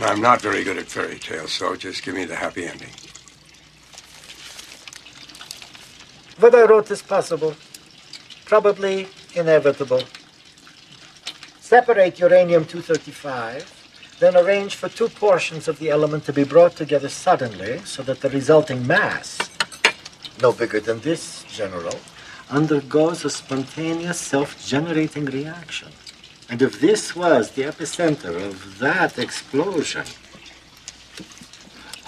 And 0.00 0.08
I'm 0.08 0.22
not 0.22 0.40
very 0.40 0.64
good 0.64 0.78
at 0.78 0.86
fairy 0.86 1.18
tales, 1.18 1.52
so 1.52 1.76
just 1.76 2.02
give 2.02 2.14
me 2.14 2.24
the 2.24 2.34
happy 2.34 2.64
ending. 2.64 2.88
What 6.38 6.54
I 6.54 6.62
wrote 6.62 6.90
is 6.90 7.02
possible, 7.02 7.54
probably 8.46 9.08
inevitable. 9.34 10.04
Separate 11.60 12.18
uranium 12.18 12.64
235, 12.64 14.16
then 14.20 14.38
arrange 14.38 14.74
for 14.74 14.88
two 14.88 15.10
portions 15.10 15.68
of 15.68 15.78
the 15.78 15.90
element 15.90 16.24
to 16.24 16.32
be 16.32 16.44
brought 16.44 16.76
together 16.76 17.10
suddenly 17.10 17.80
so 17.84 18.02
that 18.02 18.22
the 18.22 18.30
resulting 18.30 18.86
mass, 18.86 19.38
no 20.40 20.50
bigger 20.50 20.80
than 20.80 21.00
this, 21.00 21.44
General, 21.44 22.00
undergoes 22.48 23.26
a 23.26 23.30
spontaneous 23.30 24.18
self-generating 24.18 25.26
reaction. 25.26 25.92
And 26.50 26.62
if 26.62 26.80
this 26.80 27.14
was 27.14 27.52
the 27.52 27.62
epicenter 27.62 28.34
of 28.48 28.80
that 28.80 29.18
explosion, 29.20 30.02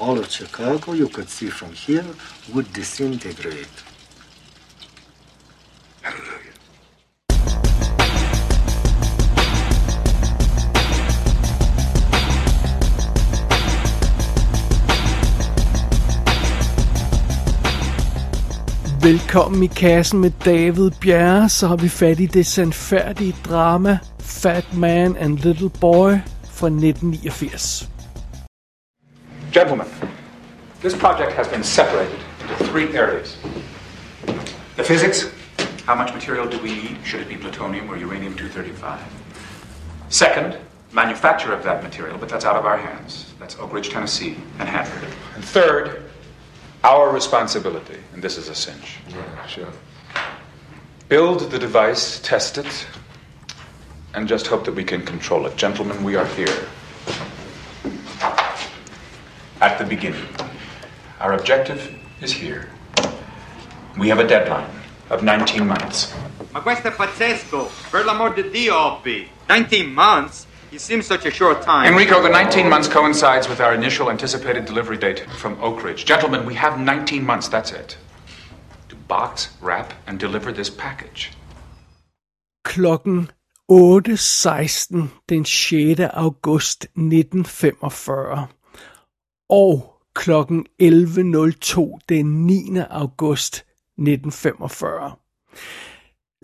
all 0.01 0.19
of 0.19 0.29
Chicago 0.33 0.95
you 0.95 1.09
could 1.09 1.29
see 1.29 1.47
from 1.47 1.73
here 1.73 2.05
would 2.53 2.73
disintegrate. 2.73 3.85
Velkommen 19.03 19.63
i 19.63 19.67
kassen 19.67 20.21
med 20.21 20.31
David 20.45 20.91
Bjerre, 21.01 21.49
så 21.49 21.67
har 21.67 21.77
vi 21.77 21.89
fat 21.89 22.21
i 22.21 22.27
det 22.27 22.47
sandfærdige 22.47 23.37
drama 23.45 23.99
Fat 24.23 24.73
Man 24.73 25.17
and 25.17 25.45
Little 25.45 25.69
Boy 25.69 26.23
fra 26.45 26.71
1989. 26.71 27.89
Gentlemen, 29.51 29.87
this 30.81 30.97
project 30.97 31.33
has 31.33 31.49
been 31.49 31.65
separated 31.65 32.19
into 32.41 32.55
three 32.65 32.97
areas. 32.97 33.37
The 34.77 34.85
physics, 34.85 35.31
how 35.85 35.97
much 35.97 36.15
material 36.15 36.49
do 36.49 36.59
we 36.63 36.75
need? 36.75 36.99
Should 37.05 37.21
it 37.21 37.29
be 37.29 37.37
plutonium 37.37 37.91
or 37.91 37.97
uranium-235? 37.97 39.01
Second, 40.09 40.57
manufacture 40.93 41.53
of 41.53 41.63
that 41.65 41.83
material, 41.83 42.17
but 42.17 42.29
that's 42.29 42.45
out 42.45 42.57
of 42.57 42.65
our 42.65 42.77
hands. 42.77 43.35
That's 43.41 43.59
Oak 43.59 43.73
Ridge, 43.73 43.91
Tennessee, 43.91 44.37
and 44.61 44.69
Hanford. 44.69 45.09
And 45.35 45.45
third, 45.45 46.05
our 46.85 47.11
responsibility, 47.13 47.99
and 48.13 48.23
this 48.23 48.39
is 48.39 48.49
a 48.49 48.55
cinch. 48.55 48.99
Yeah, 49.09 49.47
sure. 49.47 49.69
Build 51.09 51.51
the 51.51 51.59
device, 51.59 52.21
test 52.21 52.59
it, 52.59 52.87
and 54.15 54.29
just 54.29 54.47
hope 54.47 54.65
that 54.65 54.75
we 54.75 54.85
can 54.85 55.05
control 55.05 55.47
it. 55.47 55.57
Gentlemen, 55.57 56.03
we 56.05 56.17
are 56.17 56.27
here 56.27 56.67
at 59.61 59.79
the 59.79 59.85
beginning. 59.85 60.27
Our 61.21 61.35
objective 61.35 61.95
is 62.21 62.33
here. 62.33 62.69
We 63.99 64.09
have 64.09 64.19
a 64.19 64.27
deadline 64.27 64.71
of 65.11 65.23
19 65.23 65.67
months. 65.67 66.13
Ma 66.53 66.61
questo 66.61 66.89
è 66.89 66.93
pazzesco! 66.93 67.71
Per 67.91 68.05
l'amor 68.05 68.35
di 68.35 68.51
Dio, 68.51 68.77
Opie! 68.77 69.29
19 69.49 69.93
months? 69.93 70.47
It 70.71 70.81
seems 70.81 71.07
such 71.07 71.27
a 71.27 71.31
short 71.31 71.63
time. 71.63 71.87
Enrico, 71.87 72.23
the 72.23 72.31
19 72.31 72.69
months 72.69 72.89
coincides 72.89 73.49
with 73.49 73.61
our 73.61 73.75
initial 73.75 74.11
anticipated 74.11 74.65
delivery 74.65 74.97
date 74.97 75.21
from 75.37 75.57
Oak 75.63 75.83
Ridge. 75.85 76.05
Gentlemen, 76.07 76.47
we 76.47 76.55
have 76.55 76.79
19 76.79 77.25
months, 77.25 77.49
that's 77.49 77.73
it. 77.73 77.97
To 78.89 78.97
box, 78.97 79.51
wrap, 79.61 79.93
and 80.07 80.19
deliver 80.19 80.51
this 80.51 80.71
package. 80.71 81.33
Klokken 82.65 83.29
8.16 83.73 85.03
den 85.29 85.45
6. 85.45 86.01
august 86.01 86.85
1945 86.85 88.47
og 89.51 90.01
klokken 90.15 90.67
11.02 90.83 91.99
den 92.09 92.47
9. 92.47 92.79
august 92.91 93.55
1945. 93.57 95.13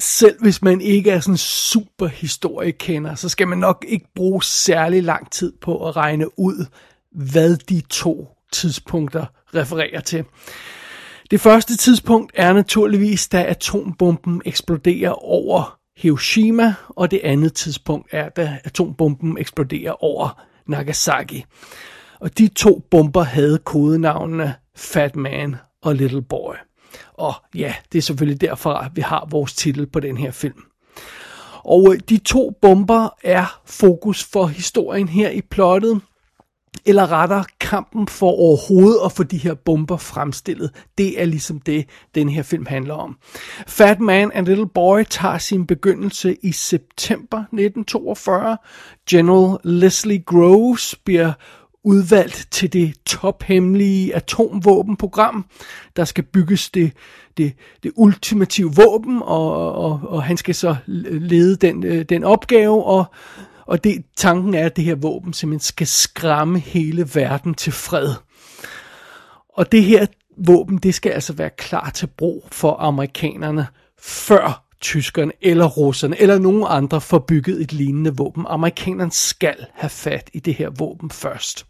Selv 0.01 0.43
hvis 0.43 0.63
man 0.63 0.81
ikke 0.81 1.11
er 1.11 1.21
sådan 1.21 1.37
super 1.37 2.07
historiekender, 2.07 3.15
så 3.15 3.29
skal 3.29 3.49
man 3.49 3.59
nok 3.59 3.85
ikke 3.89 4.07
bruge 4.15 4.43
særlig 4.43 5.03
lang 5.03 5.33
tid 5.33 5.53
på 5.61 5.89
at 5.89 5.97
regne 5.97 6.39
ud, 6.39 6.67
hvad 7.13 7.57
de 7.57 7.81
to 7.81 8.29
tidspunkter 8.53 9.27
refererer 9.55 10.01
til. 10.01 10.25
Det 11.31 11.41
første 11.41 11.77
tidspunkt 11.77 12.33
er 12.35 12.53
naturligvis, 12.53 13.29
da 13.29 13.43
atombomben 13.43 14.43
eksploderer 14.45 15.25
over 15.25 15.78
Hiroshima, 15.99 16.75
og 16.89 17.11
det 17.11 17.21
andet 17.25 17.55
tidspunkt 17.55 18.09
er, 18.13 18.29
da 18.29 18.59
atombomben 18.65 19.39
eksploderer 19.39 20.05
over 20.05 20.43
Nagasaki. 20.67 21.45
Og 22.21 22.39
de 22.39 22.49
to 22.49 22.87
bomber 22.91 23.23
havde 23.23 23.59
kodenavnene 23.59 24.55
Fat 24.77 25.17
Man 25.17 25.57
og 25.83 25.95
Little 25.95 26.23
Boy. 26.23 26.55
Og 27.15 27.35
ja, 27.55 27.75
det 27.93 27.99
er 27.99 28.03
selvfølgelig 28.03 28.41
derfor, 28.41 28.73
at 28.73 28.91
vi 28.95 29.01
har 29.01 29.29
vores 29.31 29.55
titel 29.55 29.87
på 29.87 30.01
den 30.01 30.17
her 30.17 30.31
film. 30.31 30.63
Og 31.65 31.95
øh, 31.95 32.01
de 32.09 32.19
to 32.19 32.59
bomber 32.63 33.09
er 33.25 33.61
fokus 33.65 34.25
for 34.25 34.47
historien 34.47 35.09
her 35.09 35.31
i 35.31 35.41
plottet, 35.41 36.01
eller 36.87 37.13
rettere 37.13 37.45
kampen 37.69 38.09
for 38.09 38.31
overhovedet 38.31 39.01
at 39.05 39.13
få 39.13 39.23
de 39.23 39.39
her 39.39 39.55
bomber 39.55 39.97
fremstillet. 39.97 40.71
Det 40.99 41.21
er 41.21 41.25
ligesom 41.25 41.61
det, 41.61 41.85
den 42.15 42.29
her 42.29 42.43
film 42.43 42.67
handler 42.67 42.95
om. 42.95 43.17
Fat 43.67 44.01
Man 44.01 44.31
and 44.35 44.47
Little 44.47 44.69
Boy 44.69 45.05
tager 45.11 45.39
sin 45.39 45.67
begyndelse 45.67 46.37
i 46.43 46.53
september 46.53 47.39
1942. 47.39 48.57
General 49.11 49.59
Leslie 49.65 50.23
Groves 50.23 50.95
bliver 51.05 51.33
udvalgt 51.85 52.49
til 52.51 52.73
det 52.73 52.95
tophemmelige 53.07 54.15
atomvåbenprogram. 54.15 55.45
Der 55.97 56.05
skal 56.05 56.25
bygges 56.25 56.71
det, 56.71 56.93
det, 57.37 57.53
det 57.83 57.93
ultimative 57.97 58.73
våben, 58.75 59.23
og, 59.23 59.73
og, 59.75 60.01
og 60.03 60.23
han 60.23 60.37
skal 60.37 60.55
så 60.55 60.77
lede 60.87 61.57
den, 61.57 61.85
øh, 61.85 62.05
den 62.05 62.25
opgave, 62.25 62.85
og, 62.85 63.05
og 63.69 63.85
det, 63.85 64.05
tanken 64.17 64.55
er, 64.55 64.67
at 64.67 64.77
det 64.77 64.85
her 64.85 64.95
våben 64.95 65.33
simpelthen 65.33 65.67
skal 65.67 65.87
skræmme 65.87 66.59
hele 66.59 67.09
verden 67.15 67.55
til 67.55 67.73
fred. 67.73 68.15
Og 69.49 69.73
det 69.73 69.85
her 69.85 70.07
våben, 70.37 70.79
det 70.79 70.95
skal 70.95 71.13
altså 71.13 71.33
være 71.33 71.51
klar 71.51 71.91
til 71.91 72.07
brug 72.07 72.49
for 72.53 72.77
amerikanerne, 72.81 73.67
før 74.01 74.65
tyskerne 74.81 75.33
eller 75.41 75.65
russerne 75.65 76.21
eller 76.21 76.39
nogen 76.39 76.65
andre 76.69 77.01
får 77.01 77.19
bygget 77.19 77.61
et 77.61 77.73
lignende 77.73 78.17
våben. 78.17 78.45
Amerikanerne 78.49 79.13
skal 79.13 79.57
have 79.75 79.91
fat 79.91 80.31
i 80.33 80.41
det 80.41 80.55
her 80.55 80.71
våben 80.71 81.11
først. 81.11 81.67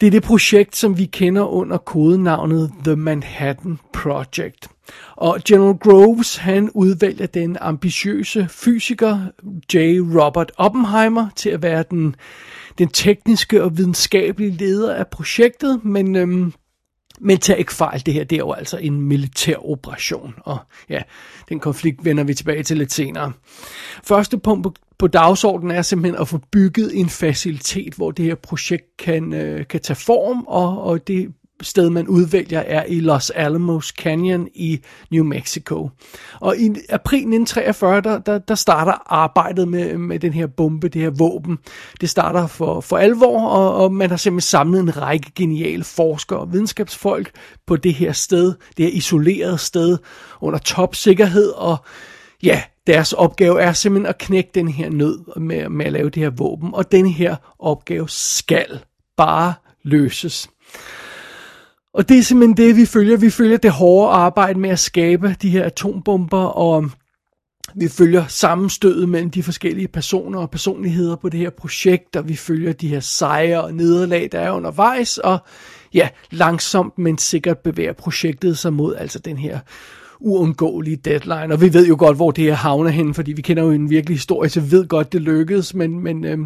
Det 0.00 0.06
er 0.06 0.10
det 0.10 0.22
projekt, 0.22 0.76
som 0.76 0.98
vi 0.98 1.04
kender 1.04 1.42
under 1.42 1.78
kodenavnet 1.78 2.72
The 2.84 2.96
Manhattan 2.96 3.78
Project. 3.92 4.68
Og 5.16 5.38
General 5.44 5.78
Groves, 5.78 6.36
han 6.36 6.70
udvælger 6.70 7.26
den 7.26 7.56
ambitiøse 7.60 8.46
fysiker 8.50 9.18
J. 9.74 9.76
Robert 10.20 10.52
Oppenheimer 10.56 11.28
til 11.36 11.50
at 11.50 11.62
være 11.62 11.84
den, 11.90 12.16
den 12.78 12.88
tekniske 12.88 13.62
og 13.62 13.78
videnskabelige 13.78 14.50
leder 14.50 14.94
af 14.94 15.06
projektet, 15.06 15.84
men 15.84 16.16
øhm, 16.16 16.52
men 17.22 17.38
tag 17.38 17.58
ikke 17.58 17.74
fejl, 17.74 18.06
det 18.06 18.14
her 18.14 18.24
det 18.24 18.36
er 18.36 18.40
jo 18.40 18.52
altså 18.52 18.76
en 18.76 19.00
militær 19.00 19.56
operation, 19.56 20.34
og 20.38 20.58
ja, 20.88 21.02
den 21.48 21.60
konflikt 21.60 22.04
vender 22.04 22.24
vi 22.24 22.34
tilbage 22.34 22.62
til 22.62 22.76
lidt 22.78 22.92
senere. 22.92 23.32
Første 24.04 24.38
punkt 24.38 24.62
på, 24.62 24.74
på 24.98 25.06
dagsordenen 25.06 25.76
er 25.76 25.82
simpelthen 25.82 26.20
at 26.20 26.28
få 26.28 26.40
bygget 26.52 27.00
en 27.00 27.08
facilitet, 27.08 27.94
hvor 27.94 28.10
det 28.10 28.24
her 28.24 28.34
projekt 28.34 28.96
kan, 28.98 29.32
øh, 29.32 29.66
kan 29.66 29.80
tage 29.80 29.96
form, 29.96 30.44
og, 30.46 30.82
og 30.82 31.08
det 31.08 31.28
sted, 31.60 31.90
man 31.90 32.08
udvælger, 32.08 32.60
er 32.60 32.84
i 32.84 33.00
Los 33.00 33.30
Alamos 33.30 33.86
Canyon 33.86 34.48
i 34.54 34.80
New 35.10 35.24
Mexico. 35.24 35.90
Og 36.40 36.56
i 36.56 36.68
april 36.88 37.18
1943, 37.18 38.00
der, 38.00 38.18
der, 38.18 38.38
der 38.38 38.54
starter 38.54 38.92
arbejdet 39.06 39.68
med, 39.68 39.98
med 39.98 40.18
den 40.18 40.32
her 40.32 40.46
bombe, 40.46 40.88
det 40.88 41.02
her 41.02 41.10
våben. 41.10 41.58
Det 42.00 42.10
starter 42.10 42.46
for, 42.46 42.80
for 42.80 42.96
alvor, 42.96 43.48
og, 43.48 43.74
og 43.74 43.92
man 43.92 44.10
har 44.10 44.16
simpelthen 44.16 44.48
samlet 44.48 44.80
en 44.80 44.96
række 44.96 45.32
geniale 45.34 45.84
forskere 45.84 46.38
og 46.38 46.52
videnskabsfolk 46.52 47.30
på 47.66 47.76
det 47.76 47.94
her 47.94 48.12
sted, 48.12 48.54
det 48.76 48.84
her 48.84 48.92
isolerede 48.92 49.58
sted, 49.58 49.98
under 50.40 50.58
topsikkerhed, 50.58 51.48
og 51.48 51.76
ja, 52.42 52.62
deres 52.86 53.12
opgave 53.12 53.60
er 53.60 53.72
simpelthen 53.72 54.06
at 54.06 54.18
knække 54.18 54.50
den 54.54 54.68
her 54.68 54.90
nød 54.90 55.40
med, 55.40 55.68
med 55.68 55.86
at 55.86 55.92
lave 55.92 56.10
det 56.10 56.22
her 56.22 56.30
våben, 56.30 56.74
og 56.74 56.92
den 56.92 57.06
her 57.06 57.36
opgave 57.58 58.08
skal 58.08 58.80
bare 59.16 59.54
løses. 59.82 60.48
Og 61.94 62.08
det 62.08 62.18
er 62.18 62.22
simpelthen 62.22 62.56
det, 62.56 62.76
vi 62.76 62.86
følger. 62.86 63.16
Vi 63.16 63.30
følger 63.30 63.56
det 63.56 63.70
hårde 63.70 64.12
arbejde 64.12 64.58
med 64.58 64.70
at 64.70 64.78
skabe 64.78 65.36
de 65.42 65.50
her 65.50 65.64
atombomber, 65.64 66.44
og 66.44 66.90
vi 67.74 67.88
følger 67.88 68.26
sammenstødet 68.26 69.08
mellem 69.08 69.30
de 69.30 69.42
forskellige 69.42 69.88
personer 69.88 70.38
og 70.38 70.50
personligheder 70.50 71.16
på 71.16 71.28
det 71.28 71.40
her 71.40 71.50
projekt, 71.50 72.16
og 72.16 72.28
vi 72.28 72.36
følger 72.36 72.72
de 72.72 72.88
her 72.88 73.00
sejre 73.00 73.64
og 73.64 73.74
nederlag, 73.74 74.28
der 74.32 74.40
er 74.40 74.50
undervejs, 74.50 75.18
og 75.18 75.38
ja, 75.94 76.08
langsomt, 76.30 76.98
men 76.98 77.18
sikkert 77.18 77.58
bevæger 77.58 77.92
projektet 77.92 78.58
sig 78.58 78.72
mod 78.72 78.94
altså 78.96 79.18
den 79.18 79.36
her 79.36 79.58
uundgåelige 80.20 80.96
deadline. 80.96 81.52
Og 81.52 81.60
vi 81.60 81.72
ved 81.72 81.86
jo 81.86 81.96
godt, 81.98 82.16
hvor 82.16 82.30
det 82.30 82.44
her 82.44 82.54
havner 82.54 82.90
hen, 82.90 83.14
fordi 83.14 83.32
vi 83.32 83.42
kender 83.42 83.62
jo 83.62 83.70
en 83.70 83.90
virkelig 83.90 84.16
historie, 84.16 84.50
så 84.50 84.60
vi 84.60 84.70
ved 84.70 84.88
godt, 84.88 85.12
det 85.12 85.22
lykkedes, 85.22 85.74
men, 85.74 86.00
men, 86.00 86.24
øh, 86.24 86.38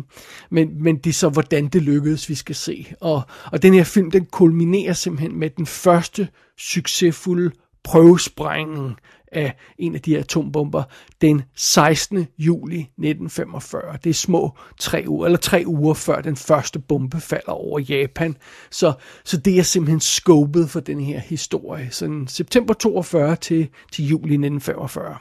men, 0.51 0.83
men 0.83 0.97
det 0.97 1.11
er 1.11 1.15
så, 1.15 1.29
hvordan 1.29 1.69
det 1.69 1.83
lykkedes, 1.83 2.29
vi 2.29 2.35
skal 2.35 2.55
se. 2.55 2.87
Og, 3.01 3.23
og 3.53 3.63
den 3.63 3.75
her 3.75 3.85
film, 3.85 4.11
den 4.11 4.25
kulminerer 4.25 4.93
simpelthen 4.93 5.39
med 5.39 5.51
den 5.51 5.67
første 5.67 6.29
succesfulde 6.59 7.51
prøvesprængning 7.85 8.97
af 9.35 9.57
en 9.79 9.95
af 9.95 10.01
de 10.01 10.19
atombomber 10.19 10.83
den 11.21 11.43
16. 11.55 12.27
juli 12.39 12.81
1945. 12.81 13.99
Det 14.05 14.11
er 14.11 14.15
små 14.15 14.57
tre 14.81 15.05
uger, 15.07 15.27
eller 15.27 15.39
tre 15.39 15.63
uger 15.67 15.95
før 15.95 16.21
den 16.21 16.37
første 16.37 16.79
bombe 16.79 17.21
falder 17.21 17.53
over 17.53 17.79
Japan. 17.79 18.37
Så, 18.71 18.93
så 19.25 19.37
det 19.37 19.59
er 19.59 19.63
simpelthen 19.63 20.01
skåbet 20.01 20.71
for 20.71 20.81
den 20.81 21.01
her 21.01 21.19
historie. 21.19 21.89
Sådan 21.91 22.27
september 22.27 22.75
42 22.75 23.37
til, 23.37 23.69
til 23.93 24.07
juli 24.07 24.35
1945. 24.35 25.17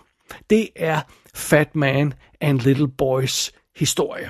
Det 0.50 0.70
er 0.76 1.02
Fat 1.36 1.76
Man 1.76 2.14
and 2.42 2.60
Little 2.60 2.88
Boys 2.88 3.52
historie. 3.76 4.30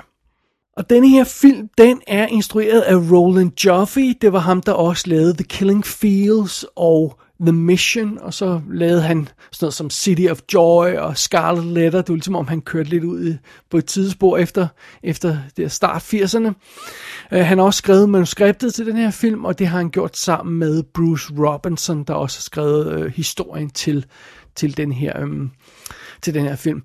Og 0.76 0.90
denne 0.90 1.08
her 1.08 1.24
film, 1.24 1.68
den 1.78 2.02
er 2.06 2.26
instrueret 2.26 2.80
af 2.80 2.96
Roland 2.96 3.64
Joffe. 3.64 4.12
Det 4.12 4.32
var 4.32 4.38
ham, 4.38 4.62
der 4.62 4.72
også 4.72 5.04
lavede 5.06 5.34
The 5.34 5.44
Killing 5.44 5.86
Fields 5.86 6.64
og 6.76 7.18
The 7.40 7.52
Mission, 7.52 8.18
og 8.18 8.34
så 8.34 8.60
lavede 8.70 9.02
han 9.02 9.28
sådan 9.52 9.64
noget 9.64 9.74
som 9.74 9.90
City 9.90 10.26
of 10.30 10.40
Joy 10.54 10.94
og 10.96 11.16
Scarlet 11.16 11.64
Letter. 11.64 12.02
Det 12.02 12.08
var 12.08 12.14
ligesom 12.14 12.36
om, 12.36 12.48
han 12.48 12.60
kørte 12.60 12.88
lidt 12.88 13.04
ud 13.04 13.26
i, 13.26 13.36
på 13.70 13.78
et 13.78 13.86
tidsspor 13.86 14.36
efter, 14.36 14.68
efter 15.02 15.38
det 15.56 15.72
start 15.72 16.14
80'erne. 16.14 16.46
Uh, 16.46 16.52
øh, 17.32 17.46
han 17.46 17.58
har 17.58 17.64
også 17.64 17.78
skrevet 17.78 18.08
manuskriptet 18.08 18.74
til 18.74 18.86
den 18.86 18.96
her 18.96 19.10
film, 19.10 19.44
og 19.44 19.58
det 19.58 19.66
har 19.66 19.78
han 19.78 19.90
gjort 19.90 20.16
sammen 20.16 20.58
med 20.58 20.82
Bruce 20.82 21.34
Robinson, 21.38 22.04
der 22.04 22.14
også 22.14 22.38
har 22.38 22.42
skrevet 22.42 23.00
uh, 23.00 23.06
historien 23.06 23.70
til, 23.70 24.06
til, 24.56 24.76
den 24.76 24.92
her, 24.92 25.22
um, 25.22 25.50
til 26.22 26.34
den 26.34 26.44
her 26.44 26.56
film. 26.56 26.82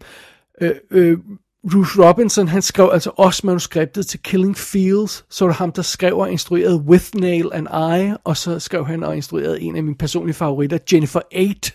Uh, 0.61 0.97
uh, 0.97 1.19
Ruth 1.63 1.99
Robinson, 1.99 2.47
han 2.47 2.61
skrev 2.61 2.89
altså 2.93 3.11
også 3.17 3.41
manuskriptet 3.47 4.07
til 4.07 4.19
Killing 4.19 4.57
Fields, 4.57 5.25
så 5.29 5.45
var 5.45 5.51
det 5.51 5.57
ham, 5.57 5.71
der 5.71 5.81
skrev 5.81 6.17
og 6.17 6.31
instruerede 6.31 6.75
With 6.75 7.05
Nail 7.15 7.49
and 7.53 7.67
I, 7.67 8.15
og 8.23 8.37
så 8.37 8.59
skrev 8.59 8.85
han 8.85 9.03
og 9.03 9.15
instruerede 9.15 9.61
en 9.61 9.75
af 9.75 9.83
mine 9.83 9.95
personlige 9.95 10.35
favoritter, 10.35 10.77
Jennifer 10.93 11.21
8, 11.35 11.71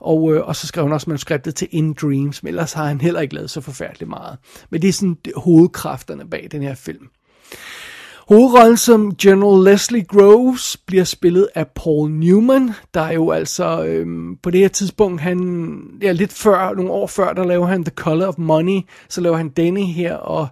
og, 0.00 0.34
øh, 0.34 0.46
og 0.46 0.56
så 0.56 0.66
skrev 0.66 0.84
han 0.84 0.92
også 0.92 1.10
manuskriptet 1.10 1.54
til 1.54 1.68
In 1.70 1.92
Dreams, 1.94 2.42
men 2.42 2.48
ellers 2.48 2.72
har 2.72 2.84
han 2.84 3.00
heller 3.00 3.20
ikke 3.20 3.34
lavet 3.34 3.50
så 3.50 3.60
forfærdeligt 3.60 4.08
meget. 4.08 4.38
Men 4.70 4.82
det 4.82 4.88
er 4.88 4.92
sådan 4.92 5.16
hovedkræfterne 5.36 6.30
bag 6.30 6.48
den 6.50 6.62
her 6.62 6.74
film. 6.74 7.06
Hovedrollen 8.28 8.76
som 8.76 9.14
General 9.16 9.64
Leslie 9.64 10.04
Groves 10.04 10.76
bliver 10.86 11.04
spillet 11.04 11.48
af 11.54 11.66
Paul 11.66 12.10
Newman, 12.10 12.70
der 12.94 13.00
er 13.00 13.12
jo 13.12 13.30
altså 13.30 13.84
øhm, 13.84 14.36
på 14.42 14.50
det 14.50 14.60
her 14.60 14.68
tidspunkt, 14.68 15.20
han, 15.20 15.80
ja, 16.02 16.12
lidt 16.12 16.32
før, 16.32 16.74
nogle 16.74 16.90
år 16.90 17.06
før, 17.06 17.32
der 17.32 17.44
laver 17.44 17.66
han 17.66 17.84
The 17.84 17.92
Color 17.96 18.26
of 18.26 18.34
Money, 18.38 18.80
så 19.08 19.20
laver 19.20 19.36
han 19.36 19.48
denne 19.48 19.84
her, 19.84 20.14
og, 20.14 20.48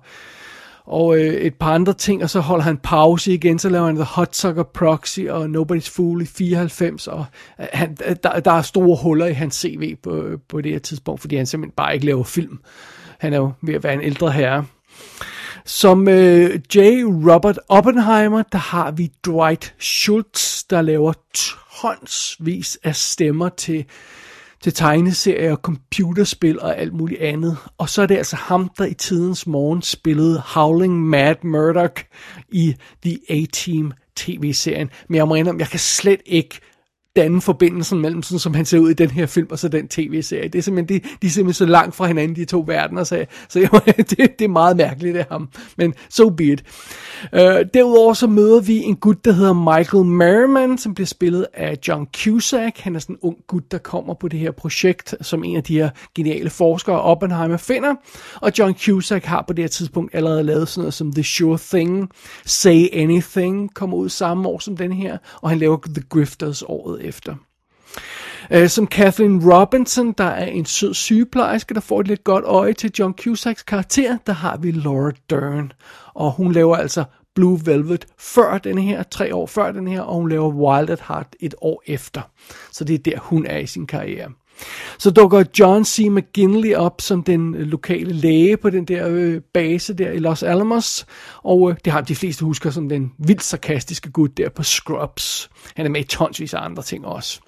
og 0.84 1.18
øh, 1.18 1.34
et 1.34 1.54
par 1.54 1.74
andre 1.74 1.92
ting, 1.92 2.22
og 2.22 2.30
så 2.30 2.40
holder 2.40 2.64
han 2.64 2.76
pause 2.76 3.32
igen, 3.32 3.58
så 3.58 3.68
laver 3.68 3.86
han 3.86 3.94
The 3.94 4.04
Hot 4.04 4.36
Sucker 4.36 4.62
Proxy 4.62 5.20
og 5.20 5.44
Nobody's 5.44 5.90
Fool 5.96 6.22
i 6.22 6.26
94, 6.26 7.06
og 7.06 7.24
øh, 7.60 7.66
han, 7.72 7.96
øh, 8.06 8.16
der, 8.22 8.40
der 8.40 8.52
er 8.52 8.62
store 8.62 8.98
huller 9.02 9.26
i 9.26 9.32
hans 9.32 9.54
CV 9.54 9.96
på, 10.02 10.24
på 10.48 10.60
det 10.60 10.72
her 10.72 10.78
tidspunkt, 10.78 11.20
fordi 11.20 11.36
han 11.36 11.46
simpelthen 11.46 11.74
bare 11.76 11.94
ikke 11.94 12.06
laver 12.06 12.24
film. 12.24 12.58
Han 13.18 13.32
er 13.32 13.36
jo 13.36 13.52
ved 13.62 13.74
at 13.74 13.84
være 13.84 13.94
en 13.94 14.02
ældre 14.02 14.32
herre. 14.32 14.64
Som 15.66 16.08
øh, 16.08 16.60
J. 16.74 16.78
Robert 17.04 17.58
Oppenheimer, 17.68 18.42
der 18.42 18.58
har 18.58 18.90
vi 18.90 19.12
Dwight 19.26 19.74
Schultz, 19.78 20.64
der 20.70 20.82
laver 20.82 21.12
tonsvis 21.34 22.78
af 22.84 22.96
stemmer 22.96 23.48
til, 23.48 23.84
til 24.62 24.74
tegneserier, 24.74 25.56
computerspil 25.56 26.60
og 26.60 26.78
alt 26.78 26.92
muligt 26.92 27.20
andet. 27.20 27.56
Og 27.78 27.88
så 27.88 28.02
er 28.02 28.06
det 28.06 28.16
altså 28.16 28.36
ham, 28.36 28.70
der 28.78 28.84
i 28.84 28.94
tidens 28.94 29.46
morgen 29.46 29.82
spillede 29.82 30.42
Howling 30.46 31.00
Mad 31.08 31.36
Murdoch 31.44 32.04
i 32.48 32.76
The 33.02 33.18
A-Team 33.28 33.92
tv-serien. 34.16 34.90
Men 35.08 35.16
jeg 35.16 35.28
må 35.28 35.34
indrømme, 35.34 35.60
jeg 35.60 35.68
kan 35.68 35.78
slet 35.78 36.20
ikke 36.26 36.60
danne 37.16 37.40
forbindelsen 37.40 38.00
mellem 38.00 38.22
sådan, 38.22 38.38
som 38.38 38.54
han 38.54 38.64
ser 38.64 38.78
ud 38.78 38.90
i 38.90 38.94
den 38.94 39.10
her 39.10 39.26
film, 39.26 39.48
og 39.50 39.58
så 39.58 39.68
den 39.68 39.88
tv-serie. 39.88 40.48
Det 40.48 40.58
er 40.58 40.62
simpelthen, 40.62 41.00
de, 41.00 41.08
de 41.22 41.26
er 41.26 41.30
simpelthen 41.30 41.66
så 41.66 41.66
langt 41.66 41.94
fra 41.94 42.06
hinanden, 42.06 42.36
de 42.36 42.44
to 42.44 42.64
verdener, 42.66 43.04
så, 43.04 43.24
så 43.48 43.60
jo, 43.72 43.80
det, 43.86 44.18
det 44.18 44.44
er 44.44 44.48
meget 44.48 44.76
mærkeligt 44.76 45.16
af 45.16 45.26
ham. 45.30 45.48
Men 45.76 45.94
so 46.08 46.30
be 46.30 46.44
it. 46.44 46.64
Uh, 47.32 47.40
derudover 47.74 48.14
så 48.14 48.26
møder 48.26 48.60
vi 48.60 48.76
en 48.76 48.96
gut, 48.96 49.24
der 49.24 49.32
hedder 49.32 49.52
Michael 49.52 50.04
Merriman, 50.04 50.78
som 50.78 50.94
bliver 50.94 51.06
spillet 51.06 51.46
af 51.54 51.78
John 51.88 52.06
Cusack. 52.16 52.78
Han 52.78 52.96
er 52.96 52.98
sådan 52.98 53.14
en 53.14 53.20
ung 53.22 53.36
gut, 53.46 53.72
der 53.72 53.78
kommer 53.78 54.14
på 54.14 54.28
det 54.28 54.40
her 54.40 54.50
projekt, 54.50 55.14
som 55.20 55.44
en 55.44 55.56
af 55.56 55.64
de 55.64 55.74
her 55.74 55.90
geniale 56.14 56.50
forskere, 56.50 57.00
Oppenheimer, 57.00 57.56
finder. 57.56 57.94
Og 58.34 58.52
John 58.58 58.74
Cusack 58.74 59.24
har 59.24 59.44
på 59.46 59.52
det 59.52 59.62
her 59.62 59.68
tidspunkt 59.68 60.14
allerede 60.14 60.42
lavet 60.42 60.68
sådan 60.68 60.80
noget 60.80 60.94
som 60.94 61.12
The 61.12 61.24
Sure 61.24 61.58
Thing, 61.58 62.10
Say 62.44 62.86
Anything, 62.92 63.74
kommer 63.74 63.96
ud 63.96 64.08
samme 64.08 64.48
år 64.48 64.58
som 64.58 64.76
den 64.76 64.92
her, 64.92 65.18
og 65.42 65.50
han 65.50 65.58
laver 65.58 65.78
The 65.94 66.02
Grifters 66.08 66.62
året 66.62 67.05
efter. 67.06 67.34
Uh, 68.54 68.66
som 68.66 68.86
Kathleen 68.86 69.52
Robinson, 69.52 70.12
der 70.12 70.24
er 70.24 70.46
en 70.46 70.64
sød 70.64 70.94
sygeplejerske, 70.94 71.74
der 71.74 71.80
får 71.80 72.00
et 72.00 72.08
lidt 72.08 72.24
godt 72.24 72.44
øje 72.44 72.72
til 72.72 72.92
John 72.98 73.14
Cusacks 73.18 73.62
karakter, 73.62 74.18
der 74.26 74.32
har 74.32 74.56
vi 74.56 74.70
Laura 74.70 75.12
Dern. 75.30 75.72
Og 76.14 76.32
hun 76.32 76.52
laver 76.52 76.76
altså 76.76 77.04
Blue 77.34 77.60
Velvet 77.64 78.06
før 78.18 78.58
den 78.58 78.78
her, 78.78 79.02
tre 79.02 79.34
år 79.34 79.46
før 79.46 79.72
den 79.72 79.88
her, 79.88 80.00
og 80.00 80.14
hun 80.14 80.28
laver 80.28 80.48
Wild 80.48 80.90
at 80.90 81.02
Heart 81.08 81.36
et 81.40 81.54
år 81.60 81.82
efter. 81.86 82.20
Så 82.72 82.84
det 82.84 82.94
er 82.94 82.98
der, 82.98 83.18
hun 83.18 83.46
er 83.46 83.58
i 83.58 83.66
sin 83.66 83.86
karriere. 83.86 84.30
Så 84.98 85.10
dukker 85.10 85.44
John 85.58 85.84
C. 85.84 86.06
McGinley 86.10 86.74
op 86.74 87.00
som 87.00 87.22
den 87.22 87.54
øh, 87.54 87.66
lokale 87.66 88.12
læge 88.12 88.56
på 88.56 88.70
den 88.70 88.84
der 88.84 89.08
øh, 89.08 89.40
base 89.54 89.94
der 89.94 90.10
i 90.10 90.18
Los 90.18 90.42
Alamos, 90.42 91.06
og 91.42 91.70
øh, 91.70 91.76
det 91.84 91.92
har 91.92 92.00
de 92.00 92.14
fleste 92.14 92.44
husker 92.44 92.70
som 92.70 92.88
den 92.88 93.12
vildt 93.18 93.42
sarkastiske 93.42 94.10
gut 94.10 94.36
der 94.36 94.48
på 94.48 94.62
Scrubs. 94.62 95.50
Han 95.76 95.86
er 95.86 95.90
med 95.90 96.00
i 96.00 96.04
tonsvis 96.04 96.54
af 96.54 96.64
andre 96.64 96.82
ting 96.82 97.06
også. 97.06 97.40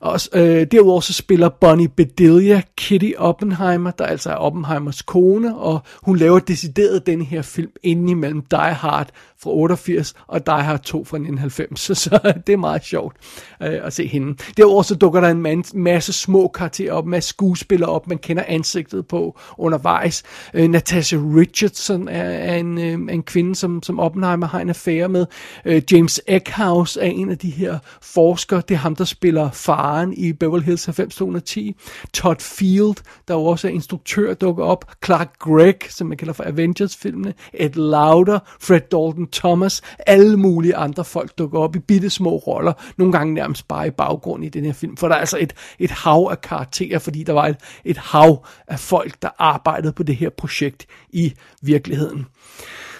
Og 0.00 0.20
øh, 0.32 0.66
derudover 0.70 1.00
så 1.00 1.12
spiller 1.12 1.48
Bonnie 1.48 1.88
Bedelia 1.88 2.62
Kitty 2.76 3.10
Oppenheimer, 3.18 3.90
der 3.90 4.06
altså 4.06 4.30
er 4.30 4.34
Oppenheimers 4.34 5.02
kone, 5.02 5.56
og 5.56 5.82
hun 6.02 6.16
laver 6.16 6.38
decideret 6.38 7.06
den 7.06 7.22
her 7.22 7.42
film 7.42 7.70
indimellem 7.82 8.42
Die 8.50 8.58
Hard 8.74 9.08
fra 9.44 9.50
88 9.50 10.14
og 10.26 10.46
Die 10.46 10.62
Hard 10.62 10.80
2 10.80 11.04
fra 11.04 11.16
1990. 11.16 11.80
Så, 11.84 11.94
så 11.94 12.32
det 12.46 12.52
er 12.52 12.56
meget 12.56 12.84
sjovt 12.84 13.16
øh, 13.62 13.80
at 13.86 13.92
se 13.92 14.06
hende. 14.06 14.36
Derudover 14.56 14.82
så 14.82 14.94
dukker 14.94 15.20
der 15.20 15.28
en 15.28 15.42
man, 15.42 15.64
masse 15.74 16.12
små 16.12 16.48
karakterer 16.48 16.92
op, 16.92 17.06
masse 17.06 17.28
skuespillere 17.28 17.90
op, 17.90 18.06
man 18.08 18.18
kender 18.18 18.44
ansigtet 18.48 19.06
på 19.06 19.38
undervejs. 19.58 20.22
Øh, 20.54 20.68
Natasha 20.68 21.16
Richardson 21.16 22.08
er, 22.08 22.22
er 22.22 22.56
en, 22.56 22.78
øh, 22.78 23.14
en 23.14 23.22
kvinde, 23.22 23.54
som, 23.54 23.82
som 23.82 24.00
Oppenheimer 24.00 24.46
har 24.46 24.60
en 24.60 24.68
affære 24.68 25.08
med. 25.08 25.26
Øh, 25.64 25.82
James 25.92 26.20
Eckhouse 26.28 27.00
er 27.00 27.06
en 27.06 27.30
af 27.30 27.38
de 27.38 27.50
her 27.50 27.78
forskere. 28.02 28.62
Det 28.68 28.74
er 28.74 28.78
ham, 28.78 28.96
der 28.96 29.04
spiller 29.04 29.50
faren 29.50 30.12
i 30.12 30.32
Beverly 30.32 30.62
Hills 30.62 30.88
90210. 30.88 31.76
Todd 32.12 32.40
Field, 32.40 32.96
der 33.28 33.34
jo 33.34 33.44
også 33.44 33.68
er 33.68 33.72
instruktør, 33.72 34.34
dukker 34.34 34.64
op. 34.64 34.92
Clark 35.04 35.38
Gregg, 35.38 35.78
som 35.88 36.06
man 36.06 36.16
kalder 36.16 36.32
for 36.32 36.44
Avengers-filmene. 36.44 37.34
Ed 37.54 37.70
Lauder, 37.70 38.38
Fred 38.60 38.80
Dalton 38.80 39.26
Thomas, 39.34 39.82
alle 40.06 40.36
mulige 40.36 40.76
andre 40.76 41.04
folk 41.04 41.38
dukker 41.38 41.58
op 41.58 41.76
i 41.76 41.78
bitte 41.78 42.10
små 42.10 42.36
roller, 42.36 42.72
nogle 42.96 43.12
gange 43.12 43.34
nærmest 43.34 43.68
bare 43.68 43.86
i 43.86 43.90
baggrund 43.90 44.44
i 44.44 44.48
den 44.48 44.64
her 44.64 44.72
film, 44.72 44.96
for 44.96 45.08
der 45.08 45.14
er 45.14 45.20
altså 45.20 45.38
et, 45.40 45.52
et 45.78 45.90
hav 45.90 46.28
af 46.30 46.40
karakterer, 46.40 46.98
fordi 46.98 47.22
der 47.22 47.32
var 47.32 47.46
et, 47.46 47.56
et 47.84 47.96
hav 47.96 48.46
af 48.68 48.80
folk, 48.80 49.22
der 49.22 49.28
arbejdede 49.38 49.92
på 49.92 50.02
det 50.02 50.16
her 50.16 50.30
projekt 50.30 50.86
i 51.10 51.34
virkeligheden. 51.62 52.26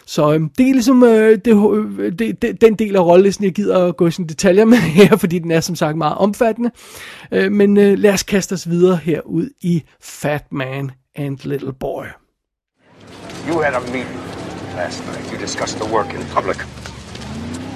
Så 0.06 0.32
øhm, 0.32 0.48
det 0.48 0.68
er 0.68 0.72
ligesom 0.72 1.04
øh, 1.04 1.38
det, 1.44 1.72
øh, 1.98 2.12
det, 2.18 2.42
det, 2.42 2.60
den 2.60 2.74
del 2.74 2.96
af 2.96 3.04
rollelisten, 3.04 3.44
jeg 3.44 3.52
gider 3.52 3.84
at 3.84 3.96
gå 3.96 4.06
i 4.06 4.10
sådan 4.10 4.26
detaljer 4.26 4.64
med 4.64 4.78
her, 4.78 5.16
fordi 5.22 5.38
den 5.38 5.50
er 5.50 5.60
som 5.60 5.76
sagt 5.76 5.96
meget 5.96 6.18
omfattende. 6.18 6.70
Øh, 7.32 7.52
men 7.52 7.76
øh, 7.76 7.98
lad 7.98 8.12
os 8.12 8.22
kaste 8.22 8.52
os 8.52 8.70
videre 8.70 8.96
herud 8.96 9.50
i 9.60 9.82
Fat 10.00 10.52
Man 10.52 10.90
and 11.16 11.38
Little 11.44 11.72
Boy. 11.72 12.04
You 13.48 13.60
had 13.60 13.74
a 13.74 13.80
meeting 13.80 14.33
last 14.76 15.04
night. 15.06 15.30
You 15.32 15.38
discussed 15.38 15.78
the 15.78 15.86
work 15.86 16.12
in 16.12 16.24
public. 16.26 16.58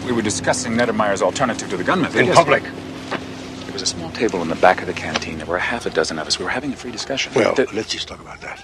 We 0.06 0.12
were 0.12 0.22
discussing 0.22 0.72
Nettermeyer's 0.72 1.22
alternative 1.22 1.68
to 1.70 1.76
the 1.76 1.84
gun 1.84 2.00
method. 2.02 2.26
In 2.26 2.32
public? 2.34 2.62
There 2.62 3.72
was 3.72 3.82
a 3.82 3.86
small 3.86 4.10
table 4.10 4.42
in 4.42 4.48
the 4.48 4.54
back 4.56 4.80
of 4.80 4.86
the 4.86 4.92
canteen. 4.92 5.38
There 5.38 5.46
were 5.46 5.56
a 5.56 5.60
half 5.60 5.86
a 5.86 5.90
dozen 5.90 6.18
of 6.18 6.26
us. 6.26 6.38
We 6.38 6.44
were 6.44 6.50
having 6.50 6.72
a 6.72 6.76
free 6.76 6.90
discussion. 6.90 7.32
Well, 7.34 7.54
The- 7.54 7.68
let's 7.74 7.88
just 7.90 8.08
talk 8.08 8.20
about 8.20 8.40
that. 8.40 8.62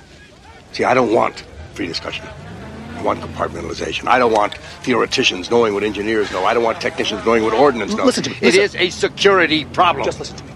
See, 0.73 0.85
I 0.85 0.95
don't 0.95 1.13
want 1.13 1.45
free 1.75 1.87
discussion. 1.87 2.27
I 2.97 3.03
want 3.03 3.21
compartmentalization. 3.21 4.09
I 4.09 4.19
don't 4.19 4.33
want 4.33 4.55
theoreticians 4.83 5.51
knowing 5.51 5.75
what 5.75 5.83
engineers 5.85 6.31
know. 6.33 6.45
I 6.45 6.55
don't 6.55 6.63
want 6.65 6.81
technicians 6.81 7.25
knowing 7.27 7.45
what 7.45 7.53
ordnance 7.53 7.95
knows. 7.95 8.07
Listen 8.07 8.23
to 8.25 8.31
me. 8.31 8.37
It 8.41 8.55
Listen. 8.55 8.63
is 8.63 8.75
a 8.77 8.91
security 8.91 9.65
problem. 9.67 10.05
Just 10.05 10.19
listen 10.19 10.37
to 10.39 10.45
me. 10.45 10.51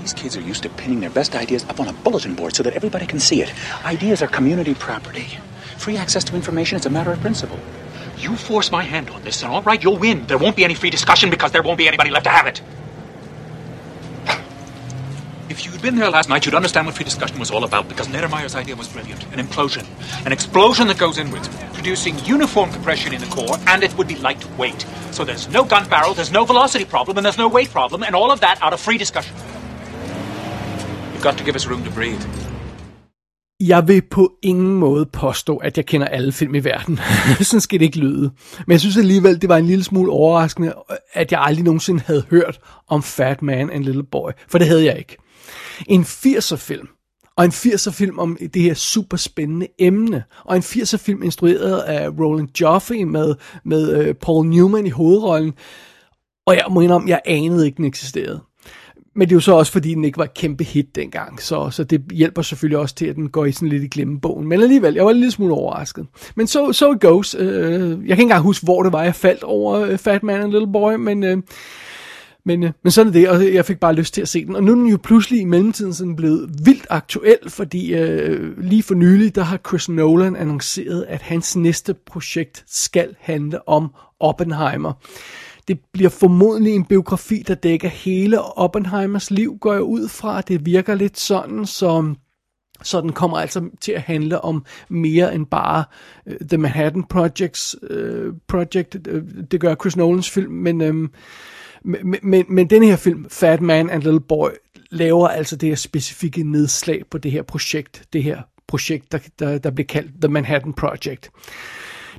These 0.00 0.14
kids 0.14 0.36
are 0.36 0.40
used 0.40 0.62
to 0.64 0.68
pinning 0.70 1.00
their 1.00 1.10
best 1.10 1.36
ideas 1.36 1.64
up 1.64 1.80
on 1.80 1.86
a 1.88 1.92
bulletin 1.92 2.34
board 2.34 2.56
so 2.56 2.62
that 2.64 2.72
everybody 2.74 3.06
can 3.06 3.20
see 3.20 3.42
it. 3.42 3.52
Ideas 3.84 4.22
are 4.22 4.26
community 4.26 4.74
property. 4.74 5.38
Free 5.78 5.96
access 5.96 6.24
to 6.24 6.34
information 6.34 6.76
is 6.76 6.86
a 6.86 6.90
matter 6.90 7.12
of 7.12 7.20
principle. 7.20 7.58
You 8.18 8.34
force 8.36 8.72
my 8.72 8.82
hand 8.82 9.10
on 9.10 9.22
this, 9.22 9.42
and 9.42 9.52
all 9.52 9.62
right, 9.62 9.82
you'll 9.82 9.96
win. 9.96 10.26
There 10.26 10.36
won't 10.36 10.56
be 10.56 10.64
any 10.64 10.74
free 10.74 10.90
discussion 10.90 11.30
because 11.30 11.52
there 11.52 11.62
won't 11.62 11.78
be 11.78 11.86
anybody 11.86 12.10
left 12.10 12.24
to 12.24 12.30
have 12.30 12.46
it. 12.46 12.60
If 15.48 15.64
you'd 15.64 15.80
been 15.80 15.94
there 15.94 16.10
last 16.10 16.28
night, 16.28 16.44
you'd 16.44 16.54
understand 16.56 16.86
what 16.86 16.96
free 16.96 17.04
discussion 17.04 17.38
was 17.38 17.52
all 17.52 17.62
about 17.62 17.88
because 17.88 18.08
Nettermeyer's 18.08 18.56
idea 18.56 18.74
was 18.74 18.88
brilliant. 18.88 19.24
An 19.32 19.38
implosion. 19.38 19.86
An 20.26 20.32
explosion 20.32 20.88
that 20.88 20.98
goes 20.98 21.16
inwards, 21.16 21.48
producing 21.72 22.18
uniform 22.24 22.72
compression 22.72 23.14
in 23.14 23.20
the 23.20 23.28
core, 23.28 23.56
and 23.68 23.84
it 23.84 23.96
would 23.96 24.08
be 24.08 24.16
lightweight. 24.16 24.84
So 25.12 25.24
there's 25.24 25.48
no 25.48 25.64
gun 25.64 25.88
barrel, 25.88 26.12
there's 26.12 26.32
no 26.32 26.44
velocity 26.44 26.84
problem, 26.84 27.16
and 27.18 27.24
there's 27.24 27.38
no 27.38 27.48
weight 27.48 27.70
problem, 27.70 28.02
and 28.02 28.16
all 28.16 28.32
of 28.32 28.40
that 28.40 28.60
out 28.62 28.72
of 28.72 28.80
free 28.80 28.98
discussion. 28.98 29.34
You've 31.12 31.22
got 31.22 31.38
to 31.38 31.44
give 31.44 31.54
us 31.54 31.66
room 31.66 31.84
to 31.84 31.90
breathe. 31.90 32.47
Jeg 33.60 33.88
vil 33.88 34.02
på 34.10 34.32
ingen 34.42 34.74
måde 34.74 35.06
påstå, 35.06 35.56
at 35.56 35.76
jeg 35.76 35.86
kender 35.86 36.06
alle 36.06 36.32
film 36.32 36.54
i 36.54 36.64
verden. 36.64 36.98
Sådan 37.40 37.60
skal 37.60 37.78
det 37.78 37.84
ikke 37.84 37.98
lyde. 37.98 38.30
Men 38.66 38.72
jeg 38.72 38.80
synes 38.80 38.96
alligevel, 38.96 39.40
det 39.42 39.48
var 39.48 39.56
en 39.56 39.66
lille 39.66 39.84
smule 39.84 40.12
overraskende, 40.12 40.74
at 41.12 41.32
jeg 41.32 41.40
aldrig 41.42 41.64
nogensinde 41.64 42.02
havde 42.06 42.24
hørt 42.30 42.60
om 42.88 43.02
Fat 43.02 43.42
Man 43.42 43.70
and 43.70 43.84
Little 43.84 44.04
Boy. 44.04 44.30
For 44.48 44.58
det 44.58 44.66
havde 44.66 44.84
jeg 44.84 44.98
ikke. 44.98 45.16
En 45.86 46.02
80'er 46.02 46.56
film. 46.56 46.88
Og 47.36 47.44
en 47.44 47.50
80'er 47.50 47.90
film 47.90 48.18
om 48.18 48.38
det 48.54 48.62
her 48.62 48.74
super 48.74 49.16
spændende 49.16 49.66
emne. 49.78 50.24
Og 50.44 50.56
en 50.56 50.62
80'er 50.62 50.96
film 50.96 51.22
instrueret 51.22 51.80
af 51.80 52.08
Roland 52.08 52.60
Joffe 52.60 53.04
med, 53.04 53.34
med 53.64 54.08
uh, 54.08 54.14
Paul 54.14 54.46
Newman 54.46 54.86
i 54.86 54.90
hovedrollen. 54.90 55.52
Og 56.46 56.54
jeg 56.56 56.64
må 56.70 56.80
indrømme, 56.80 57.08
jeg 57.08 57.20
anede 57.24 57.66
ikke, 57.66 57.76
den 57.76 57.84
eksisterede. 57.84 58.40
Men 59.18 59.28
det 59.28 59.32
er 59.32 59.36
jo 59.36 59.40
så 59.40 59.52
også, 59.52 59.72
fordi 59.72 59.94
den 59.94 60.04
ikke 60.04 60.18
var 60.18 60.24
et 60.24 60.34
kæmpe 60.34 60.64
hit 60.64 60.94
dengang, 60.94 61.42
så, 61.42 61.70
så 61.70 61.84
det 61.84 62.02
hjælper 62.12 62.42
selvfølgelig 62.42 62.78
også 62.78 62.94
til, 62.94 63.06
at 63.06 63.16
den 63.16 63.28
går 63.28 63.44
i 63.44 63.52
sådan 63.52 63.68
lidt 63.68 63.82
i 63.82 63.88
glemmebogen. 63.88 64.48
Men 64.48 64.62
alligevel, 64.62 64.94
jeg 64.94 65.04
var 65.04 65.10
en 65.10 65.16
lille 65.16 65.30
smule 65.30 65.54
overrasket. 65.54 66.06
Men 66.34 66.46
så 66.46 66.52
so, 66.52 66.72
so 66.72 66.92
it 66.92 67.00
goes. 67.00 67.34
Uh, 67.34 67.46
øh, 67.46 67.80
jeg 67.80 67.88
kan 67.88 68.10
ikke 68.10 68.22
engang 68.22 68.42
huske, 68.42 68.64
hvor 68.64 68.82
det 68.82 68.92
var, 68.92 69.02
jeg 69.02 69.14
faldt 69.14 69.42
over 69.42 69.92
uh, 69.92 69.98
Fat 69.98 70.22
Man 70.22 70.40
and 70.40 70.52
Little 70.52 70.72
Boy, 70.72 70.94
men... 70.94 71.24
Uh, 71.24 71.42
men, 72.44 72.62
øh, 72.62 72.70
men 72.82 72.90
sådan 72.90 73.08
er 73.08 73.12
det, 73.12 73.28
og 73.28 73.54
jeg 73.54 73.64
fik 73.64 73.80
bare 73.80 73.94
lyst 73.94 74.14
til 74.14 74.22
at 74.22 74.28
se 74.28 74.44
den. 74.44 74.56
Og 74.56 74.64
nu 74.64 74.72
er 74.72 74.76
den 74.76 74.86
jo 74.86 74.98
pludselig 75.02 75.40
i 75.40 75.44
mellemtiden 75.44 75.94
sådan 75.94 76.16
blevet 76.16 76.50
vildt 76.64 76.86
aktuel, 76.90 77.38
fordi 77.48 77.94
øh, 77.94 78.58
lige 78.58 78.82
for 78.82 78.94
nylig, 78.94 79.34
der 79.34 79.42
har 79.42 79.60
Chris 79.68 79.88
Nolan 79.88 80.36
annonceret, 80.36 81.04
at 81.08 81.22
hans 81.22 81.56
næste 81.56 81.94
projekt 81.94 82.64
skal 82.66 83.14
handle 83.20 83.68
om 83.68 83.90
Oppenheimer. 84.20 84.92
Det 85.68 85.80
bliver 85.92 86.10
formodentlig 86.10 86.74
en 86.74 86.84
biografi, 86.84 87.44
der 87.46 87.54
dækker 87.54 87.88
hele 87.88 88.42
Oppenheimers 88.42 89.30
liv, 89.30 89.58
går 89.60 89.72
jeg 89.72 89.82
ud 89.82 90.08
fra. 90.08 90.40
Det 90.40 90.66
virker 90.66 90.94
lidt 90.94 91.18
sådan, 91.18 91.66
som... 91.66 92.16
Så 92.82 93.00
den 93.00 93.12
kommer 93.12 93.38
altså 93.38 93.70
til 93.80 93.92
at 93.92 94.00
handle 94.00 94.40
om 94.40 94.64
mere 94.88 95.34
end 95.34 95.46
bare 95.46 95.84
uh, 96.26 96.48
The 96.48 96.58
Manhattan 96.58 97.04
Projects, 97.04 97.76
uh, 97.90 98.34
Project. 98.48 98.96
Uh, 99.12 99.22
det 99.50 99.60
gør 99.60 99.74
Chris 99.74 99.96
Nolans 99.96 100.30
film, 100.30 100.52
men, 100.52 100.80
um, 100.80 101.10
men, 101.84 102.20
men, 102.22 102.44
men 102.48 102.70
den 102.70 102.82
her 102.82 102.96
film, 102.96 103.26
Fat 103.30 103.60
Man 103.60 103.90
and 103.90 104.02
Little 104.02 104.20
Boy, 104.20 104.50
laver 104.90 105.28
altså 105.28 105.56
det 105.56 105.68
her 105.68 105.76
specifikke 105.76 106.42
nedslag 106.42 107.02
på 107.10 107.18
det 107.18 107.32
her 107.32 107.42
projekt. 107.42 108.02
Det 108.12 108.22
her 108.22 108.42
projekt, 108.68 109.12
der, 109.12 109.18
der, 109.38 109.58
der 109.58 109.70
blev 109.70 109.86
kaldt 109.86 110.10
The 110.22 110.28
Manhattan 110.28 110.72
Project. 110.72 111.30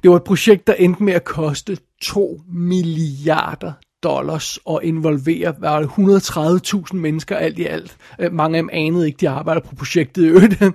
Det 0.03 0.11
var 0.11 0.15
et 0.15 0.23
projekt, 0.23 0.67
der 0.67 0.73
endte 0.73 1.03
med 1.03 1.13
at 1.13 1.23
koste 1.23 1.77
2 2.01 2.41
milliarder 2.53 3.71
dollars 4.03 4.59
og 4.65 4.83
involvere 4.83 5.53
130.000 5.83 6.95
mennesker 6.95 7.35
alt 7.35 7.59
i 7.59 7.65
alt. 7.65 7.97
Øh, 8.19 8.33
mange 8.33 8.57
af 8.57 8.63
dem 8.63 8.69
anede 8.73 9.07
ikke, 9.07 9.17
de 9.21 9.29
arbejder 9.29 9.61
på 9.61 9.75
projektet 9.75 10.23
i 10.23 10.27
øvrigt. 10.27 10.63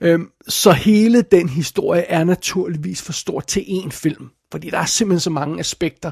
Øhm, 0.00 0.30
så 0.48 0.72
hele 0.72 1.22
den 1.22 1.48
historie 1.48 2.02
er 2.02 2.24
naturligvis 2.24 3.02
for 3.02 3.12
stor 3.12 3.40
til 3.40 3.60
én 3.60 3.90
film. 3.90 4.30
Fordi 4.52 4.70
der 4.70 4.78
er 4.78 4.84
simpelthen 4.84 5.20
så 5.20 5.30
mange 5.30 5.60
aspekter, 5.60 6.10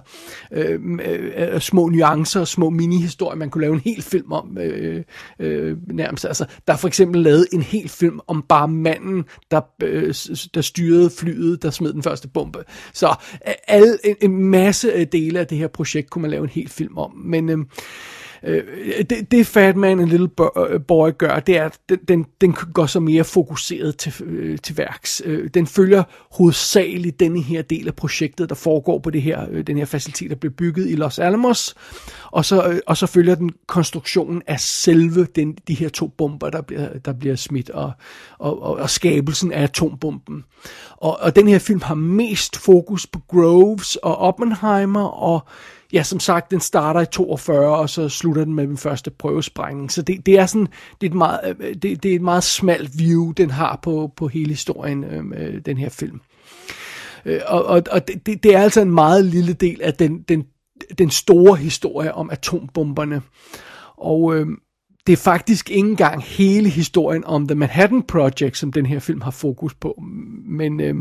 øh, 0.52 0.80
øh, 1.04 1.32
øh, 1.36 1.60
små 1.60 1.88
nuancer 1.88 2.40
og 2.40 2.48
små 2.48 2.70
mini-historier, 2.70 3.36
man 3.36 3.50
kunne 3.50 3.62
lave 3.62 3.74
en 3.74 3.80
hel 3.80 4.02
film 4.02 4.32
om 4.32 4.58
øh, 4.58 5.04
øh, 5.38 5.76
nærmest. 5.92 6.24
Altså, 6.24 6.46
der 6.66 6.72
er 6.72 6.76
for 6.76 6.88
eksempel 6.88 7.22
lavet 7.22 7.46
en 7.52 7.62
hel 7.62 7.88
film 7.88 8.20
om 8.26 8.44
bare 8.48 8.68
manden, 8.68 9.24
der, 9.50 9.60
øh, 9.82 10.14
der 10.54 10.60
styrede 10.60 11.10
flyet, 11.10 11.62
der 11.62 11.70
smed 11.70 11.92
den 11.92 12.02
første 12.02 12.28
bombe. 12.28 12.58
Så 12.92 13.14
øh, 13.48 13.54
alle, 13.66 13.98
en, 14.04 14.16
en 14.22 14.50
masse 14.50 14.88
øh, 14.88 15.06
dele 15.12 15.40
af 15.40 15.46
det 15.46 15.58
her 15.58 15.68
projekt 15.68 16.10
kunne 16.10 16.22
man 16.22 16.30
lave 16.30 16.42
en 16.42 16.50
hel 16.50 16.68
film 16.68 16.98
om. 16.98 17.12
Men... 17.16 17.48
Øh, 17.48 17.58
Øh, 18.46 18.62
det, 19.10 19.30
det 19.30 19.46
Fat 19.46 19.76
Man 19.76 20.00
and 20.00 20.08
Little 20.08 20.28
øh, 20.70 20.80
Boy 20.88 21.10
gør, 21.18 21.40
det 21.40 21.56
er, 21.56 21.64
at 21.64 21.78
den, 21.88 21.98
den, 22.08 22.26
den 22.40 22.52
går 22.52 22.86
så 22.86 23.00
mere 23.00 23.24
fokuseret 23.24 23.96
til, 23.96 24.12
øh, 24.24 24.58
til 24.58 24.76
værks. 24.76 25.22
Øh, 25.24 25.50
den 25.54 25.66
følger 25.66 26.02
hovedsageligt 26.30 27.20
denne 27.20 27.42
her 27.42 27.62
del 27.62 27.88
af 27.88 27.94
projektet, 27.94 28.48
der 28.48 28.54
foregår 28.54 28.98
på 28.98 29.10
det 29.10 29.22
her, 29.22 29.46
øh, 29.50 29.66
den 29.66 29.76
her 29.76 29.84
facilitet, 29.84 30.30
der 30.30 30.36
blev 30.36 30.52
bygget 30.52 30.90
i 30.90 30.94
Los 30.94 31.18
Alamos, 31.18 31.74
og 32.32 32.44
så, 32.44 32.68
øh, 32.68 32.78
og 32.86 32.96
så 32.96 33.06
følger 33.06 33.34
den 33.34 33.50
konstruktionen 33.66 34.42
af 34.46 34.60
selve 34.60 35.26
den, 35.36 35.56
de 35.68 35.74
her 35.74 35.88
to 35.88 36.08
bomber, 36.08 36.50
der 36.50 36.62
bliver, 36.62 36.98
der 36.98 37.12
bliver 37.12 37.36
smidt, 37.36 37.70
og, 37.70 37.92
og, 38.38 38.62
og, 38.62 38.76
og 38.76 38.90
skabelsen 38.90 39.52
af 39.52 39.62
atombomben. 39.62 40.44
Og, 40.96 41.18
og 41.20 41.36
den 41.36 41.48
her 41.48 41.58
film 41.58 41.80
har 41.80 41.94
mest 41.94 42.56
fokus 42.56 43.06
på 43.06 43.20
Groves 43.28 43.96
og 43.96 44.16
Oppenheimer, 44.16 45.04
og 45.04 45.46
ja, 45.94 46.02
som 46.02 46.20
sagt, 46.20 46.50
den 46.50 46.60
starter 46.60 47.00
i 47.00 47.06
42, 47.06 47.76
og 47.76 47.90
så 47.90 48.08
slutter 48.08 48.44
den 48.44 48.54
med 48.54 48.66
den 48.66 48.76
første 48.76 49.10
prøvesprængning. 49.10 49.92
Så 49.92 50.02
det, 50.02 50.26
det 50.26 50.38
er 50.38 50.46
sådan, 50.46 50.68
det 51.00 51.06
er, 51.06 51.10
et 51.10 51.16
meget, 51.16 51.56
øh, 51.60 51.74
det, 51.74 52.02
det 52.02 52.10
er 52.10 52.14
et 52.14 52.22
meget 52.22 52.44
smalt 52.44 52.98
view, 52.98 53.32
den 53.32 53.50
har 53.50 53.78
på, 53.82 54.12
på 54.16 54.28
hele 54.28 54.48
historien, 54.48 55.04
øhm, 55.04 55.32
øh, 55.32 55.60
den 55.66 55.76
her 55.76 55.88
film. 55.88 56.20
Øh, 57.24 57.40
og 57.46 57.64
og, 57.64 57.82
og 57.90 58.08
det, 58.08 58.42
det 58.42 58.54
er 58.54 58.62
altså 58.62 58.80
en 58.80 58.90
meget 58.90 59.24
lille 59.24 59.52
del 59.52 59.82
af 59.82 59.94
den, 59.94 60.22
den, 60.22 60.44
den 60.98 61.10
store 61.10 61.56
historie 61.56 62.14
om 62.14 62.30
atombomberne. 62.30 63.22
Og 63.96 64.36
øh, 64.36 64.46
det 65.06 65.12
er 65.12 65.16
faktisk 65.16 65.70
ikke 65.70 65.88
engang 65.88 66.22
hele 66.22 66.68
historien 66.68 67.24
om 67.24 67.48
The 67.48 67.54
Manhattan 67.54 68.02
Project, 68.02 68.56
som 68.56 68.72
den 68.72 68.86
her 68.86 68.98
film 68.98 69.20
har 69.20 69.30
fokus 69.30 69.74
på. 69.74 70.02
Men... 70.46 70.80
Øh, 70.80 70.94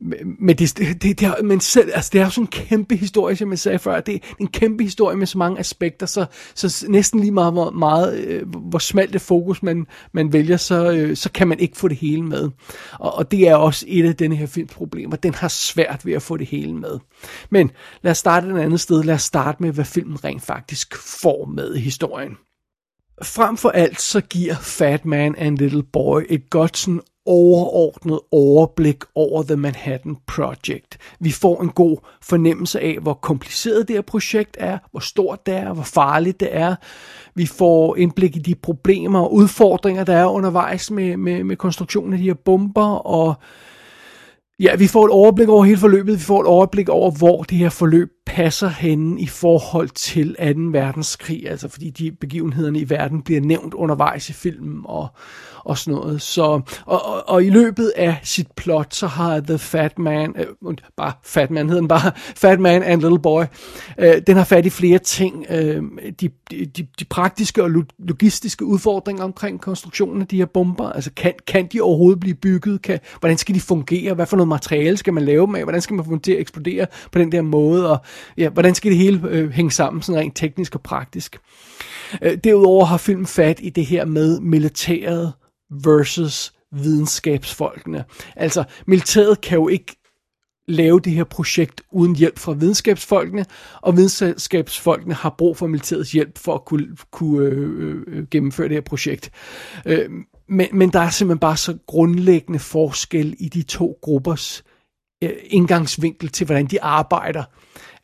men, 0.00 0.58
det, 0.58 0.78
det, 0.78 1.02
det, 1.02 1.20
det, 1.20 1.32
men 1.44 1.60
selv, 1.60 1.90
altså, 1.94 2.10
det 2.12 2.20
er 2.20 2.24
jo 2.24 2.30
sådan 2.30 2.44
en 2.44 2.46
kæmpe 2.46 2.96
historie, 2.96 3.36
som 3.36 3.50
jeg 3.50 3.58
sagde 3.58 3.78
før. 3.78 4.00
Det 4.00 4.14
er 4.14 4.18
en 4.40 4.46
kæmpe 4.46 4.84
historie 4.84 5.16
med 5.16 5.26
så 5.26 5.38
mange 5.38 5.58
aspekter, 5.58 6.06
så, 6.06 6.26
så 6.54 6.86
næsten 6.88 7.20
lige 7.20 7.32
meget, 7.32 7.52
hvor, 7.52 7.70
meget, 7.70 8.18
øh, 8.18 8.48
hvor 8.48 8.78
smalt 8.78 9.12
det 9.12 9.20
fokus 9.20 9.62
man, 9.62 9.86
man 10.12 10.32
vælger, 10.32 10.56
så, 10.56 10.92
øh, 10.92 11.16
så 11.16 11.30
kan 11.32 11.48
man 11.48 11.58
ikke 11.58 11.76
få 11.76 11.88
det 11.88 11.96
hele 11.96 12.22
med. 12.22 12.50
Og, 12.92 13.14
og 13.14 13.30
det 13.30 13.48
er 13.48 13.54
også 13.54 13.84
et 13.88 14.04
af 14.04 14.16
denne 14.16 14.36
her 14.36 14.46
films 14.46 14.74
problemer. 14.74 15.16
Den 15.16 15.34
har 15.34 15.48
svært 15.48 16.06
ved 16.06 16.12
at 16.12 16.22
få 16.22 16.36
det 16.36 16.46
hele 16.46 16.74
med. 16.74 16.98
Men 17.50 17.70
lad 18.02 18.10
os 18.10 18.18
starte 18.18 18.48
et 18.48 18.58
andet 18.58 18.80
sted. 18.80 19.02
Lad 19.02 19.14
os 19.14 19.22
starte 19.22 19.62
med, 19.62 19.72
hvad 19.72 19.84
filmen 19.84 20.24
rent 20.24 20.42
faktisk 20.42 20.96
får 20.96 21.44
med 21.44 21.74
i 21.74 21.80
historien. 21.80 22.36
Frem 23.22 23.56
for 23.56 23.68
alt 23.68 24.00
så 24.00 24.20
giver 24.20 24.54
Fat 24.54 25.04
Man 25.04 25.34
and 25.38 25.58
Little 25.58 25.82
Boy 25.92 26.22
et 26.28 26.50
godt 26.50 26.76
sådan 26.76 27.00
overordnet 27.28 28.20
overblik 28.32 29.04
over 29.14 29.42
The 29.42 29.56
Manhattan 29.56 30.16
Project. 30.26 30.98
Vi 31.20 31.30
får 31.30 31.62
en 31.62 31.68
god 31.68 31.96
fornemmelse 32.22 32.80
af, 32.80 32.98
hvor 33.02 33.14
kompliceret 33.14 33.88
det 33.88 33.96
her 33.96 34.02
projekt 34.02 34.56
er, 34.60 34.78
hvor 34.90 35.00
stort 35.00 35.46
det 35.46 35.54
er, 35.54 35.72
hvor 35.72 35.82
farligt 35.82 36.40
det 36.40 36.48
er. 36.52 36.74
Vi 37.34 37.46
får 37.46 37.96
indblik 37.96 38.36
i 38.36 38.38
de 38.38 38.54
problemer 38.54 39.20
og 39.20 39.34
udfordringer, 39.34 40.04
der 40.04 40.16
er 40.16 40.26
undervejs 40.26 40.90
med, 40.90 41.16
med, 41.16 41.44
med 41.44 41.56
konstruktionen 41.56 42.12
af 42.12 42.18
de 42.18 42.24
her 42.24 42.34
bomber, 42.34 43.06
og 43.06 43.34
Ja, 44.60 44.76
vi 44.76 44.86
får 44.86 45.04
et 45.04 45.10
overblik 45.10 45.48
over 45.48 45.64
hele 45.64 45.78
forløbet. 45.78 46.14
Vi 46.14 46.22
får 46.22 46.40
et 46.40 46.46
overblik 46.46 46.88
over, 46.88 47.10
hvor 47.10 47.42
det 47.42 47.58
her 47.58 47.68
forløb 47.68 48.08
passer 48.28 48.68
henne 48.68 49.20
i 49.20 49.26
forhold 49.26 49.88
til 49.88 50.34
2. 50.34 50.78
verdenskrig. 50.78 51.50
Altså 51.50 51.68
fordi 51.68 51.90
de 51.90 52.12
begivenhederne 52.12 52.78
i 52.78 52.90
verden 52.90 53.22
bliver 53.22 53.40
nævnt 53.40 53.74
undervejs 53.74 54.28
i 54.28 54.32
filmen 54.32 54.80
og, 54.84 55.08
og 55.64 55.78
sådan 55.78 55.94
noget. 55.94 56.22
Så, 56.22 56.42
og, 56.42 56.62
og, 56.86 57.28
og 57.28 57.44
i 57.44 57.50
løbet 57.50 57.92
af 57.96 58.20
sit 58.22 58.50
plot, 58.56 58.94
så 58.94 59.06
har 59.06 59.40
The 59.40 59.58
Fat 59.58 59.98
Man, 59.98 60.34
øh, 60.38 60.76
bare 60.96 61.12
Fat 61.24 61.50
Man 61.50 61.68
hedder 61.68 61.80
den 61.80 61.88
bare, 61.88 62.12
Fat 62.42 62.60
Man 62.60 62.82
and 62.82 63.00
Little 63.00 63.18
Boy, 63.18 63.44
øh, 63.98 64.14
den 64.26 64.36
har 64.36 64.44
fat 64.44 64.66
i 64.66 64.70
flere 64.70 64.98
ting. 64.98 65.46
Øh, 65.50 65.82
de, 66.20 66.28
de, 66.50 66.86
de 66.98 67.04
praktiske 67.10 67.62
og 67.62 67.70
logistiske 67.98 68.64
udfordringer 68.64 69.24
omkring 69.24 69.60
konstruktionen 69.60 70.22
af 70.22 70.28
de 70.28 70.36
her 70.36 70.46
bomber, 70.46 70.90
altså 70.92 71.10
kan, 71.16 71.32
kan 71.46 71.66
de 71.66 71.80
overhovedet 71.80 72.20
blive 72.20 72.34
bygget? 72.34 72.82
Kan, 72.82 72.98
hvordan 73.20 73.38
skal 73.38 73.54
de 73.54 73.60
fungere? 73.60 74.14
Hvad 74.14 74.26
for 74.26 74.36
noget 74.36 74.48
materiale 74.48 74.96
skal 74.96 75.12
man 75.12 75.24
lave 75.24 75.46
dem 75.46 75.54
af? 75.54 75.62
Hvordan 75.62 75.80
skal 75.80 75.94
man 75.94 76.04
få 76.04 76.10
dem 76.10 76.20
til 76.20 76.32
at 76.32 76.40
eksplodere 76.40 76.86
på 77.12 77.18
den 77.18 77.32
der 77.32 77.42
måde? 77.42 77.90
Og 77.90 77.98
ja, 78.38 78.48
hvordan 78.48 78.74
skal 78.74 78.90
det 78.90 78.98
hele 78.98 79.20
øh, 79.28 79.50
hænge 79.50 79.70
sammen, 79.70 80.02
sådan 80.02 80.20
rent 80.20 80.36
teknisk 80.36 80.74
og 80.74 80.82
praktisk? 80.82 81.38
Øh, 82.22 82.38
derudover 82.44 82.84
har 82.84 82.96
filmen 82.96 83.26
fat 83.26 83.60
i 83.62 83.70
det 83.70 83.86
her 83.86 84.04
med 84.04 84.40
militæret 84.40 85.32
versus 85.70 86.52
videnskabsfolkene. 86.72 88.04
Altså, 88.36 88.64
militæret 88.86 89.40
kan 89.40 89.58
jo 89.58 89.68
ikke 89.68 89.96
lave 90.68 91.00
det 91.00 91.12
her 91.12 91.24
projekt 91.24 91.82
uden 91.92 92.16
hjælp 92.16 92.38
fra 92.38 92.52
videnskabsfolkene, 92.52 93.46
og 93.80 93.96
videnskabsfolkene 93.96 95.14
har 95.14 95.34
brug 95.38 95.56
for 95.56 95.66
militærets 95.66 96.12
hjælp 96.12 96.38
for 96.38 96.54
at 96.54 96.64
kunne, 96.64 96.96
kunne 97.10 97.46
øh, 97.46 98.02
øh, 98.06 98.26
gennemføre 98.30 98.68
det 98.68 98.76
her 98.76 98.80
projekt. 98.80 99.30
Øh, 99.86 100.10
men, 100.48 100.66
men 100.72 100.92
der 100.92 101.00
er 101.00 101.10
simpelthen 101.10 101.38
bare 101.38 101.56
så 101.56 101.78
grundlæggende 101.86 102.58
forskel 102.58 103.36
i 103.38 103.48
de 103.48 103.62
to 103.62 103.98
gruppers 104.02 104.64
øh, 105.24 105.30
indgangsvinkel 105.44 106.28
til, 106.28 106.46
hvordan 106.46 106.66
de 106.66 106.82
arbejder, 106.82 107.44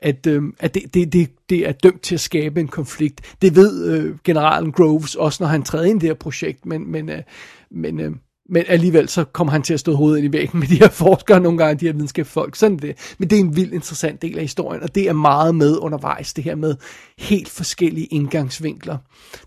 at, 0.05 0.27
øh, 0.27 0.43
at 0.59 0.75
det, 0.75 0.95
det, 0.95 1.13
det, 1.13 1.31
det 1.49 1.69
er 1.69 1.73
dømt 1.73 2.03
til 2.03 2.15
at 2.15 2.21
skabe 2.21 2.61
en 2.61 2.69
konflikt. 2.69 3.37
Det 3.43 3.57
ved 3.57 3.89
øh, 3.89 4.17
generalen 4.25 4.73
Groves 4.73 5.15
også, 5.15 5.43
når 5.43 5.49
han 5.49 5.63
træder 5.63 5.85
ind 5.85 5.97
i 5.97 6.01
det 6.01 6.09
her 6.09 6.15
projekt, 6.15 6.67
men, 6.67 6.91
men, 6.91 7.09
øh, 7.09 7.23
men, 7.71 8.01
øh, 8.01 8.13
men 8.49 8.65
alligevel 8.69 9.09
så 9.09 9.25
kommer 9.25 9.53
han 9.53 9.63
til 9.63 9.75
at 9.75 9.81
stå 9.81 9.95
hovedet 9.95 10.19
ind 10.19 10.35
i 10.35 10.39
væggen 10.39 10.61
med 10.61 10.69
de 10.69 10.79
her 10.79 10.89
forskere 10.89 11.41
nogle 11.41 11.59
gange, 11.59 11.81
de 11.81 11.87
her 11.87 11.93
videnskabsfolk. 11.93 12.57
Sådan 12.57 12.77
det. 12.77 13.15
Men 13.19 13.31
det 13.31 13.37
er 13.37 13.41
en 13.41 13.57
vild 13.57 13.73
interessant 13.73 14.23
del 14.23 14.37
af 14.37 14.43
historien, 14.43 14.83
og 14.83 14.95
det 14.95 15.09
er 15.09 15.13
meget 15.13 15.55
med 15.55 15.79
undervejs, 15.79 16.35
det 16.35 16.45
her 16.45 16.55
med 16.55 16.77
helt 17.19 17.49
forskellige 17.49 18.07
indgangsvinkler 18.07 18.99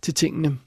til 0.01 0.13
tingene. 0.13 0.57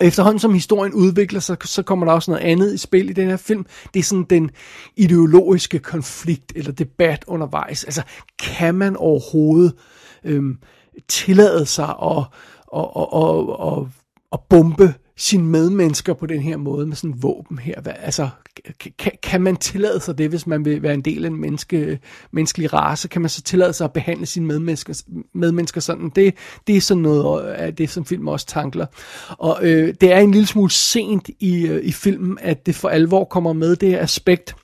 Efterhånden 0.00 0.38
som 0.38 0.54
historien 0.54 0.94
udvikler 0.94 1.40
sig, 1.40 1.56
så 1.64 1.82
kommer 1.82 2.06
der 2.06 2.12
også 2.12 2.30
noget 2.30 2.44
andet 2.44 2.74
i 2.74 2.78
spil 2.78 3.10
i 3.10 3.12
den 3.12 3.28
her 3.28 3.36
film. 3.36 3.66
Det 3.94 4.00
er 4.00 4.04
sådan 4.04 4.26
den 4.30 4.50
ideologiske 4.96 5.78
konflikt 5.78 6.52
eller 6.56 6.72
debat 6.72 7.24
undervejs. 7.26 7.84
Altså, 7.84 8.02
kan 8.38 8.74
man 8.74 8.96
overhovedet 8.96 9.74
øhm, 10.24 10.58
tillade 11.08 11.66
sig 11.66 11.88
at, 11.88 12.24
at, 12.76 12.88
at, 12.96 13.06
at, 13.14 13.78
at, 13.78 13.86
at 14.32 14.40
bombe 14.50 14.94
sine 15.16 15.44
medmennesker 15.44 16.14
på 16.14 16.26
den 16.26 16.40
her 16.40 16.56
måde 16.56 16.86
med 16.86 16.96
sådan 16.96 17.22
våben 17.22 17.58
her. 17.58 17.80
Hvad, 17.80 17.92
altså, 17.98 18.28
kan, 18.98 19.12
kan 19.22 19.42
man 19.42 19.56
tillade 19.56 20.00
sig 20.00 20.18
det, 20.18 20.28
hvis 20.28 20.46
man 20.46 20.64
vil 20.64 20.82
være 20.82 20.94
en 20.94 21.02
del 21.02 21.24
af 21.24 21.28
en 21.28 21.40
menneske, 21.40 21.98
menneskelig 22.30 22.72
race? 22.72 23.08
Kan 23.08 23.22
man 23.22 23.28
så 23.28 23.42
tillade 23.42 23.72
sig 23.72 23.84
at 23.84 23.92
behandle 23.92 24.26
sine 24.26 24.46
medmennesker, 24.46 25.02
medmennesker 25.34 25.80
sådan? 25.80 26.10
Det, 26.16 26.34
det 26.66 26.76
er 26.76 26.80
sådan 26.80 27.02
noget 27.02 27.42
af 27.42 27.76
det, 27.76 27.90
som 27.90 28.04
film 28.04 28.28
også 28.28 28.46
tankler. 28.46 28.86
Og 29.28 29.58
øh, 29.62 29.94
det 30.00 30.12
er 30.12 30.18
en 30.18 30.30
lille 30.30 30.46
smule 30.46 30.70
sent 30.70 31.30
i, 31.40 31.66
øh, 31.66 31.84
i 31.84 31.92
filmen, 31.92 32.38
at 32.40 32.66
det 32.66 32.74
for 32.74 32.88
alvor 32.88 33.24
kommer 33.24 33.52
med 33.52 33.76
det 33.76 33.96
aspekt, 33.96 34.54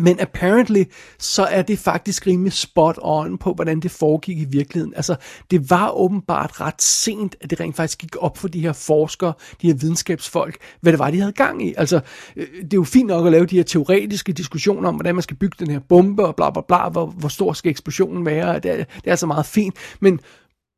men 0.00 0.20
apparently, 0.20 0.84
så 1.18 1.44
er 1.44 1.62
det 1.62 1.78
faktisk 1.78 2.26
rimelig 2.26 2.52
spot 2.52 2.98
on 3.02 3.38
på, 3.38 3.54
hvordan 3.54 3.80
det 3.80 3.90
foregik 3.90 4.38
i 4.38 4.44
virkeligheden. 4.44 4.94
Altså, 4.94 5.16
det 5.50 5.70
var 5.70 5.90
åbenbart 5.90 6.60
ret 6.60 6.82
sent, 6.82 7.36
at 7.40 7.50
det 7.50 7.60
rent 7.60 7.76
faktisk 7.76 7.98
gik 7.98 8.16
op 8.18 8.38
for 8.38 8.48
de 8.48 8.60
her 8.60 8.72
forskere, 8.72 9.32
de 9.62 9.66
her 9.66 9.74
videnskabsfolk, 9.74 10.56
hvad 10.80 10.92
det 10.92 10.98
var, 10.98 11.10
de 11.10 11.20
havde 11.20 11.32
gang 11.32 11.66
i. 11.66 11.74
Altså, 11.76 12.00
øh, 12.36 12.46
det 12.46 12.72
er 12.72 12.76
jo 12.76 12.84
fint 12.84 13.06
nok 13.06 13.26
at 13.26 13.32
lave 13.32 13.46
de 13.46 13.56
her 13.56 13.62
teoretiske 13.62 14.32
diskussioner 14.32 14.88
om, 14.88 14.94
hvordan 14.94 15.14
man 15.14 15.22
skal 15.22 15.36
bygge 15.36 15.56
den 15.58 15.70
her 15.70 15.80
bombe, 15.88 16.26
og 16.26 16.36
bla 16.36 16.50
bla 16.50 16.62
bla, 16.68 16.88
hvor, 16.88 17.06
hvor 17.06 17.28
stor 17.28 17.52
skal 17.52 17.70
eksplosionen 17.70 18.26
være, 18.26 18.58
det 18.58 18.70
er, 18.70 18.76
det 18.76 18.86
er 19.06 19.10
altså 19.10 19.26
meget 19.26 19.46
fint. 19.46 19.74
Men 20.00 20.20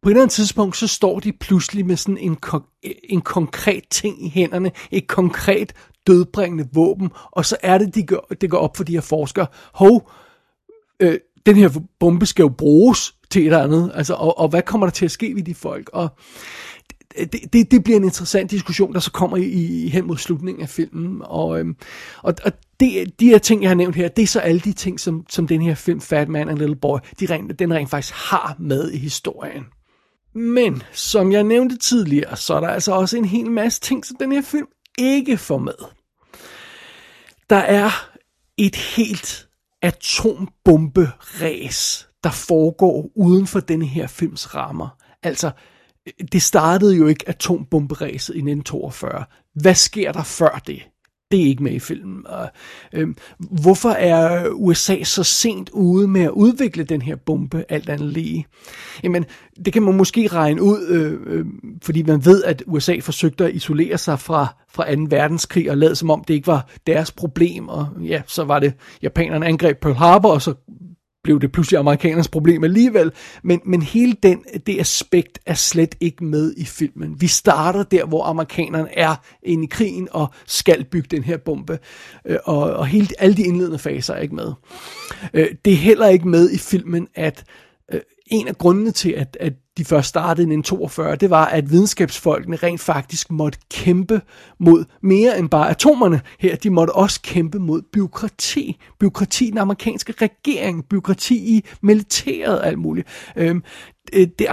på 0.02 0.08
et 0.08 0.12
eller 0.12 0.22
andet 0.22 0.34
tidspunkt, 0.34 0.76
så 0.76 0.86
står 0.86 1.20
de 1.20 1.32
pludselig 1.32 1.86
med 1.86 1.96
sådan 1.96 2.18
en, 2.18 2.36
en 3.04 3.20
konkret 3.20 3.84
ting 3.90 4.26
i 4.26 4.28
hænderne, 4.28 4.70
et 4.90 5.06
konkret 5.06 5.72
dødbringende 6.06 6.68
våben, 6.72 7.10
og 7.30 7.44
så 7.44 7.56
er 7.62 7.78
det, 7.78 7.94
de 7.94 8.02
går, 8.02 8.26
det 8.40 8.50
går 8.50 8.58
op 8.58 8.76
for 8.76 8.84
de 8.84 8.92
her 8.92 9.00
forskere. 9.00 9.46
Hov, 9.72 10.10
øh, 11.00 11.18
den 11.46 11.56
her 11.56 11.70
bombe 12.00 12.26
skal 12.26 12.42
jo 12.42 12.48
bruges 12.48 13.14
til 13.30 13.42
et 13.42 13.46
eller 13.46 13.62
andet, 13.62 13.92
altså, 13.94 14.14
og, 14.14 14.38
og 14.38 14.48
hvad 14.48 14.62
kommer 14.62 14.86
der 14.86 14.92
til 14.92 15.04
at 15.04 15.10
ske 15.10 15.34
ved 15.34 15.42
de 15.42 15.54
folk? 15.54 15.90
Og 15.92 16.08
det, 17.18 17.52
det, 17.52 17.70
det 17.70 17.84
bliver 17.84 17.96
en 17.96 18.04
interessant 18.04 18.50
diskussion, 18.50 18.92
der 18.92 19.00
så 19.00 19.12
kommer 19.12 19.36
i, 19.36 19.44
i 19.44 19.88
hen 19.88 20.06
mod 20.06 20.16
slutningen 20.16 20.62
af 20.62 20.68
filmen, 20.68 21.22
og, 21.24 21.58
øhm, 21.58 21.76
og, 22.22 22.34
og 22.44 22.52
det, 22.80 23.20
de 23.20 23.28
her 23.28 23.38
ting, 23.38 23.62
jeg 23.62 23.70
har 23.70 23.74
nævnt 23.74 23.96
her, 23.96 24.08
det 24.08 24.22
er 24.22 24.26
så 24.26 24.40
alle 24.40 24.60
de 24.60 24.72
ting, 24.72 25.00
som, 25.00 25.24
som 25.28 25.46
den 25.46 25.62
her 25.62 25.74
film, 25.74 26.00
Fat 26.00 26.28
Man 26.28 26.48
and 26.48 26.58
Little 26.58 26.76
Boy, 26.76 26.98
de 27.20 27.26
rent, 27.26 27.58
den 27.58 27.74
rent 27.74 27.90
faktisk 27.90 28.14
har 28.14 28.56
med 28.58 28.90
i 28.90 28.98
historien. 28.98 29.64
Men, 30.34 30.82
som 30.92 31.32
jeg 31.32 31.44
nævnte 31.44 31.78
tidligere, 31.78 32.36
så 32.36 32.54
er 32.54 32.60
der 32.60 32.68
altså 32.68 32.92
også 32.92 33.16
en 33.16 33.24
hel 33.24 33.50
masse 33.50 33.80
ting, 33.80 34.06
som 34.06 34.16
den 34.16 34.32
her 34.32 34.42
film 34.42 34.66
ikke 34.98 35.36
får 35.36 35.58
med. 35.58 35.74
Der 37.50 37.56
er 37.56 37.90
et 38.56 38.76
helt 38.76 39.48
atombomberæs, 39.82 42.08
der 42.24 42.30
foregår 42.30 43.10
uden 43.16 43.46
for 43.46 43.60
denne 43.60 43.86
her 43.86 44.06
films 44.06 44.54
rammer. 44.54 44.88
Altså, 45.22 45.50
det 46.32 46.42
startede 46.42 46.96
jo 46.96 47.06
ikke 47.06 47.28
atombomberæset 47.28 48.34
i 48.34 48.38
1942. 48.38 49.24
Hvad 49.54 49.74
sker 49.74 50.12
der 50.12 50.22
før 50.22 50.62
det? 50.66 50.82
Det 51.32 51.40
er 51.42 51.46
ikke 51.46 51.62
med 51.62 51.72
i 51.72 51.78
filmen. 51.78 52.26
Og, 52.26 52.50
øh, 52.92 53.08
hvorfor 53.38 53.88
er 53.88 54.48
USA 54.50 55.02
så 55.02 55.24
sent 55.24 55.70
ude 55.70 56.08
med 56.08 56.20
at 56.20 56.30
udvikle 56.30 56.84
den 56.84 57.02
her 57.02 57.16
bombe, 57.16 57.64
alt 57.68 57.88
andet 57.88 58.12
lige? 58.12 58.46
Jamen, 59.02 59.24
det 59.64 59.72
kan 59.72 59.82
man 59.82 59.96
måske 59.96 60.26
regne 60.26 60.62
ud, 60.62 60.86
øh, 60.88 61.20
øh, 61.26 61.46
fordi 61.82 62.02
man 62.02 62.24
ved, 62.24 62.44
at 62.44 62.62
USA 62.66 62.96
forsøgte 63.00 63.44
at 63.44 63.54
isolere 63.54 63.98
sig 63.98 64.20
fra, 64.20 64.46
fra 64.72 64.94
2. 64.94 65.06
verdenskrig 65.08 65.70
og 65.70 65.76
lade 65.76 65.96
som 65.96 66.10
om 66.10 66.24
det 66.24 66.34
ikke 66.34 66.46
var 66.46 66.68
deres 66.86 67.12
problem, 67.12 67.68
og 67.68 67.88
ja, 68.04 68.22
så 68.26 68.44
var 68.44 68.58
det 68.58 68.74
japanerne 69.02 69.46
angreb 69.46 69.80
Pearl 69.80 69.94
Harbor, 69.94 70.32
og 70.32 70.42
så 70.42 70.54
blev 71.24 71.40
det 71.40 71.52
pludselig 71.52 71.78
amerikanernes 71.78 72.28
problem 72.28 72.64
alligevel, 72.64 73.12
men, 73.42 73.60
men 73.64 73.82
hele 73.82 74.16
den, 74.22 74.44
det 74.66 74.80
aspekt 74.80 75.38
er 75.46 75.54
slet 75.54 75.94
ikke 76.00 76.24
med 76.24 76.54
i 76.56 76.64
filmen. 76.64 77.20
Vi 77.20 77.26
starter 77.26 77.82
der, 77.82 78.04
hvor 78.04 78.24
amerikanerne 78.24 78.98
er 78.98 79.14
inde 79.42 79.64
i 79.64 79.66
krigen 79.66 80.08
og 80.10 80.34
skal 80.46 80.84
bygge 80.84 81.08
den 81.10 81.22
her 81.24 81.36
bombe, 81.36 81.78
øh, 82.26 82.36
og, 82.44 82.72
og 82.72 82.86
hele, 82.86 83.08
alle 83.18 83.36
de 83.36 83.42
indledende 83.42 83.78
faser 83.78 84.14
er 84.14 84.20
ikke 84.20 84.34
med. 84.34 84.52
Øh, 85.34 85.46
det 85.64 85.72
er 85.72 85.76
heller 85.76 86.08
ikke 86.08 86.28
med 86.28 86.50
i 86.50 86.58
filmen, 86.58 87.08
at 87.14 87.44
øh, 87.48 87.61
en 88.26 88.48
af 88.48 88.58
grundene 88.58 88.90
til, 88.90 89.10
at, 89.10 89.36
at 89.40 89.52
de 89.78 89.84
først 89.84 90.08
startede 90.08 90.42
i 90.42 90.54
1942, 90.56 91.16
det 91.16 91.30
var, 91.30 91.46
at 91.46 91.70
videnskabsfolkene 91.70 92.56
rent 92.56 92.80
faktisk 92.80 93.30
måtte 93.30 93.58
kæmpe 93.70 94.20
mod 94.60 94.84
mere 95.02 95.38
end 95.38 95.48
bare 95.48 95.70
atomerne 95.70 96.20
her. 96.38 96.56
De 96.56 96.70
måtte 96.70 96.90
også 96.90 97.20
kæmpe 97.22 97.58
mod 97.58 97.82
byråkrati. 97.92 98.80
Byråkrati 99.00 99.46
i 99.46 99.50
den 99.50 99.58
amerikanske 99.58 100.14
regering, 100.22 100.88
byråkrati 100.88 101.56
i 101.56 101.64
militæret 101.82 102.60
og 102.60 102.66
alt 102.66 102.78
muligt. 102.78 103.08
Øhm, 103.36 103.62
det, 104.12 104.38
det, 104.38 104.48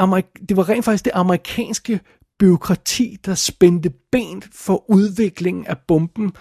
det 0.50 0.58
var 0.58 0.70
rent 0.70 0.86
faktisk 0.86 1.06
det 1.06 1.12
amerikanske 1.16 2.00
byråkrati, 2.40 3.18
der 3.26 3.36
spændte 3.36 3.90
ben 4.12 4.44
for 4.54 4.90
udviklingen 4.90 5.66
af 5.66 5.78
bomben 5.88 6.32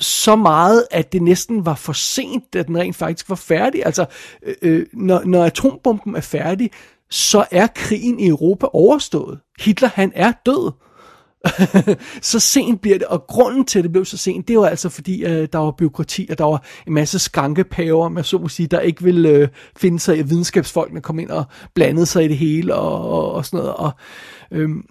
så 0.00 0.36
meget, 0.36 0.86
at 0.90 1.12
det 1.12 1.22
næsten 1.22 1.66
var 1.66 1.74
for 1.74 1.92
sent, 1.92 2.54
da 2.54 2.62
den 2.62 2.78
rent 2.78 2.96
faktisk 2.96 3.28
var 3.28 3.36
færdig. 3.36 3.86
Altså, 3.86 4.06
øh, 4.42 4.54
øh, 4.62 4.86
når, 4.92 5.22
når 5.24 5.44
atombomben 5.44 6.16
er 6.16 6.20
færdig, 6.20 6.70
så 7.10 7.44
er 7.50 7.66
krigen 7.66 8.20
i 8.20 8.28
Europa 8.28 8.66
overstået. 8.72 9.38
Hitler, 9.60 9.88
han 9.94 10.12
er 10.14 10.32
død. 10.46 10.72
så 12.22 12.40
sent 12.40 12.80
bliver 12.80 12.98
det, 12.98 13.06
og 13.06 13.26
grunden 13.26 13.64
til, 13.64 13.78
at 13.78 13.82
det 13.82 13.92
blev 13.92 14.04
så 14.04 14.16
sent, 14.16 14.48
det 14.48 14.58
var 14.58 14.68
altså 14.68 14.88
fordi, 14.88 15.24
øh, 15.24 15.48
der 15.52 15.58
var 15.58 15.70
byråkrati, 15.70 16.26
og 16.30 16.38
der 16.38 16.44
var 16.44 16.64
en 16.86 16.92
masse 16.92 17.18
skankepaver, 17.18 18.08
man 18.08 18.24
så 18.24 18.38
må 18.38 18.48
sige, 18.48 18.66
der 18.66 18.80
ikke 18.80 19.02
ville 19.02 19.28
øh, 19.28 19.48
finde 19.76 19.98
sig 19.98 20.18
i, 20.18 20.22
videnskabsfolkene 20.22 21.00
kom 21.00 21.18
ind 21.18 21.30
og 21.30 21.44
blandede 21.74 22.06
sig 22.06 22.24
i 22.24 22.28
det 22.28 22.38
hele, 22.38 22.74
og, 22.74 23.08
og, 23.10 23.32
og 23.32 23.46
sådan 23.46 23.58
noget. 23.58 23.74
Og, 23.74 23.90
øhm, 24.50 24.84